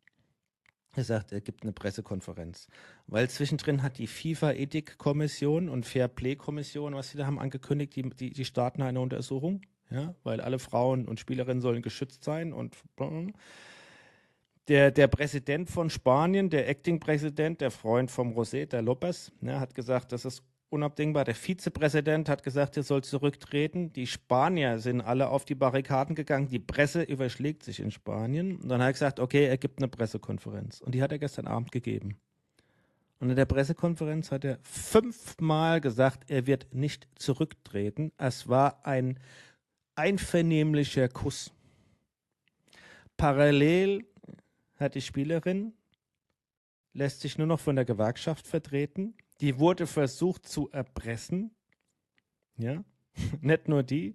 gesagt, 0.94 1.32
er 1.32 1.42
gibt 1.42 1.64
eine 1.64 1.72
Pressekonferenz. 1.72 2.68
Weil 3.08 3.30
zwischendrin 3.30 3.82
hat 3.82 3.98
die 3.98 4.08
FIFA-Ethikkommission 4.08 5.70
und 5.70 5.86
Fair-Play-Kommission, 5.86 6.94
was 6.94 7.12
sie 7.12 7.18
da 7.18 7.26
haben 7.26 7.40
angekündigt, 7.40 7.96
die, 7.96 8.10
die, 8.10 8.32
die 8.32 8.46
starten 8.46 8.82
eine 8.82 9.00
Untersuchung, 9.00 9.62
ja, 9.90 10.14
weil 10.24 10.42
alle 10.42 10.60
Frauen 10.60 11.08
und 11.08 11.20
Spielerinnen 11.20 11.62
sollen 11.62 11.82
geschützt 11.82 12.24
sein 12.24 12.54
und 12.54 12.76
der, 14.68 14.92
der 14.92 15.08
Präsident 15.08 15.70
von 15.70 15.90
Spanien, 15.90 16.50
der 16.50 16.70
Acting-Präsident, 16.70 17.62
der 17.62 17.72
Freund 17.72 18.12
vom 18.12 18.34
Rosé, 18.34 18.68
der 18.68 18.84
Lopez, 18.84 19.32
ne, 19.42 19.60
hat 19.60 19.74
gesagt, 19.74 20.12
das 20.12 20.26
ist 20.26 20.44
unabdingbar. 20.70 21.26
Der 21.26 21.36
Vizepräsident 21.36 22.30
hat 22.30 22.44
gesagt, 22.44 22.78
er 22.78 22.84
soll 22.84 23.04
zurücktreten. 23.04 23.92
Die 23.94 24.08
Spanier 24.08 24.80
sind 24.80 25.02
alle 25.02 25.30
auf 25.30 25.46
die 25.46 25.56
Barrikaden 25.56 26.16
gegangen. 26.16 26.48
Die 26.48 26.60
Presse 26.60 27.02
überschlägt 27.02 27.64
sich 27.64 27.80
in 27.80 27.92
Spanien. 27.92 28.58
Und 28.58 28.70
dann 28.70 28.82
hat 28.82 28.90
er 28.90 28.94
gesagt, 28.94 29.20
okay, 29.20 29.46
er 29.46 29.58
gibt 29.58 29.80
eine 29.80 29.88
Pressekonferenz. 29.88 30.82
Und 30.82 30.94
die 30.94 31.02
hat 31.02 31.12
er 31.12 31.20
gestern 31.20 31.48
Abend 31.48 31.72
gegeben. 31.72 32.18
Und 33.20 33.30
in 33.30 33.36
der 33.36 33.46
Pressekonferenz 33.46 34.32
hat 34.32 34.46
er 34.46 34.60
fünfmal 34.64 35.82
gesagt, 35.82 36.30
er 36.30 36.48
wird 36.48 36.74
nicht 36.74 37.08
zurücktreten. 37.16 38.12
Es 38.18 38.48
war 38.48 38.86
ein 38.86 39.20
einvernehmlicher 39.96 41.10
Kuss. 41.10 41.52
Parallel 43.18 44.06
hat 44.78 44.96
die 44.96 45.02
Spielerin, 45.02 45.74
lässt 46.94 47.20
sich 47.20 47.38
nur 47.38 47.48
noch 47.48 47.60
von 47.60 47.76
der 47.76 47.84
Gewerkschaft 47.84 48.48
vertreten 48.48 49.14
die 49.42 49.60
wurde 49.60 49.88
versucht 49.88 50.48
zu 50.48 50.70
erpressen. 50.72 51.52
Ja, 52.58 52.84
nicht 53.42 53.68
nur 53.68 53.84
die. 53.84 54.14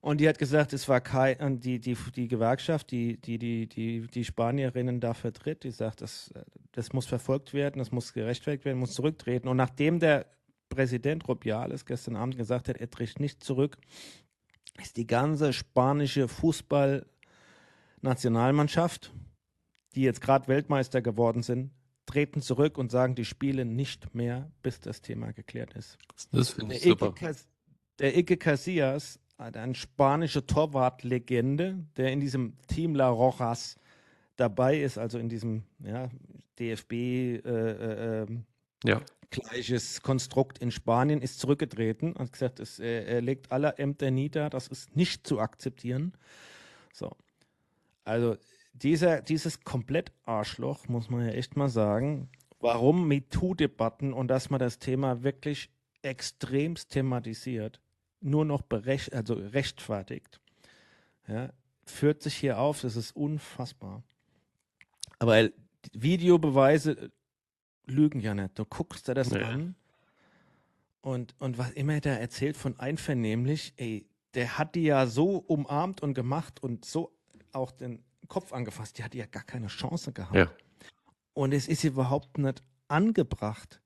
Und 0.00 0.20
die 0.20 0.28
hat 0.28 0.38
gesagt, 0.38 0.72
es 0.72 0.88
war 0.88 1.00
kein, 1.00 1.60
die, 1.60 1.78
die, 1.78 1.96
die 2.16 2.26
Gewerkschaft, 2.26 2.90
die, 2.90 3.18
die, 3.18 3.38
die, 3.38 3.68
die, 3.68 4.08
die 4.08 4.24
Spanierinnen 4.24 4.98
da 4.98 5.14
vertritt, 5.14 5.62
die 5.62 5.70
sagt, 5.70 6.00
das, 6.00 6.34
das 6.72 6.92
muss 6.92 7.06
verfolgt 7.06 7.54
werden, 7.54 7.78
das 7.78 7.92
muss 7.92 8.12
gerechtfertigt 8.12 8.64
werden, 8.64 8.80
muss 8.80 8.94
zurücktreten. 8.94 9.46
Und 9.46 9.58
nachdem 9.58 10.00
der 10.00 10.26
Präsident 10.68 11.28
Rubiales 11.28 11.86
gestern 11.86 12.16
Abend 12.16 12.36
gesagt 12.36 12.68
hat, 12.68 12.78
er 12.78 12.90
tritt 12.90 13.20
nicht 13.20 13.44
zurück, 13.44 13.78
ist 14.80 14.96
die 14.96 15.06
ganze 15.06 15.52
spanische 15.52 16.26
Fußballnationalmannschaft, 16.26 19.14
die 19.94 20.02
jetzt 20.02 20.20
gerade 20.20 20.48
Weltmeister 20.48 21.00
geworden 21.00 21.44
sind, 21.44 21.70
treten 22.06 22.42
zurück 22.42 22.78
und 22.78 22.90
sagen, 22.90 23.14
die 23.14 23.24
spielen 23.24 23.76
nicht 23.76 24.14
mehr, 24.14 24.50
bis 24.62 24.80
das 24.80 25.00
Thema 25.00 25.32
geklärt 25.32 25.74
ist. 25.74 25.98
Das 26.32 26.50
finde 26.50 26.74
ich 26.74 26.82
super. 26.82 27.12
Cas 27.12 27.46
der 27.98 28.16
Ike 28.16 28.36
Casillas, 28.36 29.20
eine 29.36 29.74
spanische 29.74 30.46
Torwartlegende, 30.46 31.84
der 31.96 32.12
in 32.12 32.20
diesem 32.20 32.56
Team 32.66 32.94
La 32.94 33.08
Rojas 33.08 33.76
dabei 34.36 34.80
ist, 34.80 34.98
also 34.98 35.18
in 35.18 35.28
diesem 35.28 35.64
ja, 35.84 36.08
DFB 36.58 36.92
äh, 36.92 37.38
äh, 37.38 38.22
ähm, 38.22 38.44
ja. 38.84 39.00
gleiches 39.30 40.02
Konstrukt 40.02 40.58
in 40.58 40.70
Spanien, 40.70 41.20
ist 41.22 41.38
zurückgetreten 41.38 42.12
und 42.14 42.32
gesagt, 42.32 42.60
es, 42.60 42.78
er, 42.78 43.06
er 43.06 43.20
legt 43.20 43.52
alle 43.52 43.78
Ämter 43.78 44.10
nieder, 44.10 44.50
das 44.50 44.68
ist 44.68 44.96
nicht 44.96 45.26
zu 45.26 45.38
akzeptieren. 45.40 46.12
So. 46.92 47.16
Also 48.04 48.36
dieser, 48.72 49.22
dieses 49.22 49.60
komplett 49.64 50.12
Arschloch, 50.24 50.88
muss 50.88 51.10
man 51.10 51.26
ja 51.26 51.32
echt 51.32 51.56
mal 51.56 51.68
sagen, 51.68 52.28
warum 52.60 53.08
MeToo-Debatten 53.08 54.12
und 54.12 54.28
dass 54.28 54.50
man 54.50 54.60
das 54.60 54.78
Thema 54.78 55.22
wirklich 55.22 55.70
extremst 56.02 56.90
thematisiert, 56.90 57.80
nur 58.20 58.44
noch 58.44 58.62
berecht, 58.62 59.12
also 59.14 59.34
rechtfertigt, 59.34 60.40
ja, 61.26 61.52
führt 61.84 62.22
sich 62.22 62.34
hier 62.34 62.58
auf, 62.58 62.80
das 62.80 62.96
ist 62.96 63.14
unfassbar. 63.14 64.02
Aber 65.18 65.50
Videobeweise 65.92 67.10
lügen 67.86 68.20
ja 68.20 68.34
nicht. 68.34 68.58
Du 68.58 68.64
guckst 68.64 69.08
dir 69.08 69.14
das 69.14 69.30
Ja. 69.30 69.48
an 69.48 69.74
und, 71.00 71.34
und 71.40 71.58
was 71.58 71.70
immer 71.72 72.00
der 72.00 72.20
erzählt 72.20 72.56
von 72.56 72.78
einvernehmlich, 72.78 73.74
ey, 73.76 74.06
der 74.34 74.58
hat 74.58 74.74
die 74.76 74.84
ja 74.84 75.06
so 75.06 75.38
umarmt 75.38 76.00
und 76.00 76.14
gemacht 76.14 76.62
und 76.62 76.84
so 76.84 77.12
auch 77.52 77.70
den 77.72 78.02
Kopf 78.28 78.52
angefasst, 78.52 78.98
die 78.98 79.04
hat 79.04 79.14
ja 79.14 79.26
gar 79.26 79.44
keine 79.44 79.66
Chance 79.68 80.12
gehabt. 80.12 80.34
Ja. 80.34 80.50
Und 81.34 81.52
es 81.52 81.68
ist 81.68 81.84
überhaupt 81.84 82.38
nicht 82.38 82.62
angebracht. 82.88 83.80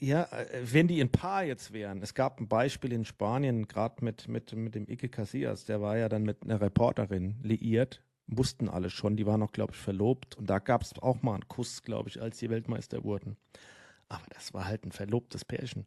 Ja, 0.00 0.26
wenn 0.64 0.86
die 0.86 1.00
ein 1.00 1.10
Paar 1.10 1.44
jetzt 1.44 1.72
wären. 1.72 2.02
Es 2.02 2.12
gab 2.12 2.40
ein 2.40 2.48
Beispiel 2.48 2.92
in 2.92 3.06
Spanien, 3.06 3.66
gerade 3.66 4.04
mit, 4.04 4.28
mit, 4.28 4.52
mit 4.52 4.74
dem 4.74 4.86
Ike 4.86 5.08
Casillas, 5.08 5.64
der 5.64 5.80
war 5.80 5.96
ja 5.96 6.10
dann 6.10 6.24
mit 6.24 6.42
einer 6.42 6.60
Reporterin 6.60 7.36
liiert. 7.42 8.02
Wussten 8.26 8.68
alle 8.68 8.90
schon, 8.90 9.16
die 9.16 9.24
waren 9.24 9.42
auch, 9.42 9.52
glaube 9.52 9.72
ich, 9.72 9.78
verlobt. 9.78 10.36
Und 10.36 10.50
da 10.50 10.58
gab 10.58 10.82
es 10.82 10.98
auch 10.98 11.22
mal 11.22 11.34
einen 11.34 11.48
Kuss, 11.48 11.82
glaube 11.82 12.10
ich, 12.10 12.20
als 12.20 12.38
die 12.38 12.50
Weltmeister 12.50 13.02
wurden. 13.02 13.36
Aber 14.08 14.24
das 14.34 14.52
war 14.52 14.66
halt 14.66 14.84
ein 14.84 14.92
verlobtes 14.92 15.44
Pärchen. 15.44 15.86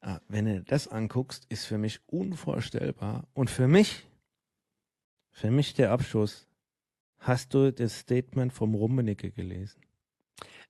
Ah, 0.00 0.20
Wenn 0.28 0.46
du 0.46 0.62
das 0.62 0.88
anguckst, 0.88 1.46
ist 1.48 1.66
für 1.66 1.78
mich 1.78 2.00
unvorstellbar. 2.06 3.26
Und 3.34 3.50
für 3.50 3.68
mich, 3.68 4.04
für 5.36 5.50
mich 5.50 5.74
der 5.74 5.92
Abschluss, 5.92 6.48
hast 7.18 7.52
du 7.52 7.70
das 7.70 7.98
Statement 8.00 8.54
vom 8.54 8.74
Rummenigge 8.74 9.30
gelesen? 9.30 9.82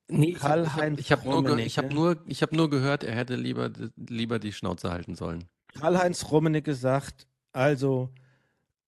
Nee, 0.09 0.31
ich 0.31 0.43
habe 0.43 0.63
Karl-Heinz 0.63 0.99
ich 0.99 1.11
hab, 1.11 1.25
nur, 1.25 1.57
ich 1.57 1.77
hab 1.77 1.93
nur, 1.93 2.17
ich 2.25 2.41
hab 2.41 2.51
nur 2.51 2.69
gehört, 2.69 3.05
er 3.05 3.15
hätte 3.15 3.35
lieber, 3.35 3.71
lieber 3.95 4.39
die 4.39 4.51
Schnauze 4.51 4.91
halten 4.91 5.15
sollen. 5.15 5.45
Karl-Heinz 5.79 6.31
Rummenigge 6.31 6.75
sagt, 6.75 7.27
also 7.53 8.09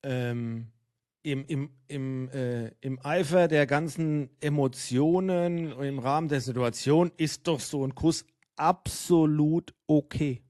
ähm, 0.04 0.68
im, 1.24 1.46
im, 1.46 1.70
im, 1.88 2.30
äh, 2.30 2.72
im 2.82 3.00
Eifer 3.06 3.48
der 3.48 3.66
ganzen 3.66 4.30
Emotionen 4.42 5.72
und 5.72 5.86
im 5.86 6.00
Rahmen 6.00 6.28
der 6.28 6.42
Situation 6.42 7.10
ist 7.16 7.48
doch 7.48 7.62
so 7.62 7.86
ein 7.86 7.96
Kuss 7.96 8.26
absolut 8.58 9.74
okay. 9.88 10.42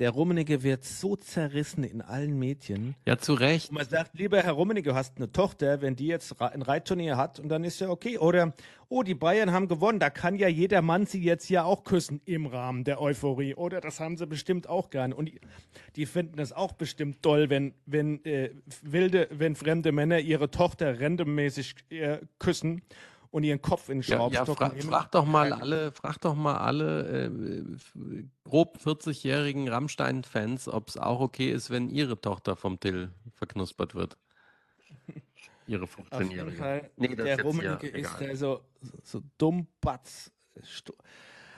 Der 0.00 0.10
Rummenigge 0.10 0.64
wird 0.64 0.84
so 0.84 1.14
zerrissen 1.14 1.84
in 1.84 2.02
allen 2.02 2.36
Medien. 2.36 2.96
Ja, 3.06 3.16
zu 3.16 3.34
Recht. 3.34 3.70
Und 3.70 3.76
man 3.76 3.86
sagt, 3.86 4.14
lieber 4.14 4.42
Herr 4.42 4.52
Rummenigge, 4.52 4.90
du 4.90 4.96
hast 4.96 5.18
eine 5.18 5.30
Tochter, 5.30 5.80
wenn 5.82 5.94
die 5.94 6.08
jetzt 6.08 6.40
ein 6.40 6.62
Reitturnier 6.62 7.16
hat 7.16 7.38
und 7.38 7.48
dann 7.48 7.62
ist 7.62 7.80
ja 7.80 7.88
okay. 7.88 8.18
Oder, 8.18 8.54
oh, 8.88 9.04
die 9.04 9.14
Bayern 9.14 9.52
haben 9.52 9.68
gewonnen, 9.68 10.00
da 10.00 10.10
kann 10.10 10.34
ja 10.34 10.48
jeder 10.48 10.82
Mann 10.82 11.06
sie 11.06 11.22
jetzt 11.22 11.48
ja 11.48 11.62
auch 11.62 11.84
küssen 11.84 12.20
im 12.24 12.46
Rahmen 12.46 12.82
der 12.82 13.00
Euphorie. 13.00 13.54
Oder 13.54 13.80
das 13.80 14.00
haben 14.00 14.16
sie 14.16 14.26
bestimmt 14.26 14.68
auch 14.68 14.90
gern. 14.90 15.12
Und 15.12 15.26
die, 15.26 15.40
die 15.94 16.06
finden 16.06 16.36
das 16.36 16.52
auch 16.52 16.72
bestimmt 16.72 17.22
toll, 17.22 17.48
wenn, 17.48 17.72
wenn, 17.86 18.24
äh, 18.24 18.50
wilde, 18.82 19.28
wenn 19.30 19.54
fremde 19.54 19.92
Männer 19.92 20.18
ihre 20.18 20.50
Tochter 20.50 21.00
randommäßig 21.00 21.76
äh, 21.90 22.18
küssen 22.40 22.82
und 23.30 23.44
ihren 23.44 23.60
Kopf 23.60 23.88
in 23.88 24.00
den 24.00 24.02
Ja, 24.02 24.16
ja 24.28 24.44
Schraubstock 24.44 24.58
fra 24.58 24.70
frag 24.70 25.10
doch 25.12 25.24
mal 25.24 25.52
alle, 25.52 25.92
frag 25.92 26.20
doch 26.20 26.34
mal 26.34 26.56
alle 26.56 27.26
äh, 27.26 27.30
grob 28.44 28.78
40-jährigen 28.84 29.68
Rammstein-Fans, 29.68 30.68
ob 30.68 30.88
es 30.88 30.96
auch 30.96 31.20
okay 31.20 31.50
ist, 31.50 31.70
wenn 31.70 31.90
ihre 31.90 32.20
Tochter 32.20 32.56
vom 32.56 32.80
Till 32.80 33.12
verknuspert 33.34 33.94
wird. 33.94 34.16
Ihre 35.66 35.84
Auf 35.84 35.96
jeden 35.96 36.30
15-jährige. 36.30 36.56
Fall, 36.56 36.90
Nee, 36.96 37.14
der 37.14 37.42
Rummenigge 37.42 37.88
ist 37.88 38.18
da 38.18 38.34
so, 38.34 39.22
dumm 39.36 39.66
batz. 39.80 40.32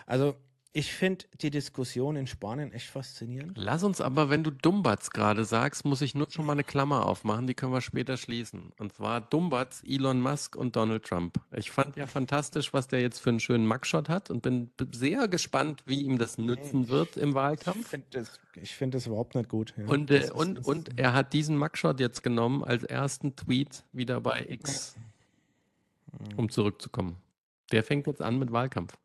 Also, 0.07 0.37
ich 0.73 0.93
finde 0.93 1.25
die 1.41 1.51
Diskussion 1.51 2.15
in 2.15 2.29
Spanien 2.29 2.73
echt 2.73 2.87
faszinierend. 2.87 3.59
Lass 3.59 3.83
uns 3.83 4.01
aber, 4.01 4.31
wenn 4.31 4.45
du 4.45 4.53
Dumbatz 4.53 5.11
gerade 5.11 5.45
sagst, 5.45 5.85
muss 5.85 6.01
ich 6.01 6.15
nur 6.15 6.31
schon 6.31 6.47
mal 6.47 6.53
eine 6.53 6.63
Klammer 6.63 7.07
aufmachen, 7.07 7.49
die 7.49 7.55
können 7.55 7.73
wir 7.73 7.81
später 7.81 8.17
schließen. 8.17 8.73
Und 8.79 8.93
zwar 8.93 9.21
Dumbatz, 9.21 9.83
Elon 9.85 10.21
Musk 10.21 10.55
und 10.55 10.77
Donald 10.77 11.05
Trump. 11.05 11.41
Ich 11.57 11.73
fand 11.73 11.97
ja 11.97 12.07
fantastisch, 12.07 12.73
was 12.73 12.87
der 12.87 13.01
jetzt 13.01 13.19
für 13.19 13.31
einen 13.31 13.41
schönen 13.41 13.67
Mugshot 13.67 14.09
hat 14.09 14.31
und 14.31 14.43
bin 14.43 14.71
sehr 14.93 15.27
gespannt, 15.27 15.83
wie 15.87 16.03
ihm 16.03 16.19
das 16.19 16.39
nützen 16.39 16.89
wird 16.89 17.17
im 17.17 17.31
Ich 17.31 17.35
Wahlkampf. 17.35 17.89
finde 17.89 18.07
das, 18.11 18.39
ich 18.55 18.73
find 18.75 18.95
das 18.95 19.09
überhaupt 19.09 19.35
nicht 19.35 19.49
gut. 19.49 19.75
Ja. 19.77 19.87
Und, 19.87 20.11
äh, 20.13 20.21
ist- 20.21 20.31
und, 20.33 20.59
das 20.59 20.67
und 20.67 20.99
er 20.99 21.15
hat 21.15 21.33
diesen 21.33 21.59
Mugshot 21.59 21.99
jetzt 21.99 22.23
genommen 22.23 22.63
als 22.63 22.85
ersten 22.85 23.35
Tweet 23.35 23.83
wieder 23.93 24.21
bei 24.21 24.47
X, 24.49 24.95
um 26.37 26.49
zurückzukommen. 26.49 27.17
Der 27.73 27.83
fängt 27.83 28.07
jetzt 28.07 28.23
an 28.23 28.39
mit 28.39 28.53
Wahlkampf. 28.53 28.97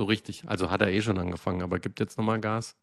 So 0.00 0.04
richtig. 0.04 0.44
Also 0.46 0.70
hat 0.70 0.80
er 0.80 0.88
eh 0.88 1.02
schon 1.02 1.18
angefangen, 1.18 1.60
aber 1.60 1.78
gibt 1.78 2.00
jetzt 2.00 2.16
nochmal 2.16 2.40
Gas. 2.40 2.74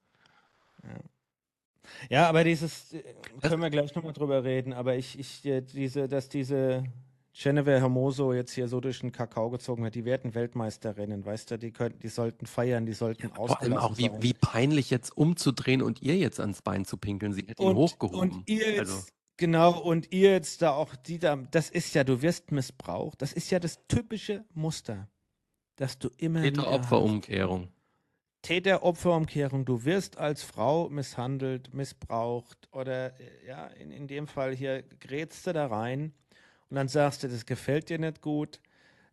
Ja, 2.11 2.29
aber 2.29 2.43
dieses, 2.43 2.93
äh, 2.93 3.01
können 3.41 3.59
wir 3.59 3.71
gleich 3.71 3.95
nochmal 3.95 4.13
drüber 4.13 4.43
reden, 4.43 4.71
aber 4.71 4.97
ich, 4.97 5.17
ich, 5.17 5.43
äh, 5.43 5.61
diese, 5.61 6.07
dass 6.07 6.29
diese 6.29 6.83
Jennifer 7.33 7.79
Hermoso 7.79 8.33
jetzt 8.33 8.51
hier 8.53 8.67
so 8.67 8.79
durch 8.81 8.99
den 8.99 9.11
Kakao 9.11 9.49
gezogen 9.49 9.83
hat, 9.83 9.95
die 9.95 10.05
werden 10.05 10.35
Weltmeisterinnen, 10.35 11.25
weißt 11.25 11.49
du, 11.49 11.57
die 11.57 11.71
könnten, 11.71 11.97
die 12.01 12.09
sollten 12.09 12.45
feiern, 12.45 12.85
die 12.85 12.93
sollten 12.93 13.29
Vor 13.29 13.59
allem 13.59 13.77
auch, 13.77 13.97
wie, 13.97 14.09
sein. 14.09 14.21
wie 14.21 14.35
peinlich 14.35 14.91
jetzt 14.91 15.17
umzudrehen 15.17 15.81
und 15.81 16.03
ihr 16.03 16.17
jetzt 16.17 16.39
ans 16.39 16.61
Bein 16.61 16.85
zu 16.85 16.97
pinkeln. 16.97 17.33
Sie 17.33 17.47
hätte 17.47 17.63
ihn 17.63 17.73
hochgehoben. 17.73 18.19
und 18.19 18.47
ihr 18.47 18.73
jetzt, 18.73 18.91
also, 18.91 19.07
genau, 19.37 19.79
und 19.79 20.11
ihr 20.13 20.33
jetzt 20.33 20.61
da 20.61 20.73
auch, 20.73 20.95
die 20.95 21.17
da, 21.17 21.35
das 21.35 21.71
ist 21.71 21.95
ja, 21.95 22.03
du 22.03 22.21
wirst 22.21 22.51
missbraucht, 22.51 23.23
das 23.23 23.33
ist 23.33 23.49
ja 23.49 23.57
das 23.57 23.87
typische 23.87 24.45
Muster, 24.53 25.09
dass 25.77 25.97
du 25.97 26.09
immer. 26.17 26.41
Täter-Opfer-Umkehrung. 26.41 27.69
Täter-Opfer-Umkehrung. 28.41 29.65
Du 29.65 29.83
wirst 29.85 30.17
als 30.17 30.43
Frau 30.43 30.89
misshandelt, 30.89 31.73
missbraucht 31.73 32.69
oder 32.71 33.19
äh, 33.19 33.47
ja, 33.47 33.67
in, 33.67 33.91
in 33.91 34.07
dem 34.07 34.27
Fall 34.27 34.55
hier 34.55 34.83
grätst 34.99 35.47
du 35.47 35.53
da 35.53 35.67
rein 35.67 36.13
und 36.69 36.75
dann 36.75 36.87
sagst 36.87 37.23
du, 37.23 37.27
das 37.27 37.45
gefällt 37.45 37.89
dir 37.89 37.99
nicht 37.99 38.21
gut. 38.21 38.59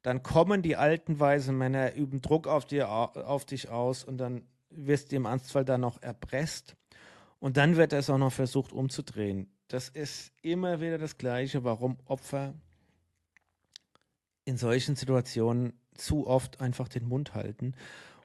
Dann 0.02 0.22
kommen 0.22 0.60
die 0.60 0.76
alten 0.76 1.18
weisen 1.18 1.56
Männer, 1.56 1.94
üben 1.94 2.20
Druck 2.20 2.46
auf, 2.46 2.66
dir, 2.66 2.90
au- 2.90 3.12
auf 3.22 3.44
dich 3.46 3.70
aus 3.70 4.04
und 4.04 4.18
dann 4.18 4.42
wirst 4.68 5.12
du 5.12 5.16
im 5.16 5.24
Ernstfall 5.24 5.64
dann 5.64 5.80
noch 5.80 6.02
erpresst. 6.02 6.76
Und 7.40 7.56
dann 7.56 7.76
wird 7.76 7.92
es 7.92 8.10
auch 8.10 8.18
noch 8.18 8.32
versucht 8.32 8.72
umzudrehen. 8.72 9.50
Das 9.68 9.88
ist 9.88 10.32
immer 10.42 10.80
wieder 10.80 10.98
das 10.98 11.16
Gleiche, 11.16 11.64
warum 11.64 11.98
Opfer 12.04 12.54
in 14.44 14.56
solchen 14.58 14.94
Situationen 14.94 15.72
zu 15.94 16.26
oft 16.26 16.60
einfach 16.60 16.88
den 16.88 17.08
Mund 17.08 17.34
halten. 17.34 17.74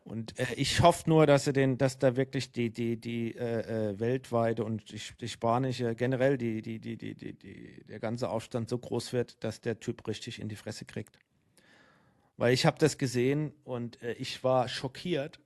Und 0.09 0.39
äh, 0.39 0.53
ich 0.55 0.81
hoffe 0.81 1.07
nur, 1.07 1.27
dass 1.27 1.43
sie 1.43 1.53
den, 1.53 1.77
dass 1.77 1.99
da 1.99 2.15
wirklich 2.15 2.51
die, 2.51 2.71
die, 2.71 2.97
die 2.97 3.35
äh, 3.35 3.91
äh, 3.91 3.99
weltweite 3.99 4.63
und 4.63 4.91
die, 4.91 4.99
die 5.21 5.29
spanische, 5.29 5.93
generell 5.93 6.37
die, 6.37 6.61
die, 6.61 6.79
die, 6.79 6.97
die, 6.97 7.13
die, 7.13 7.33
die, 7.33 7.83
der 7.87 7.99
ganze 7.99 8.29
Aufstand 8.29 8.69
so 8.69 8.77
groß 8.77 9.13
wird, 9.13 9.43
dass 9.43 9.61
der 9.61 9.79
Typ 9.79 10.07
richtig 10.07 10.39
in 10.39 10.49
die 10.49 10.55
Fresse 10.55 10.85
kriegt. 10.85 11.19
Weil 12.37 12.53
ich 12.53 12.65
habe 12.65 12.77
das 12.79 12.97
gesehen 12.97 13.53
und 13.65 14.01
äh, 14.01 14.13
ich 14.13 14.43
war 14.43 14.67
schockiert 14.67 15.39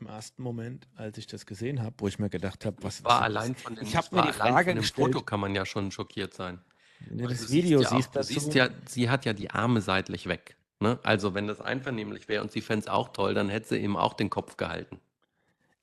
im 0.00 0.06
ersten 0.06 0.42
Moment, 0.42 0.86
als 0.96 1.18
ich 1.18 1.26
das 1.26 1.46
gesehen 1.46 1.82
habe, 1.82 1.94
wo 1.98 2.06
ich 2.06 2.18
mir 2.18 2.28
gedacht 2.28 2.64
habe, 2.66 2.76
was 2.82 3.02
War 3.04 3.22
allein 3.22 3.54
von 3.54 3.74
dem, 3.74 3.84
Ich 3.84 3.96
habe 3.96 4.14
mir 4.14 4.22
die 4.22 4.32
Frage 4.32 4.70
von 4.70 4.76
dem 4.76 4.82
gestellt, 4.82 5.12
Foto 5.14 5.24
kann 5.24 5.40
man 5.40 5.54
ja 5.54 5.64
schon 5.64 5.90
schockiert 5.90 6.34
sein. 6.34 6.60
wenn 7.08 7.18
du 7.18 7.28
das 7.28 7.50
Video 7.50 7.78
siehst 7.78 7.90
ja, 7.90 7.96
auch, 7.96 7.96
siehst, 7.96 8.14
du 8.14 8.18
dazu, 8.18 8.32
siehst 8.32 8.54
ja, 8.54 8.68
sie 8.86 9.08
hat 9.08 9.24
ja 9.24 9.32
die 9.32 9.50
Arme 9.50 9.80
seitlich 9.80 10.26
weg. 10.26 10.56
Ne? 10.80 10.98
Also 11.02 11.34
wenn 11.34 11.46
das 11.46 11.60
einvernehmlich 11.60 12.28
wäre 12.28 12.42
und 12.42 12.52
sie 12.52 12.60
fände 12.60 12.86
es 12.86 12.88
auch 12.88 13.08
toll, 13.08 13.34
dann 13.34 13.48
hätte 13.48 13.68
sie 13.68 13.78
ihm 13.78 13.96
auch 13.96 14.14
den 14.14 14.30
Kopf 14.30 14.56
gehalten. 14.56 15.00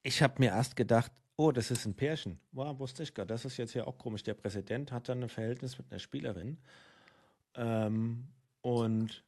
Ich 0.04 0.22
habe 0.22 0.36
mir 0.39 0.50
erst 0.52 0.76
gedacht, 0.76 1.12
oh, 1.38 1.52
das 1.52 1.72
ist 1.72 1.86
ein 1.86 1.96
Pärchen. 1.96 2.39
Wow, 2.52 2.80
wusste 2.80 3.04
ich 3.04 3.14
gar. 3.14 3.26
Das 3.26 3.46
ist 3.46 3.58
jetzt 3.58 3.74
ja 3.74 3.86
auch 3.88 3.98
komisch. 3.98 4.24
Der 4.24 4.34
Präsident 4.34 4.92
hat 4.92 5.10
dann 5.10 5.24
ein 5.24 5.30
Verhältnis 5.30 5.78
mit 5.78 5.92
einer 5.92 6.00
Spielerin. 6.00 6.58
Ähm, 7.56 8.28
und 8.62 9.24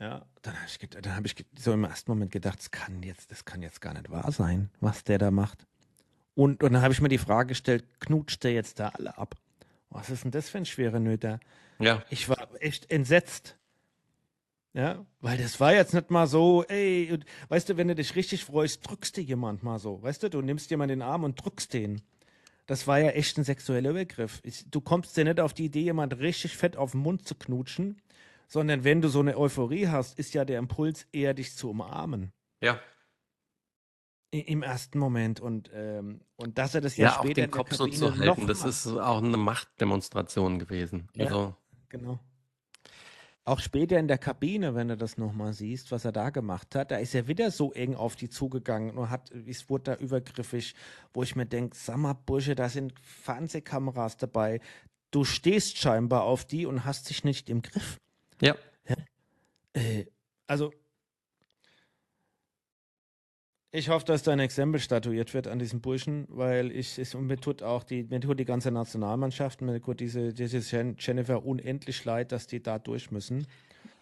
ja, 0.00 0.26
dann 0.42 0.54
habe 0.56 0.66
ich, 0.66 0.78
dann 0.78 1.16
hab 1.16 1.24
ich 1.24 1.36
so 1.56 1.72
im 1.72 1.84
ersten 1.84 2.10
Moment 2.10 2.32
gedacht, 2.32 2.58
das 2.58 2.70
kann 2.70 3.02
jetzt, 3.02 3.30
das 3.30 3.44
kann 3.44 3.62
jetzt 3.62 3.80
gar 3.80 3.94
nicht 3.94 4.10
wahr 4.10 4.32
sein, 4.32 4.70
was 4.80 5.04
der 5.04 5.18
da 5.18 5.30
macht. 5.30 5.66
Und, 6.34 6.64
und 6.64 6.72
dann 6.72 6.82
habe 6.82 6.92
ich 6.92 7.00
mir 7.00 7.08
die 7.08 7.18
Frage 7.18 7.48
gestellt, 7.48 7.84
knutscht 8.00 8.42
der 8.42 8.52
jetzt 8.52 8.80
da 8.80 8.88
alle 8.88 9.16
ab? 9.16 9.36
Was 9.90 10.10
ist 10.10 10.24
denn 10.24 10.32
das 10.32 10.50
für 10.50 10.58
ein 10.58 10.66
schwerer 10.66 10.98
Nöter? 10.98 11.38
Ja, 11.78 12.02
Ich 12.10 12.28
war 12.28 12.48
echt 12.60 12.90
entsetzt. 12.90 13.56
Ja, 14.74 15.06
weil 15.20 15.38
das 15.38 15.60
war 15.60 15.72
jetzt 15.72 15.94
nicht 15.94 16.10
mal 16.10 16.26
so, 16.26 16.64
ey, 16.64 17.10
und, 17.12 17.24
weißt 17.48 17.68
du, 17.68 17.76
wenn 17.76 17.86
du 17.88 17.94
dich 17.94 18.16
richtig 18.16 18.44
freust, 18.44 18.88
drückst 18.88 19.16
du 19.16 19.20
jemand 19.20 19.62
mal 19.62 19.78
so. 19.78 20.02
Weißt 20.02 20.22
du, 20.24 20.28
du 20.30 20.42
nimmst 20.42 20.68
jemand 20.70 20.90
den 20.90 21.00
Arm 21.00 21.22
und 21.22 21.36
drückst 21.42 21.72
den. 21.72 22.02
Das 22.66 22.86
war 22.88 22.98
ja 22.98 23.10
echt 23.10 23.38
ein 23.38 23.44
sexueller 23.44 23.90
Übergriff. 23.90 24.40
Ich, 24.42 24.68
du 24.68 24.80
kommst 24.80 25.16
ja 25.16 25.22
nicht 25.24 25.38
auf 25.38 25.52
die 25.54 25.66
Idee, 25.66 25.82
jemand 25.82 26.18
richtig 26.18 26.56
fett 26.56 26.76
auf 26.76 26.90
den 26.92 27.02
Mund 27.02 27.26
zu 27.26 27.34
knutschen, 27.36 28.00
sondern 28.48 28.82
wenn 28.84 29.00
du 29.00 29.08
so 29.08 29.20
eine 29.20 29.38
Euphorie 29.38 29.86
hast, 29.88 30.18
ist 30.18 30.34
ja 30.34 30.44
der 30.44 30.58
Impuls 30.58 31.06
eher, 31.12 31.34
dich 31.34 31.54
zu 31.56 31.70
umarmen. 31.70 32.32
ja. 32.60 32.80
I- 34.34 34.40
Im 34.40 34.64
ersten 34.64 34.98
Moment. 34.98 35.38
Und, 35.38 35.70
ähm, 35.72 36.20
und 36.34 36.58
dass 36.58 36.74
er 36.74 36.80
das 36.80 36.96
ja, 36.96 37.04
Ja, 37.06 37.12
auch 37.12 37.18
später 37.22 37.34
den 37.34 37.44
in 37.44 37.50
der 37.52 37.56
Kopf 37.56 37.72
so 37.74 37.86
zu 37.86 38.18
halten, 38.18 38.48
das 38.48 38.64
ist 38.64 38.86
auch 38.88 39.22
eine 39.22 39.36
Machtdemonstration 39.36 40.58
gewesen. 40.58 41.08
Ja. 41.14 41.26
Also, 41.26 41.54
Genau. 41.88 42.18
Auch 43.46 43.60
später 43.60 43.98
in 43.98 44.08
der 44.08 44.16
Kabine, 44.16 44.74
wenn 44.74 44.88
du 44.88 44.96
das 44.96 45.18
nochmal 45.18 45.52
siehst, 45.52 45.92
was 45.92 46.06
er 46.06 46.12
da 46.12 46.30
gemacht 46.30 46.74
hat, 46.74 46.90
da 46.90 46.96
ist 46.96 47.14
er 47.14 47.28
wieder 47.28 47.50
so 47.50 47.72
eng 47.72 47.94
auf 47.94 48.16
die 48.16 48.30
zugegangen 48.30 48.96
und 48.96 49.10
hat, 49.10 49.30
es 49.32 49.68
wurde 49.68 49.84
da 49.84 49.94
übergriffig, 49.96 50.74
wo 51.12 51.22
ich 51.22 51.36
mir 51.36 51.44
denke, 51.44 51.76
sag 51.76 51.98
mal, 51.98 52.14
Bursche, 52.14 52.54
da 52.54 52.70
sind 52.70 52.94
Fernsehkameras 53.00 54.16
dabei. 54.16 54.60
Du 55.10 55.24
stehst 55.24 55.76
scheinbar 55.76 56.22
auf 56.22 56.46
die 56.46 56.64
und 56.64 56.86
hast 56.86 57.10
dich 57.10 57.22
nicht 57.22 57.50
im 57.50 57.60
Griff. 57.60 57.98
ja. 58.88 58.96
Äh, 59.74 60.06
also, 60.46 60.72
ich 63.74 63.88
hoffe, 63.88 64.04
dass 64.06 64.22
da 64.22 64.32
ein 64.32 64.38
Exempel 64.38 64.80
statuiert 64.80 65.34
wird 65.34 65.48
an 65.48 65.58
diesem 65.58 65.80
Burschen, 65.80 66.26
weil 66.28 66.70
ich 66.70 66.96
es 66.98 67.14
und 67.14 67.26
mir 67.26 67.38
tut 67.38 67.62
auch 67.62 67.82
die, 67.82 68.04
mir 68.04 68.20
tut 68.20 68.38
die 68.38 68.44
ganze 68.44 68.70
Nationalmannschaft, 68.70 69.62
mir 69.62 69.80
tut 69.82 69.98
diese, 69.98 70.32
diese 70.32 70.58
Jen- 70.58 70.94
Jennifer 70.98 71.44
unendlich 71.44 72.04
leid, 72.04 72.30
dass 72.30 72.46
die 72.46 72.62
da 72.62 72.78
durch 72.78 73.10
müssen. 73.10 73.46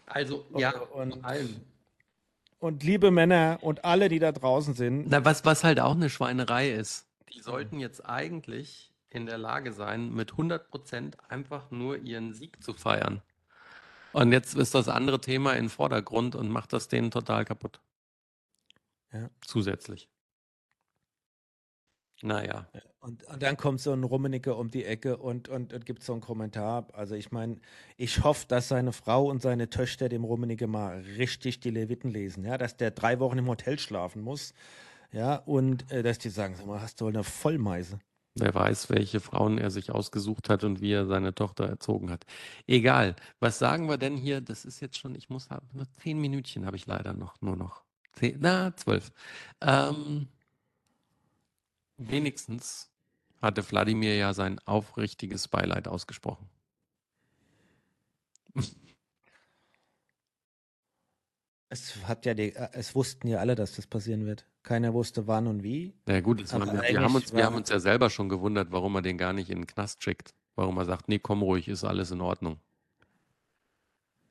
Also, 0.07 0.45
ja, 0.57 0.79
und 0.79 1.13
und- 1.13 1.61
Und 2.59 2.83
liebe 2.85 3.11
Männer 3.11 3.59
und 3.63 3.85
alle, 3.85 4.09
die 4.09 4.19
da 4.19 4.31
draußen 4.31 4.75
sind, 4.75 5.07
Na, 5.09 5.25
was, 5.25 5.45
was 5.45 5.65
halt 5.65 5.81
auch 5.81 5.95
eine 5.95 6.11
Schweinerei 6.11 6.71
ist, 6.71 7.07
die 7.33 7.41
sollten 7.41 7.81
jetzt 7.81 8.05
eigentlich 8.07 8.93
in 9.09 9.25
der 9.27 9.39
Lage 9.39 9.73
sein, 9.73 10.13
mit 10.13 10.33
100% 10.37 11.15
einfach 11.29 11.71
nur 11.71 11.97
ihren 11.97 12.35
Sieg 12.35 12.63
zu 12.63 12.75
feiern. 12.75 13.23
Und 14.13 14.33
jetzt 14.33 14.55
ist 14.55 14.75
das 14.75 14.89
andere 14.89 15.21
Thema 15.21 15.55
in 15.55 15.65
den 15.65 15.71
Vordergrund 15.71 16.35
und 16.35 16.51
macht 16.51 16.73
das 16.75 16.89
denen 16.89 17.11
total 17.11 17.45
kaputt. 17.47 17.81
Ja. 19.13 19.31
Zusätzlich. 19.43 20.09
Naja. 22.23 22.69
Und, 23.01 23.25
und 23.25 23.43
dann 23.43 23.57
kommt 23.57 23.81
so 23.81 23.93
ein 23.93 24.05
Rummenigge 24.05 24.55
um 24.55 24.71
die 24.71 24.85
Ecke 24.85 25.17
und, 25.17 25.49
und, 25.49 25.73
und 25.73 25.87
gibt 25.87 26.05
so 26.05 26.13
einen 26.13 26.21
Kommentar. 26.21 26.87
Also 26.93 27.17
ich 27.17 27.33
meine, 27.33 27.61
ich 27.97 28.23
hoffe, 28.23 28.47
dass 28.47 28.69
seine 28.69 28.93
Frau 28.93 29.29
und 29.29 29.43
seine 29.43 29.71
Töchter 29.71 30.09
dem 30.09 30.23
Rummenigge 30.23 30.69
mal 30.69 31.01
richtig 31.01 31.59
die 31.59 31.71
Leviten 31.71 32.11
lesen, 32.11 32.45
ja, 32.45 32.59
dass 32.59 32.77
der 32.77 32.93
drei 32.93 33.19
Wochen 33.19 33.39
im 33.39 33.49
Hotel 33.49 33.79
schlafen 33.79 34.23
muss, 34.23 34.55
ja, 35.13 35.37
und 35.37 35.91
äh, 35.91 36.03
dass 36.05 36.19
die 36.19 36.31
sagen, 36.31 36.55
sag 36.55 36.67
mal, 36.67 36.81
hast 36.81 37.01
du 37.01 37.07
wohl 37.07 37.13
eine 37.13 37.25
Vollmeise. 37.25 37.99
Wer 38.35 38.55
weiß, 38.55 38.89
welche 38.89 39.21
Frauen 39.21 39.59
er 39.59 39.71
sich 39.71 39.91
ausgesucht 39.91 40.49
hat 40.49 40.65
und 40.65 40.81
wie 40.81 40.93
er 40.93 41.07
seine 41.07 41.35
Tochter 41.35 41.67
erzogen 41.69 42.11
hat. 42.11 42.25
Egal. 42.67 43.15
Was 43.41 43.59
sagen 43.59 43.89
wir 43.89 43.99
denn 43.99 44.17
hier? 44.17 44.41
Das 44.41 44.65
ist 44.65 44.81
jetzt 44.81 44.97
schon, 44.97 45.15
ich 45.15 45.29
muss 45.29 45.51
haben, 45.51 45.69
nur 45.73 45.87
zehn 46.01 46.19
Minütchen 46.19 46.65
habe 46.65 46.77
ich 46.77 46.87
leider 46.87 47.13
noch, 47.13 47.41
nur 47.43 47.57
noch. 47.57 47.82
Zehn, 48.13 48.39
na, 48.41 48.77
zwölf. 48.77 49.13
Ähm, 49.61 50.29
wenigstens 51.97 52.91
hatte 53.41 53.69
Wladimir 53.69 54.17
ja 54.17 54.35
sein 54.35 54.59
aufrichtiges 54.67 55.49
Beileid 55.49 55.89
ausgesprochen. 55.89 56.49
Es 61.69 61.97
hat 62.07 62.27
ja 62.27 62.35
die, 62.35 62.55
äh, 62.55 62.69
es 62.73 62.95
wussten 62.95 63.29
ja 63.29 63.39
alle, 63.39 63.55
dass 63.55 63.77
das 63.77 63.87
passieren 63.87 64.27
wird. 64.27 64.47
Keiner 64.63 64.93
wusste 64.93 65.27
wann 65.27 65.47
und 65.47 65.63
wie. 65.63 65.95
Na 66.07 66.21
gut, 66.21 66.39
jetzt 66.39 66.53
Aber 66.53 66.67
waren 66.67 66.83
wir, 66.83 67.01
haben 67.01 67.15
uns, 67.15 67.33
wir 67.33 67.47
haben 67.47 67.57
uns 67.57 67.71
ja 67.71 67.81
selber 67.81 68.11
schon 68.11 68.29
gewundert, 68.29 68.71
warum 68.71 68.95
er 68.97 69.03
den 69.03 69.17
gar 69.17 69.33
nicht 69.33 69.49
in 69.49 69.63
den 69.63 69.67
Knast 69.67 70.03
schickt. 70.05 70.35
Warum 70.55 70.77
er 70.77 70.85
sagt, 70.85 71.09
nee, 71.09 71.19
komm 71.19 71.43
ruhig, 71.43 71.69
ist 71.69 71.83
alles 71.83 72.11
in 72.11 72.21
Ordnung. 72.21 72.61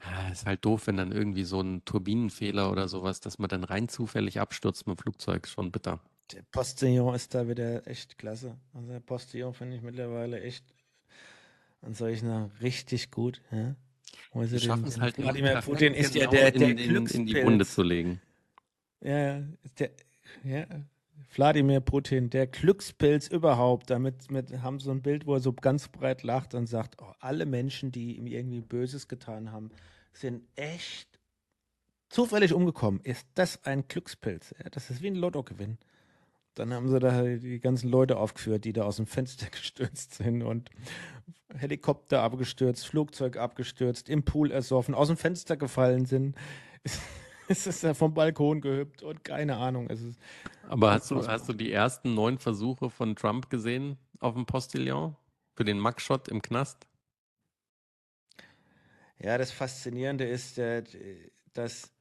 Ja, 0.03 0.29
Ist 0.31 0.45
halt 0.45 0.65
doof, 0.65 0.87
wenn 0.87 0.97
dann 0.97 1.11
irgendwie 1.11 1.43
so 1.43 1.61
ein 1.61 1.83
Turbinenfehler 1.85 2.71
oder 2.71 2.87
sowas, 2.87 3.19
dass 3.19 3.37
man 3.39 3.49
dann 3.49 3.63
rein 3.63 3.87
zufällig 3.87 4.39
abstürzt 4.39 4.87
mit 4.87 4.97
dem 4.97 5.01
Flugzeug, 5.01 5.45
ist 5.45 5.51
schon 5.51 5.71
bitter. 5.71 5.99
Der 6.31 6.43
Postillon 6.51 7.13
ist 7.13 7.35
da 7.35 7.47
wieder 7.47 7.85
echt 7.87 8.17
klasse. 8.17 8.57
Also 8.73 8.91
der 8.91 8.99
Postillon 9.01 9.53
finde 9.53 9.75
ich 9.75 9.81
mittlerweile 9.81 10.41
echt 10.41 10.63
an 11.81 11.93
solchen 11.93 12.29
richtig 12.61 13.11
gut. 13.11 13.41
Ja? 13.51 13.75
Die 14.33 14.47
den- 14.49 14.59
schaffen 14.59 14.87
es 14.87 14.99
halt 14.99 15.17
immer 15.17 15.27
Wladimir 15.33 15.61
Putin 15.61 15.93
ist 15.93 16.15
ja 16.15 16.21
genau 16.21 16.31
der, 16.31 16.53
in, 16.55 16.59
der 16.59 16.69
in, 16.69 16.77
in 16.77 16.83
die 16.85 16.87
Glückspilz. 16.89 17.45
Wunde 17.45 17.65
zu 17.65 17.83
legen. 17.83 18.21
Ja, 19.01 19.41
der, 19.79 19.89
ja, 20.43 20.65
Wladimir 21.33 21.79
Putin, 21.79 22.29
der 22.29 22.47
Glückspilz 22.47 23.27
überhaupt. 23.27 23.89
Damit 23.89 24.31
mit, 24.31 24.51
haben 24.61 24.79
so 24.79 24.91
ein 24.91 25.01
Bild, 25.01 25.25
wo 25.25 25.35
er 25.35 25.39
so 25.39 25.53
ganz 25.53 25.87
breit 25.87 26.23
lacht 26.23 26.53
und 26.53 26.67
sagt, 26.67 27.01
oh, 27.01 27.13
alle 27.19 27.45
Menschen, 27.45 27.91
die 27.91 28.17
ihm 28.17 28.27
irgendwie 28.27 28.61
Böses 28.61 29.07
getan 29.07 29.51
haben, 29.51 29.71
sind 30.13 30.43
echt 30.55 31.19
zufällig 32.09 32.53
umgekommen. 32.53 32.99
Ist 33.03 33.25
das 33.35 33.63
ein 33.65 33.87
Glückspilz? 33.87 34.53
Ja, 34.61 34.69
das 34.69 34.89
ist 34.89 35.01
wie 35.01 35.07
ein 35.07 35.15
Lottogewinn. 35.15 35.77
Dann 36.55 36.73
haben 36.73 36.89
sie 36.89 36.99
da 36.99 37.23
die 37.23 37.59
ganzen 37.59 37.89
Leute 37.89 38.17
aufgeführt, 38.17 38.65
die 38.65 38.73
da 38.73 38.83
aus 38.83 38.97
dem 38.97 39.07
Fenster 39.07 39.45
gestürzt 39.51 40.15
sind 40.15 40.41
und 40.43 40.69
Helikopter 41.55 42.21
abgestürzt, 42.21 42.87
Flugzeug 42.87 43.37
abgestürzt, 43.37 44.09
im 44.09 44.23
Pool 44.23 44.51
ersoffen, 44.51 44.95
aus 44.95 45.07
dem 45.07 45.17
Fenster 45.17 45.57
gefallen 45.57 46.05
sind. 46.05 46.35
Es 47.51 47.67
ist 47.67 47.83
ja 47.83 47.93
vom 47.93 48.13
Balkon 48.13 48.61
gehüpft 48.61 49.03
und 49.03 49.23
keine 49.23 49.57
Ahnung. 49.57 49.87
Es 49.89 50.01
ist, 50.01 50.19
Aber 50.69 50.91
hast 50.91 51.11
du, 51.11 51.27
hast 51.27 51.49
du 51.49 51.53
die 51.53 51.71
ersten 51.71 52.13
neun 52.13 52.37
Versuche 52.37 52.89
von 52.89 53.15
Trump 53.15 53.49
gesehen 53.49 53.97
auf 54.19 54.35
dem 54.35 54.45
Postillon? 54.45 55.15
Für 55.53 55.65
den 55.65 55.79
Mugshot 55.79 56.29
im 56.29 56.41
Knast? 56.41 56.87
ja, 59.23 59.37
das 59.37 59.51
Faszinierende 59.51 60.25
ist, 60.25 60.57
äh, 60.57 60.83
dass, 61.53 61.91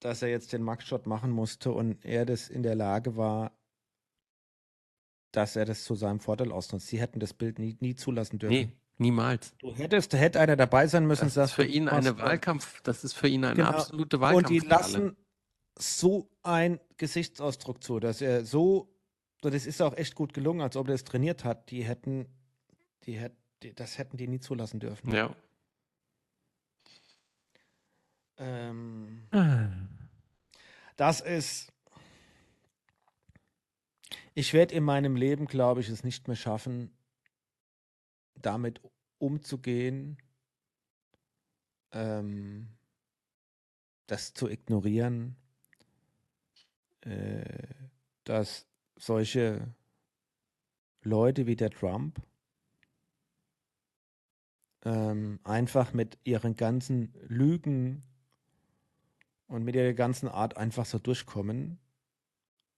dass 0.00 0.22
er 0.22 0.28
jetzt 0.28 0.52
den 0.52 0.62
Mugshot 0.62 1.06
machen 1.06 1.30
musste 1.30 1.72
und 1.72 2.04
er 2.04 2.24
das 2.24 2.48
in 2.48 2.62
der 2.62 2.74
Lage 2.74 3.16
war, 3.16 3.52
dass 5.32 5.56
er 5.56 5.64
das 5.64 5.84
zu 5.84 5.94
seinem 5.94 6.20
Vorteil 6.20 6.52
ausnutzt. 6.52 6.88
Sie 6.88 7.00
hätten 7.00 7.20
das 7.20 7.32
Bild 7.32 7.58
nie, 7.58 7.76
nie 7.80 7.94
zulassen 7.94 8.38
dürfen. 8.38 8.54
Nee, 8.54 8.76
niemals. 9.02 9.54
Du 9.58 9.74
hättest, 9.74 10.14
da 10.14 10.16
hätte 10.16 10.40
einer 10.40 10.56
dabei 10.56 10.86
sein 10.86 11.06
müssen, 11.06 11.26
Das 11.26 11.36
und 11.36 11.42
ist 11.44 11.52
für 11.52 11.64
ihn 11.66 11.88
eine 11.88 12.16
Wahlkampf, 12.18 12.80
das 12.82 13.04
ist 13.04 13.12
für 13.12 13.28
ihn 13.28 13.44
eine 13.44 13.54
Genau. 13.56 13.68
absolute 13.68 14.18
Und 14.18 14.48
die 14.48 14.60
lassen 14.60 15.16
so 15.78 16.30
einen 16.42 16.80
Gesichtsausdruck 16.96 17.82
zu, 17.82 18.00
dass 18.00 18.20
er 18.22 18.44
so, 18.46 18.88
das 19.42 19.66
ist 19.66 19.82
auch 19.82 19.94
echt 19.96 20.14
gut 20.14 20.32
gelungen, 20.32 20.60
als 20.62 20.76
ob 20.76 20.88
er 20.88 20.94
es 20.94 21.04
trainiert 21.04 21.44
hat. 21.44 21.70
Die 21.70 21.84
hätten, 21.84 22.26
die 23.04 23.18
hätten, 23.18 23.36
das 23.74 23.98
hätten 23.98 24.16
die 24.16 24.28
nie 24.28 24.40
zulassen 24.40 24.80
dürfen. 24.80 25.12
Ja. 25.12 25.34
Ähm, 28.38 29.22
Ah. 29.30 29.68
das 30.96 31.20
ist, 31.20 31.72
ich 34.34 34.52
werde 34.52 34.74
in 34.74 34.84
meinem 34.84 35.16
Leben, 35.16 35.46
glaube 35.46 35.80
ich, 35.80 35.88
es 35.88 36.02
nicht 36.04 36.26
mehr 36.28 36.36
schaffen, 36.36 36.90
damit 38.42 38.80
umzugehen, 39.18 40.18
ähm, 41.92 42.68
das 44.06 44.34
zu 44.34 44.48
ignorieren, 44.48 45.36
äh, 47.02 47.44
dass 48.24 48.66
solche 48.96 49.74
Leute 51.02 51.46
wie 51.46 51.56
der 51.56 51.70
Trump 51.70 52.20
ähm, 54.84 55.40
einfach 55.44 55.92
mit 55.92 56.18
ihren 56.24 56.56
ganzen 56.56 57.14
Lügen 57.28 58.02
und 59.46 59.64
mit 59.64 59.74
ihrer 59.74 59.92
ganzen 59.92 60.28
Art 60.28 60.56
einfach 60.56 60.86
so 60.86 60.98
durchkommen 60.98 61.78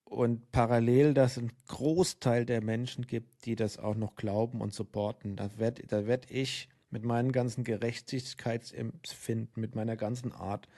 und 0.04 0.52
parallel, 0.52 1.14
dass 1.14 1.38
ein 1.38 1.52
Großteil 1.68 2.46
der 2.46 2.62
Menschen 2.62 3.06
gibt, 3.06 3.46
die 3.46 3.56
das 3.56 3.78
auch 3.78 3.96
noch 3.96 4.14
glauben 4.16 4.60
und 4.60 4.72
supporten. 4.72 5.36
Da 5.36 5.50
werde 5.58 5.86
da 5.86 6.06
werd 6.06 6.30
ich 6.30 6.68
mit 6.90 7.04
meinen 7.04 7.32
ganzen 7.32 7.64
Gerechtigkeitsempfinden, 7.64 9.60
mit 9.60 9.74
meiner 9.74 9.96
ganzen 9.96 10.32
Art 10.32 10.68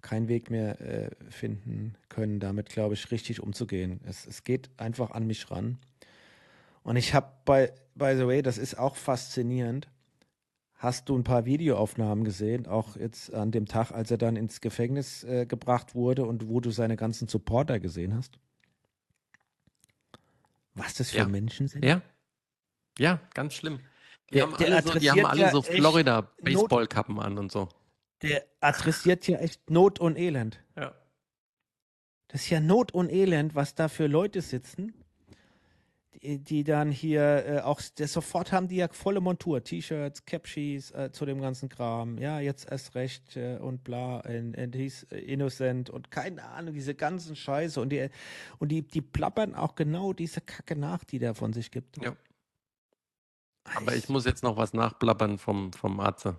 keinen 0.00 0.28
Weg 0.28 0.50
mehr 0.50 0.80
äh, 0.80 1.10
finden 1.28 1.96
können, 2.08 2.40
damit, 2.40 2.68
glaube 2.68 2.94
ich, 2.94 3.10
richtig 3.10 3.40
umzugehen. 3.40 4.00
Es, 4.04 4.26
es 4.26 4.44
geht 4.44 4.70
einfach 4.78 5.10
an 5.10 5.26
mich 5.26 5.50
ran. 5.50 5.78
Und 6.82 6.96
ich 6.96 7.14
habe 7.14 7.32
bei, 7.44 7.72
by 7.94 8.14
the 8.16 8.26
way, 8.26 8.42
das 8.42 8.58
ist 8.58 8.78
auch 8.78 8.96
faszinierend. 8.96 9.88
Hast 10.74 11.08
du 11.08 11.18
ein 11.18 11.24
paar 11.24 11.44
Videoaufnahmen 11.44 12.24
gesehen, 12.24 12.66
auch 12.66 12.96
jetzt 12.96 13.34
an 13.34 13.50
dem 13.50 13.66
Tag, 13.66 13.90
als 13.90 14.12
er 14.12 14.18
dann 14.18 14.36
ins 14.36 14.60
Gefängnis 14.60 15.24
äh, 15.24 15.44
gebracht 15.44 15.96
wurde 15.96 16.24
und 16.24 16.48
wo 16.48 16.60
du 16.60 16.70
seine 16.70 16.96
ganzen 16.96 17.26
Supporter 17.26 17.80
gesehen 17.80 18.14
hast? 18.14 18.38
Was 20.78 20.94
das 20.94 21.10
für 21.10 21.18
Ja. 21.18 21.28
Menschen 21.28 21.68
sind? 21.68 21.84
Ja. 21.84 22.00
Ja, 22.98 23.20
ganz 23.34 23.54
schlimm. 23.54 23.80
Die 24.30 24.34
Der- 24.34 24.42
haben 24.44 24.56
der 24.56 24.66
alle 24.76 24.82
so, 24.82 24.98
die 24.98 25.10
haben 25.10 25.24
alle 25.26 25.40
ja 25.42 25.50
so 25.50 25.62
Florida-Baseballkappen 25.62 27.18
an 27.20 27.38
und 27.38 27.50
so. 27.52 27.68
Der 28.22 28.44
adressiert 28.60 29.26
ja 29.28 29.38
echt 29.38 29.70
Not 29.70 29.98
und 30.00 30.16
Elend. 30.16 30.60
Ja. 30.76 30.94
Das 32.28 32.42
ist 32.42 32.50
ja 32.50 32.60
Not 32.60 32.92
und 32.92 33.10
Elend, 33.10 33.54
was 33.54 33.74
da 33.74 33.88
für 33.88 34.06
Leute 34.06 34.42
sitzen, 34.42 34.97
die, 36.22 36.38
die 36.38 36.64
dann 36.64 36.90
hier 36.90 37.46
äh, 37.46 37.60
auch, 37.60 37.80
der, 37.98 38.08
sofort 38.08 38.52
haben 38.52 38.68
die 38.68 38.76
ja 38.76 38.88
volle 38.88 39.20
Montur, 39.20 39.62
T-Shirts, 39.62 40.24
Capshees 40.24 40.90
äh, 40.92 41.10
zu 41.12 41.26
dem 41.26 41.40
ganzen 41.40 41.68
Kram. 41.68 42.18
Ja, 42.18 42.40
jetzt 42.40 42.70
erst 42.70 42.94
recht 42.94 43.36
äh, 43.36 43.58
und 43.58 43.84
bla, 43.84 44.20
and, 44.20 44.56
and 44.58 44.74
he's 44.74 45.04
innocent 45.04 45.90
und 45.90 46.10
keine 46.10 46.44
Ahnung, 46.44 46.74
diese 46.74 46.94
ganzen 46.94 47.36
Scheiße. 47.36 47.80
Und 47.80 47.90
die, 47.90 48.08
und 48.58 48.70
die, 48.70 48.82
die 48.82 49.02
plappern 49.02 49.54
auch 49.54 49.74
genau 49.74 50.12
diese 50.12 50.40
Kacke 50.40 50.76
nach, 50.76 51.04
die 51.04 51.18
der 51.18 51.34
von 51.34 51.52
sich 51.52 51.70
gibt. 51.70 52.02
Ja. 52.02 52.16
Aber 53.76 53.94
ich 53.94 54.08
muss 54.08 54.24
jetzt 54.24 54.42
noch 54.42 54.56
was 54.56 54.72
nachplappern 54.72 55.38
vom, 55.38 55.72
vom 55.72 56.00
Atze. 56.00 56.38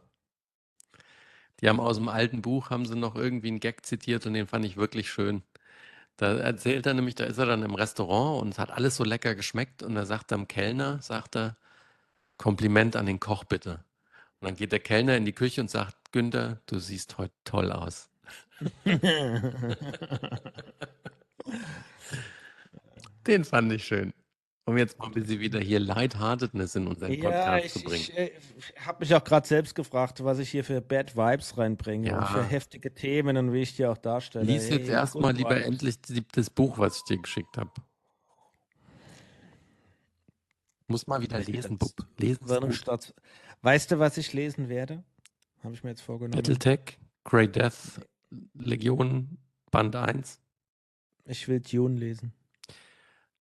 Die 1.62 1.68
haben 1.68 1.80
aus 1.80 1.98
dem 1.98 2.08
alten 2.08 2.42
Buch, 2.42 2.70
haben 2.70 2.86
sie 2.86 2.96
noch 2.96 3.16
irgendwie 3.16 3.50
einen 3.50 3.60
Gag 3.60 3.86
zitiert 3.86 4.26
und 4.26 4.34
den 4.34 4.48
fand 4.48 4.66
ich 4.66 4.78
wirklich 4.78 5.12
schön. 5.12 5.44
Da 6.20 6.38
erzählt 6.38 6.86
er 6.86 6.94
nämlich, 6.94 7.16
da 7.16 7.24
ist 7.24 7.38
er 7.38 7.46
dann 7.46 7.64
im 7.64 7.76
Restaurant 7.76 8.42
und 8.42 8.50
es 8.50 8.60
hat 8.60 8.72
alles 8.72 8.98
so 8.98 9.06
lecker 9.06 9.36
geschmeckt 9.36 9.84
und 9.84 9.96
da 9.96 10.06
sagt 10.06 10.34
er 10.34 10.36
am 10.38 10.50
Kellner, 10.50 11.02
sagt 11.02 11.38
er, 11.38 11.56
Kompliment 12.38 12.98
an 12.98 13.06
den 13.06 13.22
Koch 13.22 13.46
bitte. 13.46 13.86
Und 14.42 14.50
dann 14.50 14.56
geht 14.58 14.74
der 14.74 14.82
Kellner 14.82 15.16
in 15.16 15.24
die 15.24 15.32
Küche 15.32 15.62
und 15.62 15.70
sagt, 15.70 15.96
Günther, 16.12 16.60
du 16.66 16.78
siehst 16.80 17.18
heute 17.20 17.34
toll 17.46 17.72
aus. 17.72 18.10
Den 23.26 23.46
fand 23.46 23.72
ich 23.72 23.86
schön. 23.86 24.14
Um 24.70 24.78
jetzt 24.78 24.98
mal 25.00 25.06
ein 25.08 25.12
bisschen 25.14 25.40
wieder 25.40 25.60
hier 25.60 25.80
Lightheartedness 25.80 26.76
in 26.76 26.88
unseren 26.88 27.12
Ja, 27.14 27.30
Podcast 27.30 27.66
ich, 27.66 27.74
zu 27.74 27.84
bringen. 27.84 28.02
ich 28.04 28.18
äh, 28.18 28.32
habe 28.86 29.00
mich 29.00 29.16
auch 29.16 29.24
gerade 29.24 29.48
selbst 29.48 29.74
gefragt, 29.76 30.24
was 30.24 30.40
ich 30.40 30.50
hier 30.50 30.64
für 30.64 30.80
Bad 30.82 31.16
Vibes 31.16 31.58
reinbringe 31.58 32.14
und 32.14 32.22
Ja. 32.22 32.26
für 32.28 32.44
heftige 32.44 32.94
Themen 32.94 33.36
und 33.38 33.52
wie 33.54 33.62
ich 33.62 33.76
die 33.76 33.86
auch 33.86 33.98
darstelle. 33.98 34.46
Lies 34.46 34.70
jetzt 34.70 34.88
Hey, 34.88 34.92
erstmal 34.96 35.34
good 35.34 35.38
lieber 35.40 35.56
vibes. 35.56 35.66
endlich 35.68 35.96
das 36.32 36.50
Buch, 36.50 36.78
was 36.78 36.98
ich 36.98 37.04
dir 37.04 37.18
geschickt 37.22 37.58
habe. 37.58 37.72
Muss 40.88 41.06
mal 41.08 41.22
wieder 41.22 41.40
lesen, 41.40 41.78
Bub. 41.78 41.92
Lesen. 42.18 42.42
Weißt 43.62 43.92
du, 43.92 44.00
was 44.00 44.18
ich 44.18 44.34
lesen 44.34 44.70
werde? 44.70 45.04
Habe 45.64 45.74
ich 45.76 45.84
mir 45.84 45.92
jetzt 45.92 46.02
vorgenommen. 46.02 46.36
Battletech, 46.42 46.98
Grey 47.24 47.48
Death, 47.52 48.02
Legion, 48.54 49.38
Band 49.72 49.96
1. 49.96 50.40
Ich 51.26 51.48
will 51.48 51.60
Dune 51.60 51.96
lesen. 52.00 52.34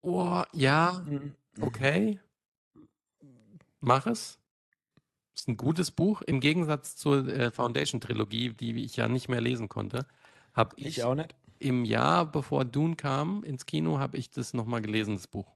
Oh, 0.01 0.43
ja, 0.53 1.03
Mhm. 1.05 1.35
okay. 1.61 2.19
Mach 3.81 4.07
es. 4.07 4.39
Ist 5.35 5.47
ein 5.47 5.57
gutes 5.57 5.91
Buch. 5.91 6.21
Im 6.21 6.39
Gegensatz 6.41 6.95
zur 6.95 7.27
äh, 7.27 7.51
Foundation-Trilogie, 7.51 8.53
die 8.53 8.83
ich 8.83 8.97
ja 8.97 9.07
nicht 9.07 9.29
mehr 9.29 9.39
lesen 9.41 9.69
konnte, 9.69 10.05
habe 10.53 10.75
ich, 10.77 10.97
Ich 10.97 11.03
auch 11.03 11.15
nicht. 11.15 11.33
im 11.59 11.85
Jahr, 11.85 12.25
bevor 12.25 12.65
Dune 12.65 12.95
kam 12.95 13.43
ins 13.43 13.65
Kino, 13.65 13.99
habe 13.99 14.17
ich 14.17 14.29
das 14.29 14.53
nochmal 14.53 14.81
gelesen, 14.81 15.15
das 15.15 15.27
Buch. 15.27 15.55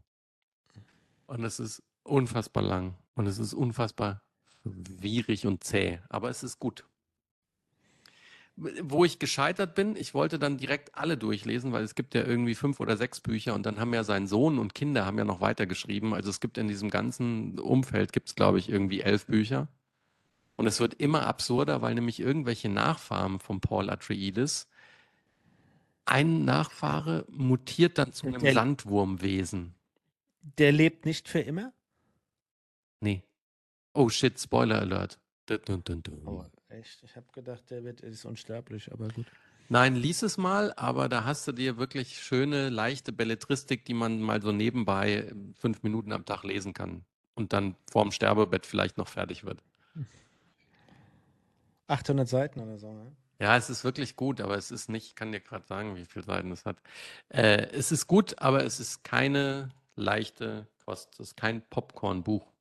Und 1.25 1.43
es 1.43 1.59
ist 1.59 1.83
unfassbar 2.03 2.63
lang. 2.63 2.95
Und 3.15 3.27
es 3.27 3.39
ist 3.39 3.53
unfassbar 3.53 4.21
schwierig 4.63 5.45
und 5.45 5.63
zäh. 5.63 5.99
Aber 6.09 6.29
es 6.29 6.43
ist 6.43 6.59
gut. 6.59 6.85
Wo 8.55 9.03
ich 9.03 9.17
gescheitert 9.17 9.73
bin, 9.73 9.95
ich 9.95 10.13
wollte 10.13 10.37
dann 10.37 10.57
direkt 10.57 10.93
alle 10.95 11.17
durchlesen, 11.17 11.71
weil 11.71 11.83
es 11.83 11.95
gibt 11.95 12.13
ja 12.13 12.23
irgendwie 12.23 12.53
fünf 12.53 12.79
oder 12.79 12.97
sechs 12.97 13.19
Bücher 13.19 13.55
und 13.55 13.65
dann 13.65 13.79
haben 13.79 13.93
ja 13.95 14.03
sein 14.03 14.27
Sohn 14.27 14.59
und 14.59 14.75
Kinder 14.75 15.05
haben 15.05 15.17
ja 15.17 15.25
noch 15.25 15.41
weitergeschrieben. 15.41 16.13
Also 16.13 16.29
es 16.29 16.39
gibt 16.39 16.59
in 16.59 16.67
diesem 16.67 16.91
ganzen 16.91 17.57
Umfeld, 17.59 18.13
gibt 18.13 18.29
es 18.29 18.35
glaube 18.35 18.59
ich 18.59 18.69
irgendwie 18.69 19.01
elf 19.01 19.25
Bücher. 19.25 19.69
Und 20.55 20.67
es 20.67 20.79
wird 20.79 20.93
immer 20.93 21.25
absurder, 21.25 21.81
weil 21.81 21.95
nämlich 21.95 22.19
irgendwelche 22.19 22.69
Nachfahren 22.69 23.39
von 23.39 23.59
Paul 23.59 23.89
Atreides, 23.89 24.67
ein 26.05 26.45
Nachfahre 26.45 27.25
mutiert 27.29 27.97
dann 27.97 28.13
zu 28.13 28.27
einem 28.27 28.41
Der- 28.41 28.53
Sandwurmwesen. 28.53 29.73
Der 30.59 30.71
lebt 30.71 31.05
nicht 31.05 31.27
für 31.27 31.39
immer? 31.39 31.73
Nee. 32.99 33.23
Oh 33.93 34.09
shit, 34.09 34.39
Spoiler 34.39 34.79
Alert. 34.79 35.17
Dun, 35.47 35.83
dun, 35.83 36.03
dun. 36.03 36.21
Oh, 36.27 36.45
echt? 36.73 37.03
Ich 37.03 37.15
habe 37.15 37.25
gedacht, 37.33 37.69
der 37.69 37.83
wird, 37.83 38.01
ist 38.01 38.25
unsterblich, 38.25 38.91
aber 38.91 39.07
gut. 39.09 39.27
Nein, 39.69 39.95
lies 39.95 40.21
es 40.21 40.37
mal, 40.37 40.73
aber 40.75 41.07
da 41.07 41.23
hast 41.23 41.47
du 41.47 41.51
dir 41.51 41.77
wirklich 41.77 42.21
schöne, 42.21 42.69
leichte 42.69 43.13
Belletristik, 43.13 43.85
die 43.85 43.93
man 43.93 44.21
mal 44.21 44.41
so 44.41 44.51
nebenbei 44.51 45.13
äh, 45.13 45.35
fünf 45.57 45.83
Minuten 45.83 46.11
am 46.11 46.25
Tag 46.25 46.43
lesen 46.43 46.73
kann 46.73 47.05
und 47.35 47.53
dann 47.53 47.75
vorm 47.89 48.11
Sterbebett 48.11 48.65
vielleicht 48.65 48.97
noch 48.97 49.07
fertig 49.07 49.43
wird. 49.45 49.63
800 51.87 52.27
Seiten 52.27 52.59
oder 52.59 52.77
so, 52.77 52.91
ne? 52.93 53.15
Ja, 53.39 53.57
es 53.57 53.69
ist 53.69 53.83
wirklich 53.83 54.15
gut, 54.15 54.39
aber 54.39 54.55
es 54.55 54.71
ist 54.71 54.89
nicht, 54.89 55.07
ich 55.07 55.15
kann 55.15 55.31
dir 55.31 55.41
gerade 55.41 55.65
sagen, 55.65 55.95
wie 55.95 56.05
viele 56.05 56.23
Seiten 56.23 56.51
es 56.51 56.65
hat. 56.65 56.77
Äh, 57.29 57.67
es 57.71 57.91
ist 57.91 58.07
gut, 58.07 58.39
aber 58.39 58.63
es 58.63 58.79
ist 58.79 59.03
keine 59.03 59.69
leichte 59.95 60.67
Kost. 60.85 61.19
Es 61.19 61.29
ist 61.29 61.37
kein 61.37 61.61
Popcorn-Buch. 61.69 62.52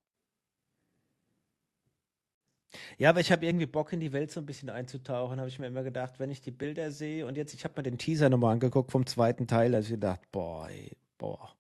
Ja, 2.99 3.11
aber 3.11 3.21
ich 3.21 3.31
habe 3.31 3.45
irgendwie 3.45 3.67
Bock 3.67 3.93
in 3.93 4.01
die 4.01 4.13
Welt 4.13 4.31
so 4.31 4.41
ein 4.41 4.47
bisschen 4.47 4.71
einzutauchen, 4.71 5.39
habe 5.39 5.49
ich 5.49 5.59
mir 5.59 5.67
immer 5.67 5.83
gedacht, 5.83 6.19
wenn 6.19 6.31
ich 6.31 6.41
die 6.41 6.51
Bilder 6.51 6.91
sehe 6.91 7.27
und 7.27 7.37
jetzt, 7.37 7.55
ich 7.55 7.65
habe 7.65 7.75
mir 7.77 7.83
den 7.83 7.99
Teaser 7.99 8.29
nochmal 8.31 8.53
angeguckt 8.53 8.91
vom 8.93 9.07
zweiten 9.07 9.47
Teil, 9.47 9.75
also 9.75 9.87
ich 9.87 10.01
gedacht, 10.01 10.21
boah, 10.33 10.69
ey, 10.69 10.97
boah, 11.19 11.55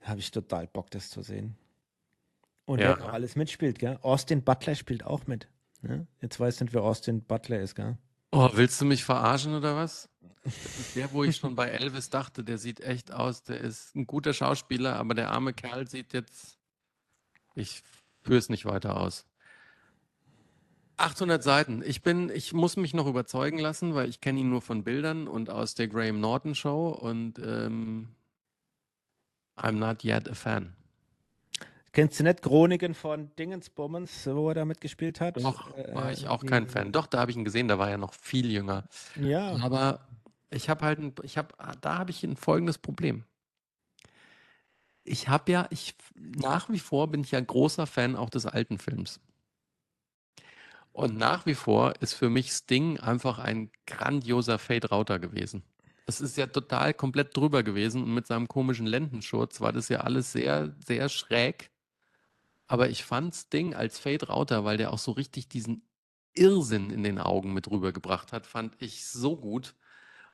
da 0.00 0.08
habe 0.08 0.20
ich 0.20 0.30
total 0.30 0.66
Bock, 0.66 0.90
das 0.90 1.10
zu 1.10 1.22
sehen. 1.22 1.56
Und 2.64 2.80
Ja. 2.80 2.98
wer 2.98 3.12
alles 3.12 3.36
mitspielt, 3.36 3.78
gell? 3.78 3.98
Austin 4.02 4.42
Butler 4.42 4.74
spielt 4.74 5.04
auch 5.04 5.26
mit. 5.26 5.48
Ne? 5.82 6.06
Jetzt 6.20 6.40
weiß 6.40 6.60
nicht, 6.60 6.74
wer 6.74 6.82
Austin 6.82 7.22
Butler 7.22 7.60
ist, 7.60 7.76
gell? 7.76 7.96
Oh, 8.32 8.50
willst 8.54 8.80
du 8.80 8.84
mich 8.84 9.04
verarschen 9.04 9.54
oder 9.54 9.76
was? 9.76 10.08
Das 10.42 10.78
ist 10.78 10.96
der, 10.96 11.12
wo 11.12 11.24
ich 11.24 11.36
schon 11.36 11.54
bei 11.54 11.68
Elvis 11.68 12.10
dachte, 12.10 12.42
der 12.42 12.58
sieht 12.58 12.80
echt 12.80 13.12
aus, 13.12 13.44
der 13.44 13.60
ist 13.60 13.94
ein 13.94 14.06
guter 14.06 14.32
Schauspieler, 14.32 14.96
aber 14.96 15.14
der 15.14 15.30
arme 15.30 15.52
Kerl 15.52 15.88
sieht 15.88 16.12
jetzt, 16.12 16.58
ich 17.54 17.82
führe 18.22 18.38
es 18.38 18.48
nicht 18.48 18.64
weiter 18.64 19.00
aus. 19.00 19.26
800 20.98 21.42
Seiten. 21.42 21.82
Ich 21.84 22.02
bin, 22.02 22.30
ich 22.30 22.52
muss 22.52 22.76
mich 22.76 22.94
noch 22.94 23.06
überzeugen 23.06 23.58
lassen, 23.58 23.94
weil 23.94 24.08
ich 24.08 24.20
kenne 24.20 24.40
ihn 24.40 24.48
nur 24.50 24.62
von 24.62 24.82
Bildern 24.84 25.28
und 25.28 25.50
aus 25.50 25.74
der 25.74 25.88
Graham 25.88 26.20
Norton 26.20 26.54
Show 26.54 26.88
und 26.88 27.38
ähm, 27.38 28.08
I'm 29.56 29.72
not 29.78 30.04
yet 30.04 30.28
a 30.28 30.34
fan. 30.34 30.74
Kennst 31.92 32.20
du 32.20 32.24
nicht 32.24 32.42
Chroniken 32.42 32.94
von 32.94 33.34
Dingensbummens, 33.36 34.26
wo 34.26 34.50
er 34.50 34.54
da 34.54 34.64
mitgespielt 34.64 35.20
hat? 35.20 35.36
Doch, 35.36 35.70
war 35.92 36.10
Äh, 36.10 36.12
ich 36.12 36.28
auch 36.28 36.44
kein 36.44 36.68
Fan. 36.68 36.92
Doch, 36.92 37.06
da 37.06 37.20
habe 37.20 37.30
ich 37.30 37.36
ihn 37.36 37.44
gesehen, 37.44 37.68
da 37.68 37.78
war 37.78 37.90
er 37.90 37.98
noch 37.98 38.14
viel 38.14 38.50
jünger. 38.50 38.84
Ja, 39.14 39.56
Aber 39.62 40.06
ich 40.50 40.68
habe 40.68 40.84
halt, 40.84 40.98
ein, 40.98 41.14
ich 41.22 41.38
habe, 41.38 41.54
da 41.80 41.98
habe 41.98 42.10
ich 42.10 42.22
ein 42.24 42.36
folgendes 42.36 42.78
Problem. 42.78 43.24
Ich 45.04 45.28
habe 45.28 45.52
ja, 45.52 45.66
ich 45.70 45.94
nach 46.16 46.68
wie 46.68 46.78
vor 46.80 47.08
bin 47.10 47.20
ich 47.22 47.30
ja 47.30 47.40
großer 47.40 47.86
Fan 47.86 48.16
auch 48.16 48.28
des 48.30 48.44
alten 48.46 48.78
Films. 48.78 49.20
Und 50.96 51.18
nach 51.18 51.44
wie 51.44 51.54
vor 51.54 51.92
ist 52.00 52.14
für 52.14 52.30
mich 52.30 52.52
Sting 52.52 52.98
einfach 52.98 53.38
ein 53.38 53.70
grandioser 53.86 54.58
Fade 54.58 54.88
Rauter 54.88 55.18
gewesen. 55.18 55.62
Es 56.06 56.22
ist 56.22 56.38
ja 56.38 56.46
total 56.46 56.94
komplett 56.94 57.36
drüber 57.36 57.62
gewesen 57.62 58.02
und 58.02 58.14
mit 58.14 58.26
seinem 58.26 58.48
komischen 58.48 58.86
Lendenschurz 58.86 59.60
war 59.60 59.72
das 59.72 59.90
ja 59.90 60.00
alles 60.00 60.32
sehr, 60.32 60.74
sehr 60.86 61.10
schräg. 61.10 61.70
Aber 62.66 62.88
ich 62.88 63.04
fand 63.04 63.34
Sting 63.34 63.74
als 63.74 63.98
Fade 63.98 64.28
Rauter, 64.28 64.64
weil 64.64 64.78
der 64.78 64.90
auch 64.90 64.98
so 64.98 65.12
richtig 65.12 65.50
diesen 65.50 65.82
Irrsinn 66.32 66.88
in 66.88 67.02
den 67.02 67.18
Augen 67.18 67.52
mit 67.52 67.70
rübergebracht 67.70 68.32
hat, 68.32 68.46
fand 68.46 68.74
ich 68.80 69.04
so 69.04 69.36
gut. 69.36 69.74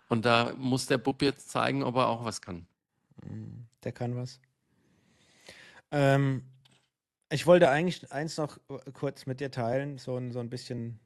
Und 0.09 0.25
da 0.25 0.55
muss 0.57 0.87
der 0.87 0.99
Bub 0.99 1.23
jetzt 1.23 1.51
zeigen, 1.51 1.83
ob 1.83 1.97
er 1.97 2.07
auch 2.07 2.25
was 2.25 2.41
kann. 2.41 2.69
Mm, 3.25 3.65
Der 3.83 3.91
kann 3.91 4.15
was. 4.15 4.41
Ähm, 5.91 6.45
ich 7.33 7.47
wollte 7.47 7.71
eigentlich 7.71 8.13
eins 8.13 8.37
noch 8.37 8.59
äh, 8.69 8.91
kurz 8.93 9.27
mit 9.27 9.41
dir 9.41 9.51
teilen, 9.51 9.99
so 9.99 10.17
ein, 10.17 10.33
so 10.33 10.41
ein 10.41 10.51
bisschen, 10.51 11.01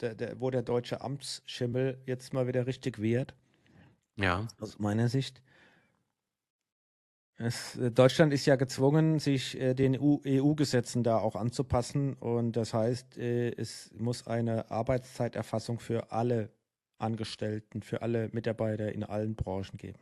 der, 0.00 0.14
der, 0.14 0.40
wo 0.40 0.50
der 0.50 0.62
deutsche 0.62 1.00
Amtsschimmel 1.00 2.00
jetzt 2.06 2.32
mal 2.32 2.46
wieder 2.46 2.66
richtig 2.66 3.00
wehrt, 3.00 3.34
Ja. 4.16 4.46
aus 4.60 4.78
meiner 4.78 5.08
Sicht. 5.08 5.42
Es, 7.36 7.76
äh, 7.76 7.90
Deutschland 7.90 8.32
ist 8.32 8.46
ja 8.46 8.56
gezwungen, 8.56 9.18
sich 9.18 9.58
äh, 9.60 9.74
den 9.74 9.96
EU-Gesetzen 10.00 11.02
da 11.02 11.18
auch 11.18 11.36
anzupassen. 11.36 12.14
Und 12.14 12.52
das 12.56 12.74
heißt, 12.74 13.18
äh, 13.18 13.50
es 13.56 13.90
muss 13.98 14.26
eine 14.26 14.70
Arbeitszeiterfassung 14.70 15.80
für 15.80 16.12
alle 16.12 16.50
Angestellten, 16.98 17.82
für 17.82 18.02
alle 18.02 18.28
Mitarbeiter 18.32 18.92
in 18.92 19.02
allen 19.04 19.34
Branchen 19.34 19.76
geben. 19.76 19.98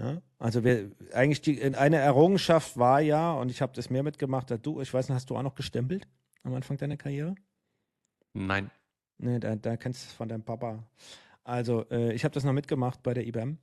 Ja? 0.00 0.22
Also 0.38 0.64
wir, 0.64 0.90
eigentlich 1.12 1.42
die, 1.42 1.62
eine 1.62 1.96
Errungenschaft 1.96 2.76
war 2.78 3.00
ja, 3.00 3.32
und 3.32 3.50
ich 3.50 3.62
habe 3.62 3.72
das 3.74 3.90
mehr 3.90 4.02
mitgemacht 4.02 4.50
als 4.50 4.62
du, 4.62 4.80
ich 4.80 4.92
weiß 4.92 5.08
nicht, 5.08 5.16
hast 5.16 5.30
du 5.30 5.36
auch 5.36 5.42
noch 5.42 5.54
gestempelt 5.54 6.08
am 6.42 6.54
Anfang 6.54 6.76
deiner 6.76 6.96
Karriere? 6.96 7.34
Nein. 8.32 8.70
Nee, 9.18 9.38
da, 9.38 9.54
da 9.54 9.76
kennst 9.76 10.02
du 10.02 10.06
es 10.08 10.12
von 10.14 10.28
deinem 10.28 10.42
Papa. 10.42 10.82
Also, 11.44 11.84
äh, 11.90 12.12
ich 12.14 12.24
habe 12.24 12.32
das 12.32 12.44
noch 12.44 12.52
mitgemacht 12.52 13.02
bei 13.02 13.12
der 13.12 13.26
IBM. 13.26 13.58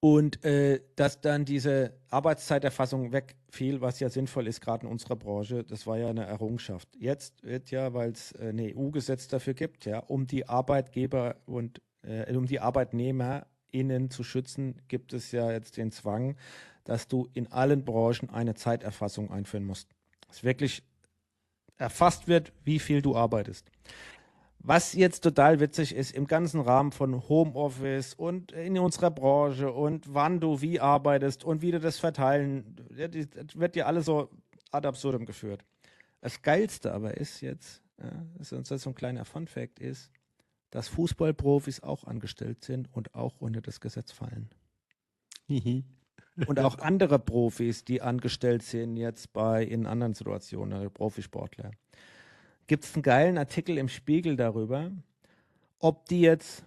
Und 0.00 0.44
äh, 0.44 0.80
dass 0.94 1.20
dann 1.20 1.44
diese 1.44 1.92
Arbeitszeiterfassung 2.10 3.12
wegfiel, 3.12 3.80
was 3.80 3.98
ja 3.98 4.08
sinnvoll 4.08 4.46
ist, 4.46 4.60
gerade 4.60 4.86
in 4.86 4.92
unserer 4.92 5.16
Branche, 5.16 5.64
das 5.64 5.86
war 5.86 5.98
ja 5.98 6.08
eine 6.08 6.24
Errungenschaft. 6.24 6.88
Jetzt 6.96 7.42
wird 7.42 7.70
ja, 7.70 7.94
weil 7.94 8.10
es 8.10 8.32
äh, 8.32 8.50
ein 8.50 8.60
EU-Gesetz 8.60 9.26
dafür 9.26 9.54
gibt, 9.54 9.86
ja, 9.86 9.98
um 9.98 10.26
die 10.26 10.48
Arbeitgeber 10.48 11.36
und 11.46 11.82
äh, 12.02 12.32
um 12.34 12.46
die 12.46 12.60
ArbeitnehmerInnen 13.68 14.10
zu 14.10 14.24
schützen, 14.24 14.76
gibt 14.88 15.12
es 15.12 15.32
ja 15.32 15.50
jetzt 15.50 15.76
den 15.76 15.90
Zwang, 15.90 16.36
dass 16.84 17.08
du 17.08 17.28
in 17.34 17.50
allen 17.52 17.84
Branchen 17.84 18.30
eine 18.30 18.54
Zeiterfassung 18.54 19.30
einführen 19.30 19.64
musst. 19.64 19.88
Dass 20.26 20.44
wirklich 20.44 20.82
erfasst 21.76 22.28
wird, 22.28 22.52
wie 22.64 22.78
viel 22.78 23.02
du 23.02 23.16
arbeitest. 23.16 23.70
Was 24.60 24.92
jetzt 24.94 25.20
total 25.20 25.60
witzig 25.60 25.94
ist, 25.94 26.12
im 26.12 26.26
ganzen 26.26 26.60
Rahmen 26.60 26.90
von 26.90 27.28
Homeoffice 27.28 28.14
und 28.14 28.50
in 28.52 28.76
unserer 28.78 29.10
Branche 29.10 29.70
und 29.70 30.12
wann 30.12 30.40
du 30.40 30.60
wie 30.60 30.80
arbeitest 30.80 31.44
und 31.44 31.62
wie 31.62 31.70
du 31.70 31.78
das 31.78 31.98
verteilen, 31.98 32.74
das 32.90 33.54
wird 33.54 33.76
dir 33.76 33.86
alles 33.86 34.06
so 34.06 34.28
ad 34.72 34.86
absurdum 34.86 35.26
geführt. 35.26 35.64
Das 36.20 36.42
Geilste 36.42 36.92
aber 36.92 37.16
ist 37.16 37.40
jetzt, 37.40 37.82
ja, 38.02 38.10
das 38.36 38.50
ist 38.50 38.82
so 38.82 38.90
ein 38.90 38.94
kleiner 38.96 39.24
Fun-Fact 39.24 39.78
ist, 39.78 40.10
dass 40.70 40.88
Fußballprofis 40.88 41.82
auch 41.82 42.04
angestellt 42.04 42.64
sind 42.64 42.88
und 42.92 43.14
auch 43.14 43.40
unter 43.40 43.60
das 43.60 43.80
Gesetz 43.80 44.12
fallen. 44.12 44.50
Und 46.46 46.60
auch 46.60 46.78
andere 46.78 47.18
Profis, 47.18 47.84
die 47.84 48.00
angestellt 48.00 48.62
sind 48.62 48.96
jetzt 48.96 49.32
bei 49.32 49.64
in 49.64 49.86
anderen 49.86 50.14
Situationen, 50.14 50.74
also 50.74 50.90
Profisportler. 50.90 51.72
gibt 52.68 52.84
es 52.84 52.94
einen 52.94 53.02
geilen 53.02 53.38
Artikel 53.38 53.78
im 53.78 53.88
Spiegel 53.88 54.36
darüber, 54.36 54.92
ob 55.80 56.06
die 56.06 56.20
jetzt, 56.20 56.64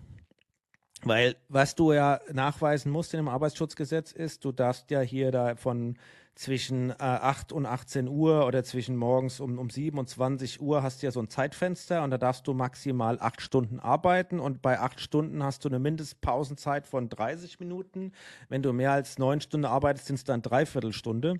weil 1.03 1.35
was 1.47 1.75
du 1.75 1.93
ja 1.93 2.19
nachweisen 2.33 2.91
musst 2.91 3.13
in 3.13 3.19
dem 3.19 3.29
Arbeitsschutzgesetz 3.29 4.11
ist, 4.11 4.43
du 4.43 4.51
darfst 4.51 4.91
ja 4.91 4.99
hier 4.99 5.31
da 5.31 5.55
von 5.55 5.97
zwischen 6.35 6.91
äh, 6.91 6.95
8 6.99 7.51
und 7.51 7.65
18 7.65 8.07
Uhr 8.07 8.45
oder 8.45 8.63
zwischen 8.63 8.95
morgens 8.95 9.39
um, 9.39 9.59
um 9.59 9.69
7 9.69 9.97
und 9.97 10.09
20 10.09 10.61
Uhr 10.61 10.81
hast 10.81 11.01
du 11.01 11.07
ja 11.07 11.11
so 11.11 11.19
ein 11.19 11.29
Zeitfenster 11.29 12.03
und 12.03 12.11
da 12.11 12.17
darfst 12.17 12.47
du 12.47 12.53
maximal 12.53 13.19
8 13.19 13.41
Stunden 13.41 13.79
arbeiten 13.79 14.39
und 14.39 14.61
bei 14.61 14.79
8 14.79 14.99
Stunden 14.99 15.43
hast 15.43 15.65
du 15.65 15.69
eine 15.69 15.79
Mindestpausenzeit 15.79 16.87
von 16.87 17.09
30 17.09 17.59
Minuten. 17.59 18.13
Wenn 18.49 18.63
du 18.63 18.73
mehr 18.73 18.91
als 18.91 19.19
9 19.19 19.41
Stunden 19.41 19.65
arbeitest, 19.65 20.07
sind 20.07 20.15
es 20.15 20.23
dann 20.23 20.41
Dreiviertelstunde. 20.41 21.39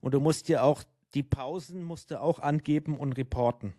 Und 0.00 0.14
du 0.14 0.20
musst 0.20 0.48
dir 0.48 0.64
auch, 0.64 0.82
die 1.14 1.22
Pausen 1.22 1.82
musst 1.82 2.10
du 2.10 2.20
auch 2.20 2.38
angeben 2.38 2.96
und 2.98 3.12
reporten. 3.12 3.74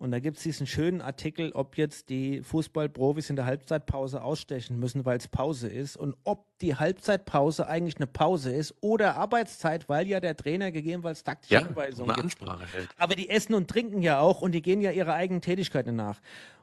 Und 0.00 0.12
da 0.12 0.18
gibt 0.18 0.38
es 0.38 0.42
diesen 0.42 0.66
schönen 0.66 1.02
Artikel, 1.02 1.52
ob 1.52 1.76
jetzt 1.76 2.08
die 2.08 2.42
Fußballprofis 2.42 3.28
in 3.28 3.36
der 3.36 3.44
Halbzeitpause 3.44 4.22
ausstechen 4.22 4.78
müssen, 4.78 5.04
weil 5.04 5.18
es 5.18 5.28
Pause 5.28 5.68
ist 5.68 5.94
und 5.98 6.16
ob 6.24 6.46
die 6.60 6.74
Halbzeitpause 6.74 7.66
eigentlich 7.66 7.96
eine 7.98 8.06
Pause 8.06 8.50
ist 8.50 8.74
oder 8.80 9.16
Arbeitszeit, 9.16 9.90
weil 9.90 10.06
ja 10.08 10.18
der 10.18 10.34
Trainer 10.38 10.72
gegebenenfalls 10.72 11.22
taktische 11.22 11.52
Ja, 11.52 11.66
Hinweisungen 11.66 12.12
eine 12.12 12.22
gibt. 12.22 12.40
Ansprache 12.40 12.66
hält. 12.72 12.88
Aber 12.96 13.14
die 13.14 13.28
essen 13.28 13.52
und 13.52 13.68
trinken 13.68 14.00
ja 14.00 14.20
auch 14.20 14.40
und 14.40 14.52
die 14.52 14.62
gehen 14.62 14.80
ja 14.80 14.90
ihrer 14.90 15.12
eigenen 15.12 15.42
Tätigkeiten 15.42 15.96
nach. 15.96 16.18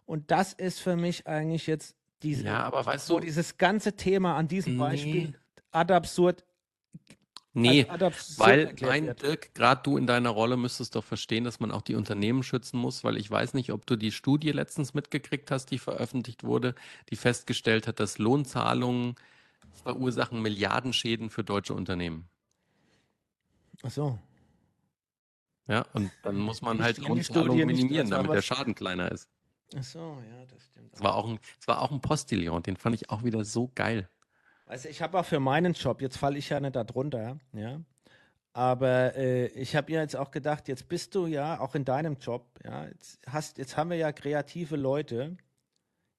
Und 0.07 0.31
das 0.31 0.53
ist 0.53 0.79
für 0.79 0.95
mich 0.95 1.27
eigentlich 1.27 1.67
jetzt 1.67 1.95
diese, 2.23 2.43
Ja, 2.43 2.63
aber 2.63 2.83
weißt 2.83 3.07
du, 3.07 3.19
dieses 3.19 3.59
ganze 3.59 3.93
Thema 3.95 4.35
an 4.35 4.47
diesem 4.47 4.73
Nee. 4.73 4.79
Beispiel 4.79 5.33
ad 5.71 5.93
absurd, 5.93 6.43
nee, 7.61 7.85
weil, 8.37 8.73
nein. 8.79 9.15
Dirk, 9.15 9.53
gerade 9.53 9.81
du 9.83 9.97
in 9.97 10.07
deiner 10.07 10.29
Rolle 10.29 10.57
müsstest 10.57 10.95
doch 10.95 11.03
verstehen, 11.03 11.43
dass 11.43 11.59
man 11.59 11.71
auch 11.71 11.81
die 11.81 11.95
Unternehmen 11.95 12.43
schützen 12.43 12.77
muss, 12.77 13.03
weil 13.03 13.17
ich 13.17 13.29
weiß 13.29 13.53
nicht, 13.53 13.71
ob 13.71 13.85
du 13.85 13.95
die 13.95 14.11
Studie 14.11 14.51
letztens 14.51 14.93
mitgekriegt 14.93 15.51
hast, 15.51 15.71
die 15.71 15.79
veröffentlicht 15.79 16.43
wurde, 16.43 16.75
die 17.09 17.15
festgestellt 17.15 17.87
hat, 17.87 17.99
dass 17.99 18.17
Lohnzahlungen 18.17 19.15
verursachen 19.83 20.41
Milliardenschäden 20.41 21.29
für 21.29 21.43
deutsche 21.43 21.73
Unternehmen. 21.73 22.29
Ach 23.83 23.91
so. 23.91 24.19
Ja, 25.67 25.85
und 25.93 26.11
dann 26.23 26.37
muss 26.37 26.61
man 26.61 26.77
Ich 26.77 26.83
halt 26.83 26.97
Lohnzahlungen 26.99 27.67
minimieren, 27.67 28.09
damit 28.09 28.33
der 28.33 28.41
Schaden 28.41 28.73
kleiner 28.73 29.11
ist. 29.11 29.29
Ach 29.75 29.83
so, 29.83 29.99
ja, 29.99 30.45
das 30.45 30.63
stimmt. 30.65 30.93
Es 30.93 31.01
war 31.01 31.15
auch 31.15 31.27
ein, 31.27 31.39
es 31.59 31.67
war 31.67 31.81
auch 31.81 31.91
ein 31.91 32.01
Postillon, 32.01 32.63
den 32.63 32.77
fand 32.77 32.95
ich 32.95 33.09
auch 33.09 33.23
wieder 33.23 33.43
so 33.43 33.69
geil. 33.75 34.09
Also 34.67 34.89
ich 34.89 35.01
habe 35.01 35.17
auch 35.17 35.25
für 35.25 35.39
meinen 35.39 35.73
Job, 35.73 36.01
jetzt 36.01 36.17
falle 36.17 36.37
ich 36.37 36.49
ja 36.49 36.59
nicht 36.59 36.75
da 36.75 36.83
drunter, 36.83 37.39
ja. 37.53 37.79
Aber 38.53 39.15
äh, 39.15 39.47
ich 39.49 39.75
habe 39.75 39.91
ja 39.91 40.01
jetzt 40.01 40.15
auch 40.15 40.31
gedacht, 40.31 40.67
jetzt 40.67 40.89
bist 40.89 41.13
du 41.15 41.27
ja 41.27 41.59
auch 41.59 41.75
in 41.75 41.85
deinem 41.85 42.17
Job, 42.17 42.47
ja, 42.65 42.85
jetzt 42.85 43.19
hast, 43.27 43.57
jetzt 43.59 43.77
haben 43.77 43.91
wir 43.91 43.97
ja 43.97 44.11
kreative 44.11 44.75
Leute, 44.75 45.37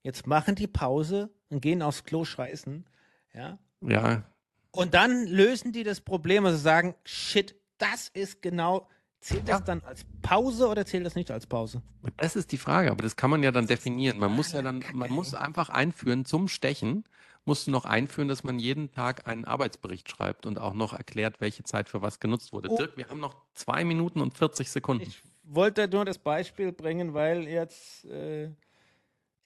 jetzt 0.02 0.26
machen 0.26 0.54
die 0.54 0.68
Pause 0.68 1.30
und 1.50 1.60
gehen 1.60 1.82
aufs 1.82 2.04
Klo 2.04 2.24
scheißen, 2.24 2.86
ja. 3.34 3.58
Ja, 3.80 4.24
Und 4.70 4.94
dann 4.94 5.26
lösen 5.26 5.72
die 5.72 5.84
das 5.84 6.00
Problem, 6.00 6.46
also 6.46 6.58
sagen, 6.58 6.94
shit, 7.04 7.54
das 7.78 8.08
ist 8.08 8.40
genau, 8.42 8.88
zählt 9.20 9.48
das 9.48 9.60
Ja. 9.60 9.64
dann 9.64 9.82
als 9.84 10.04
Pause 10.22 10.68
oder 10.68 10.86
zählt 10.86 11.04
das 11.04 11.14
nicht 11.14 11.30
als 11.30 11.46
Pause? 11.46 11.82
Das 12.16 12.36
ist 12.36 12.52
die 12.52 12.58
Frage, 12.58 12.90
aber 12.90 13.02
das 13.02 13.16
kann 13.16 13.30
man 13.30 13.42
ja 13.42 13.50
dann 13.50 13.66
definieren. 13.66 14.18
Man 14.18 14.32
muss 14.32 14.52
ja 14.52 14.62
dann, 14.62 14.84
man 14.92 15.10
muss 15.10 15.34
einfach 15.34 15.68
einführen, 15.68 16.24
zum 16.24 16.48
Stechen 16.48 17.04
musst 17.44 17.66
du 17.66 17.70
noch 17.70 17.86
einführen, 17.86 18.28
dass 18.28 18.44
man 18.44 18.58
jeden 18.58 18.92
Tag 18.92 19.26
einen 19.26 19.44
Arbeitsbericht 19.44 20.08
schreibt 20.10 20.44
und 20.44 20.58
auch 20.58 20.74
noch 20.74 20.92
erklärt, 20.92 21.40
welche 21.40 21.64
Zeit 21.64 21.88
für 21.88 22.02
was 22.02 22.20
genutzt 22.20 22.52
wurde. 22.52 22.68
Oh. 22.70 22.76
Dirk, 22.76 22.96
wir 22.96 23.08
haben 23.08 23.20
noch 23.20 23.36
zwei 23.54 23.84
Minuten 23.84 24.20
und 24.20 24.36
40 24.36 24.70
Sekunden. 24.70 25.04
Ich 25.04 25.22
wollte 25.44 25.88
nur 25.88 26.04
das 26.04 26.18
Beispiel 26.18 26.72
bringen, 26.72 27.14
weil 27.14 27.48
jetzt 27.48 28.04
äh, 28.04 28.50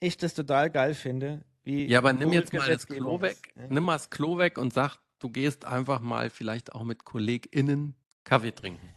ich 0.01 0.17
das 0.17 0.33
total 0.33 0.69
geil 0.69 0.93
finde. 0.95 1.45
Wie 1.63 1.85
ja, 1.85 1.99
aber 1.99 2.11
nimm 2.11 2.33
jetzt 2.33 2.51
mal 2.51 2.67
das 2.67 2.85
Klo 2.85 3.21
weg, 3.21 3.31
ist, 3.31 3.55
ja. 3.55 3.67
nimm 3.69 3.83
mal 3.85 3.93
das 3.93 4.09
Klo 4.09 4.37
weg 4.37 4.57
und 4.57 4.73
sag, 4.73 4.97
du 5.19 5.29
gehst 5.29 5.63
einfach 5.63 6.01
mal 6.01 6.29
vielleicht 6.29 6.75
auch 6.75 6.83
mit 6.83 7.05
KollegInnen 7.05 7.95
Kaffee 8.25 8.51
trinken. 8.51 8.89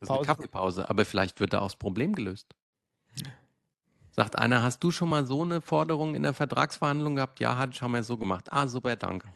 Das 0.00 0.08
ist 0.08 0.10
eine 0.10 0.18
Pause. 0.18 0.26
Kaffeepause, 0.26 0.90
aber 0.90 1.04
vielleicht 1.04 1.40
wird 1.40 1.52
da 1.52 1.60
auch 1.60 1.66
das 1.66 1.76
Problem 1.76 2.14
gelöst. 2.14 2.54
Sagt 4.10 4.38
einer, 4.38 4.62
hast 4.62 4.82
du 4.82 4.90
schon 4.90 5.08
mal 5.08 5.26
so 5.26 5.42
eine 5.42 5.60
Forderung 5.60 6.14
in 6.14 6.22
der 6.22 6.32
Vertragsverhandlung 6.32 7.16
gehabt? 7.16 7.38
Ja, 7.40 7.58
hat, 7.58 7.80
haben 7.82 7.92
wir 7.92 8.02
so 8.02 8.16
gemacht. 8.16 8.50
Ah, 8.50 8.66
super, 8.66 8.96
danke. 8.96 9.28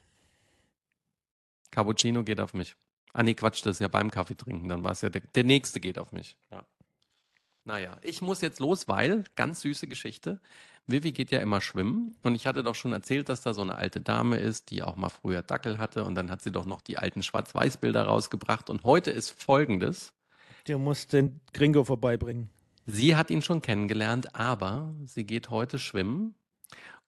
Cappuccino 1.70 2.24
geht 2.24 2.40
auf 2.40 2.54
mich. 2.54 2.76
Ah, 3.12 3.22
nee, 3.22 3.34
Quatsch, 3.34 3.64
das 3.64 3.76
ist 3.76 3.80
ja 3.80 3.88
beim 3.88 4.10
Kaffee 4.10 4.36
trinken. 4.36 4.68
Dann 4.68 4.84
war 4.84 4.92
es 4.92 5.02
ja 5.02 5.10
der, 5.10 5.22
der 5.34 5.44
nächste 5.44 5.80
geht 5.80 5.98
auf 5.98 6.12
mich. 6.12 6.36
Ja. 6.50 6.64
Naja, 7.64 7.98
ich 8.02 8.22
muss 8.22 8.40
jetzt 8.40 8.58
los, 8.58 8.88
weil, 8.88 9.24
ganz 9.36 9.60
süße 9.60 9.86
Geschichte, 9.86 10.40
Vivi 10.86 11.12
geht 11.12 11.30
ja 11.30 11.40
immer 11.40 11.60
schwimmen 11.60 12.16
und 12.22 12.34
ich 12.34 12.46
hatte 12.46 12.62
doch 12.62 12.74
schon 12.74 12.92
erzählt, 12.92 13.28
dass 13.28 13.42
da 13.42 13.54
so 13.54 13.60
eine 13.60 13.76
alte 13.76 14.00
Dame 14.00 14.38
ist, 14.38 14.70
die 14.70 14.82
auch 14.82 14.96
mal 14.96 15.10
früher 15.10 15.42
Dackel 15.42 15.78
hatte 15.78 16.04
und 16.04 16.14
dann 16.14 16.30
hat 16.30 16.42
sie 16.42 16.50
doch 16.50 16.64
noch 16.64 16.80
die 16.80 16.98
alten 16.98 17.22
Schwarz-Weiß-Bilder 17.22 18.04
rausgebracht 18.04 18.70
und 18.70 18.82
heute 18.84 19.10
ist 19.10 19.30
folgendes. 19.30 20.12
Du 20.70 20.78
musst 20.78 21.12
den 21.12 21.40
Gringo 21.52 21.82
vorbeibringen. 21.84 22.48
Sie 22.86 23.16
hat 23.16 23.30
ihn 23.30 23.42
schon 23.42 23.60
kennengelernt, 23.60 24.34
aber 24.36 24.94
sie 25.04 25.24
geht 25.24 25.50
heute 25.50 25.78
schwimmen 25.80 26.34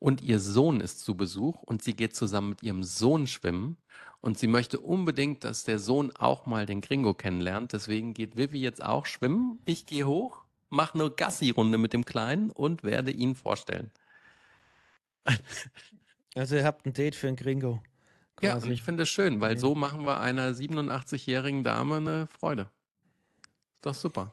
und 0.01 0.21
ihr 0.21 0.41
Sohn 0.41 0.81
ist 0.81 1.01
zu 1.01 1.17
Besuch 1.17 1.63
und 1.63 1.81
sie 1.83 1.95
geht 1.95 2.17
zusammen 2.17 2.51
mit 2.51 2.63
ihrem 2.65 2.83
Sohn 2.83 3.29
schwimmen 3.29 3.77
und 4.21 4.37
sie 4.37 4.49
möchte 4.49 4.81
unbedingt, 4.81 5.45
dass 5.45 5.63
der 5.63 5.79
Sohn 5.79 6.11
auch 6.17 6.45
mal 6.47 6.67
den 6.67 6.81
Gringo 6.81 7.15
kennenlernt. 7.15 7.73
Deswegen 7.73 8.15
geht 8.15 8.37
Vivi 8.37 8.61
jetzt 8.61 8.85
auch 8.85 9.07
schwimmen. 9.07 9.61
Ich 9.65 9.87
gehe 9.87 10.07
hoch, 10.09 10.43
mache 10.69 10.95
eine 10.99 11.11
Gassi-Runde 11.11 11.79
mit 11.79 11.93
dem 11.93 12.05
Kleinen 12.05 12.51
und 12.51 12.83
werde 12.83 13.11
ihn 13.13 13.35
vorstellen. 13.35 13.91
Also 16.35 16.57
ihr 16.57 16.65
habt 16.65 16.87
ein 16.87 16.95
Date 16.95 17.15
für 17.15 17.29
einen 17.29 17.37
Gringo. 17.37 17.83
Ja, 18.41 18.53
quasi. 18.53 18.69
und 18.69 18.73
ich 18.73 18.83
finde 18.83 19.03
es 19.03 19.11
schön, 19.11 19.43
weil 19.43 19.53
Ja. 19.53 19.59
so 19.61 19.75
machen 19.75 20.07
wir 20.07 20.19
einer 20.19 20.55
87-jährigen 20.55 21.63
Dame 21.63 21.97
eine 21.99 22.27
Freude. 22.27 22.71
Ist 23.83 23.87
doch 23.87 23.95
super. 23.95 24.33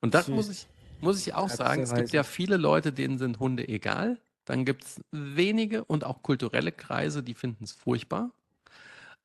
Und 0.00 0.12
das 0.12 0.26
Süß. 0.26 0.34
muss 0.34 0.48
ich, 0.48 0.66
muss 1.00 1.24
ich 1.24 1.34
auch 1.34 1.48
sagen, 1.48 1.82
es 1.82 1.94
gibt 1.94 2.10
ja 2.10 2.24
viele 2.24 2.56
Leute, 2.56 2.92
denen 2.92 3.16
sind 3.16 3.38
Hunde 3.38 3.68
egal. 3.68 4.18
Dann 4.44 4.64
gibt 4.64 4.84
es 4.84 5.00
wenige 5.12 5.84
und 5.84 6.02
auch 6.02 6.20
kulturelle 6.24 6.72
Kreise, 6.72 7.22
die 7.22 7.34
finden 7.34 7.62
es 7.62 7.70
furchtbar. 7.70 8.32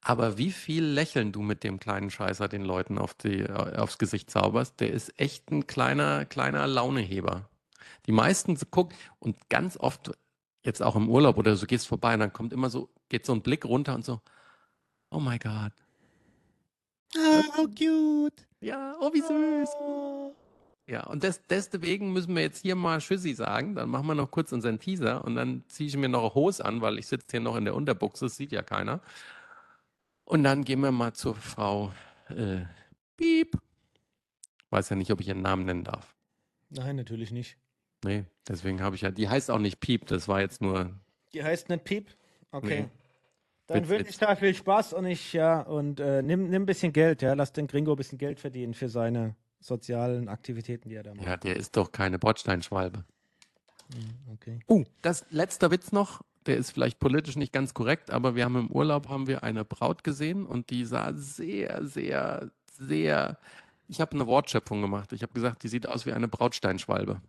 Aber 0.01 0.37
wie 0.37 0.51
viel 0.51 0.83
Lächeln 0.83 1.31
du 1.31 1.41
mit 1.41 1.63
dem 1.63 1.79
kleinen 1.79 2.11
Scheißer 2.11 2.47
den 2.47 2.63
Leuten 2.63 2.99
auf 2.99 3.15
die, 3.15 3.39
äh, 3.39 3.77
aufs 3.77 3.97
Gesicht 3.97 4.29
zauberst, 4.29 4.79
der 4.79 4.91
ist 4.91 5.19
echt 5.19 5.49
ein 5.49 5.65
kleiner, 5.65 6.25
kleiner 6.25 6.67
Launeheber. 6.67 7.49
Die 8.05 8.11
meisten 8.11 8.55
gucken 8.69 8.95
und 9.17 9.49
ganz 9.49 9.75
oft, 9.75 10.11
jetzt 10.61 10.83
auch 10.83 10.95
im 10.95 11.09
Urlaub 11.09 11.39
oder 11.39 11.55
so, 11.55 11.65
gehst 11.65 11.87
vorbei 11.87 12.13
und 12.13 12.19
dann 12.19 12.33
kommt 12.33 12.53
immer 12.53 12.69
so, 12.69 12.89
geht 13.09 13.25
so 13.25 13.33
ein 13.33 13.41
Blick 13.41 13.65
runter 13.65 13.95
und 13.95 14.05
so, 14.05 14.21
oh 15.09 15.19
my 15.19 15.39
God. 15.39 15.71
Ah, 17.18 17.43
how 17.57 17.68
cute. 17.68 18.45
Ja, 18.61 18.95
oh 18.99 19.11
wie 19.14 19.22
süß. 19.22 19.70
Ja, 20.88 21.05
und 21.07 21.24
des, 21.24 21.41
deswegen 21.47 22.11
müssen 22.11 22.36
wir 22.36 22.41
jetzt 22.41 22.61
hier 22.61 22.76
mal 22.76 22.99
Tschüssi 22.99 23.34
sagen. 23.34 23.76
Dann 23.76 23.89
machen 23.89 24.07
wir 24.07 24.16
noch 24.16 24.32
kurz 24.32 24.51
unseren 24.51 24.80
Teaser 24.80 25.24
und 25.24 25.36
dann 25.36 25.64
ziehe 25.68 25.88
ich 25.88 25.95
mir 25.95 26.09
noch 26.09 26.22
eine 26.24 26.36
Hose 26.36 26.64
an, 26.64 26.82
weil 26.82 26.97
ich 26.99 27.07
sitze 27.07 27.28
hier 27.32 27.39
noch 27.39 27.55
in 27.55 27.66
der 27.66 27.76
Unterbuchse, 27.76 28.26
das 28.26 28.36
sieht 28.36 28.51
ja 28.51 28.61
keiner. 28.64 29.01
Und 30.26 30.43
dann 30.43 30.64
gehen 30.64 30.82
wir 30.82 30.91
mal 30.91 31.14
zur 31.14 31.36
Frau 31.36 31.93
äh, 32.30 32.61
Piep. 33.18 33.57
Weiß 34.70 34.89
ja 34.89 34.95
nicht, 34.95 35.11
ob 35.11 35.22
ich 35.22 35.28
ihren 35.28 35.41
Namen 35.41 35.66
nennen 35.66 35.84
darf. 35.84 36.16
Nein, 36.70 36.95
natürlich 36.95 37.32
nicht. 37.32 37.57
Nee, 38.03 38.26
deswegen 38.47 38.82
habe 38.82 38.95
ich 38.95 39.01
ja, 39.03 39.11
die 39.11 39.30
heißt 39.30 39.51
auch 39.51 39.59
nicht 39.59 39.80
Piep, 39.80 40.07
das 40.07 40.28
war 40.28 40.41
jetzt 40.41 40.61
nur, 40.61 40.91
Die 41.34 41.43
heißt 41.43 41.70
nicht 41.70 41.84
Piep? 41.84 42.09
Okay. 42.51 42.82
Nee. 42.82 42.89
Dann 43.68 43.88
wünsche 43.88 44.09
ich 44.09 44.18
da 44.18 44.36
viel 44.36 44.53
Spaß 44.53 44.93
und 44.93 45.05
ich, 45.05 45.34
ja, 45.34 45.61
und 45.61 45.99
äh, 45.99 46.22
nimm, 46.22 46.49
nimm 46.49 46.64
ein 46.64 46.66
bisschen 46.66 46.91
Geld, 46.91 47.22
ja. 47.22 47.34
Lass 47.34 47.53
den 47.53 47.68
Gringo 47.68 47.91
ein 47.91 47.97
bisschen 47.97 48.18
Geld 48.18 48.39
verdienen 48.39 48.74
für 48.74 48.89
seine 48.89 49.36
sozialen 49.59 50.28
Aktivitäten, 50.28 50.89
die 50.89 50.95
er 50.95 51.03
da 51.03 51.14
macht. 51.14 51.26
ja, 51.26 51.38
der 51.38 51.55
ist 51.55 51.78
doch 51.78 51.91
keine 51.91 52.20
Bordsteinschwalbe. 52.20 53.05
Mhm, 53.89 54.34
Okay. 54.34 54.59
Uh, 54.68 54.84
das 55.01 55.26
letzter 55.30 55.72
Witz 55.72 55.91
noch, 55.93 56.22
der 56.45 56.57
ist 56.57 56.72
vielleicht 56.72 56.99
politisch 56.99 57.38
nicht 57.38 57.53
ganz 57.53 57.74
korrekt, 57.74 58.11
aber 58.11 58.36
wir 58.36 58.43
haben 58.43 58.57
im 58.57 58.72
Urlaub 58.72 59.07
haben 59.07 59.28
wir 59.28 59.43
eine 59.43 59.64
Braut 59.64 60.03
gesehen 60.03 60.45
und 60.45 60.70
die 60.70 60.84
sah 60.84 61.14
sehr, 61.14 61.86
sehr, 61.86 62.51
sehr. 62.74 63.38
Ich 63.88 64.01
habe 64.01 64.11
eine 64.14 64.28
Wortschöpfung 64.28 64.82
gemacht. 64.82 65.14
Ich 65.14 65.22
habe 65.22 65.34
gesagt, 65.34 65.64
die 65.64 65.68
sieht 65.70 65.88
aus 65.88 66.05
wie 66.05 66.11
eine 66.11 66.28
Brautsteinschwalbe. 66.28 67.22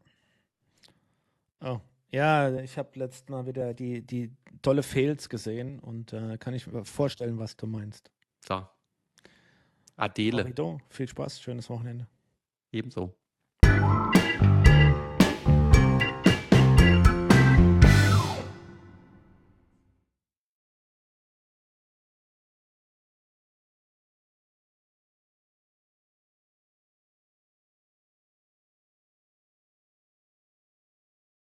Oh. 1.61 1.81
Ja, 2.15 2.61
ich 2.61 2.79
habe 2.79 2.91
letztes 2.95 3.29
Mal 3.29 3.45
wieder 3.45 3.75
die, 3.75 4.01
die 4.01 4.31
tolle 4.63 4.85
Fails 4.85 5.29
gesehen 5.29 5.81
und 5.81 6.13
äh, 6.13 6.39
kann 6.39 6.55
ich 6.55 6.65
mir 6.65 6.85
vorstellen, 6.85 7.41
was 7.41 7.57
du 7.57 7.67
meinst. 7.67 8.13
So. 8.47 8.65
Adele, 9.97 10.45
Marido, 10.45 10.81
viel 10.91 11.09
Spaß, 11.09 11.41
schönes 11.41 11.69
Wochenende. 11.69 12.07
ebenso. 12.71 13.17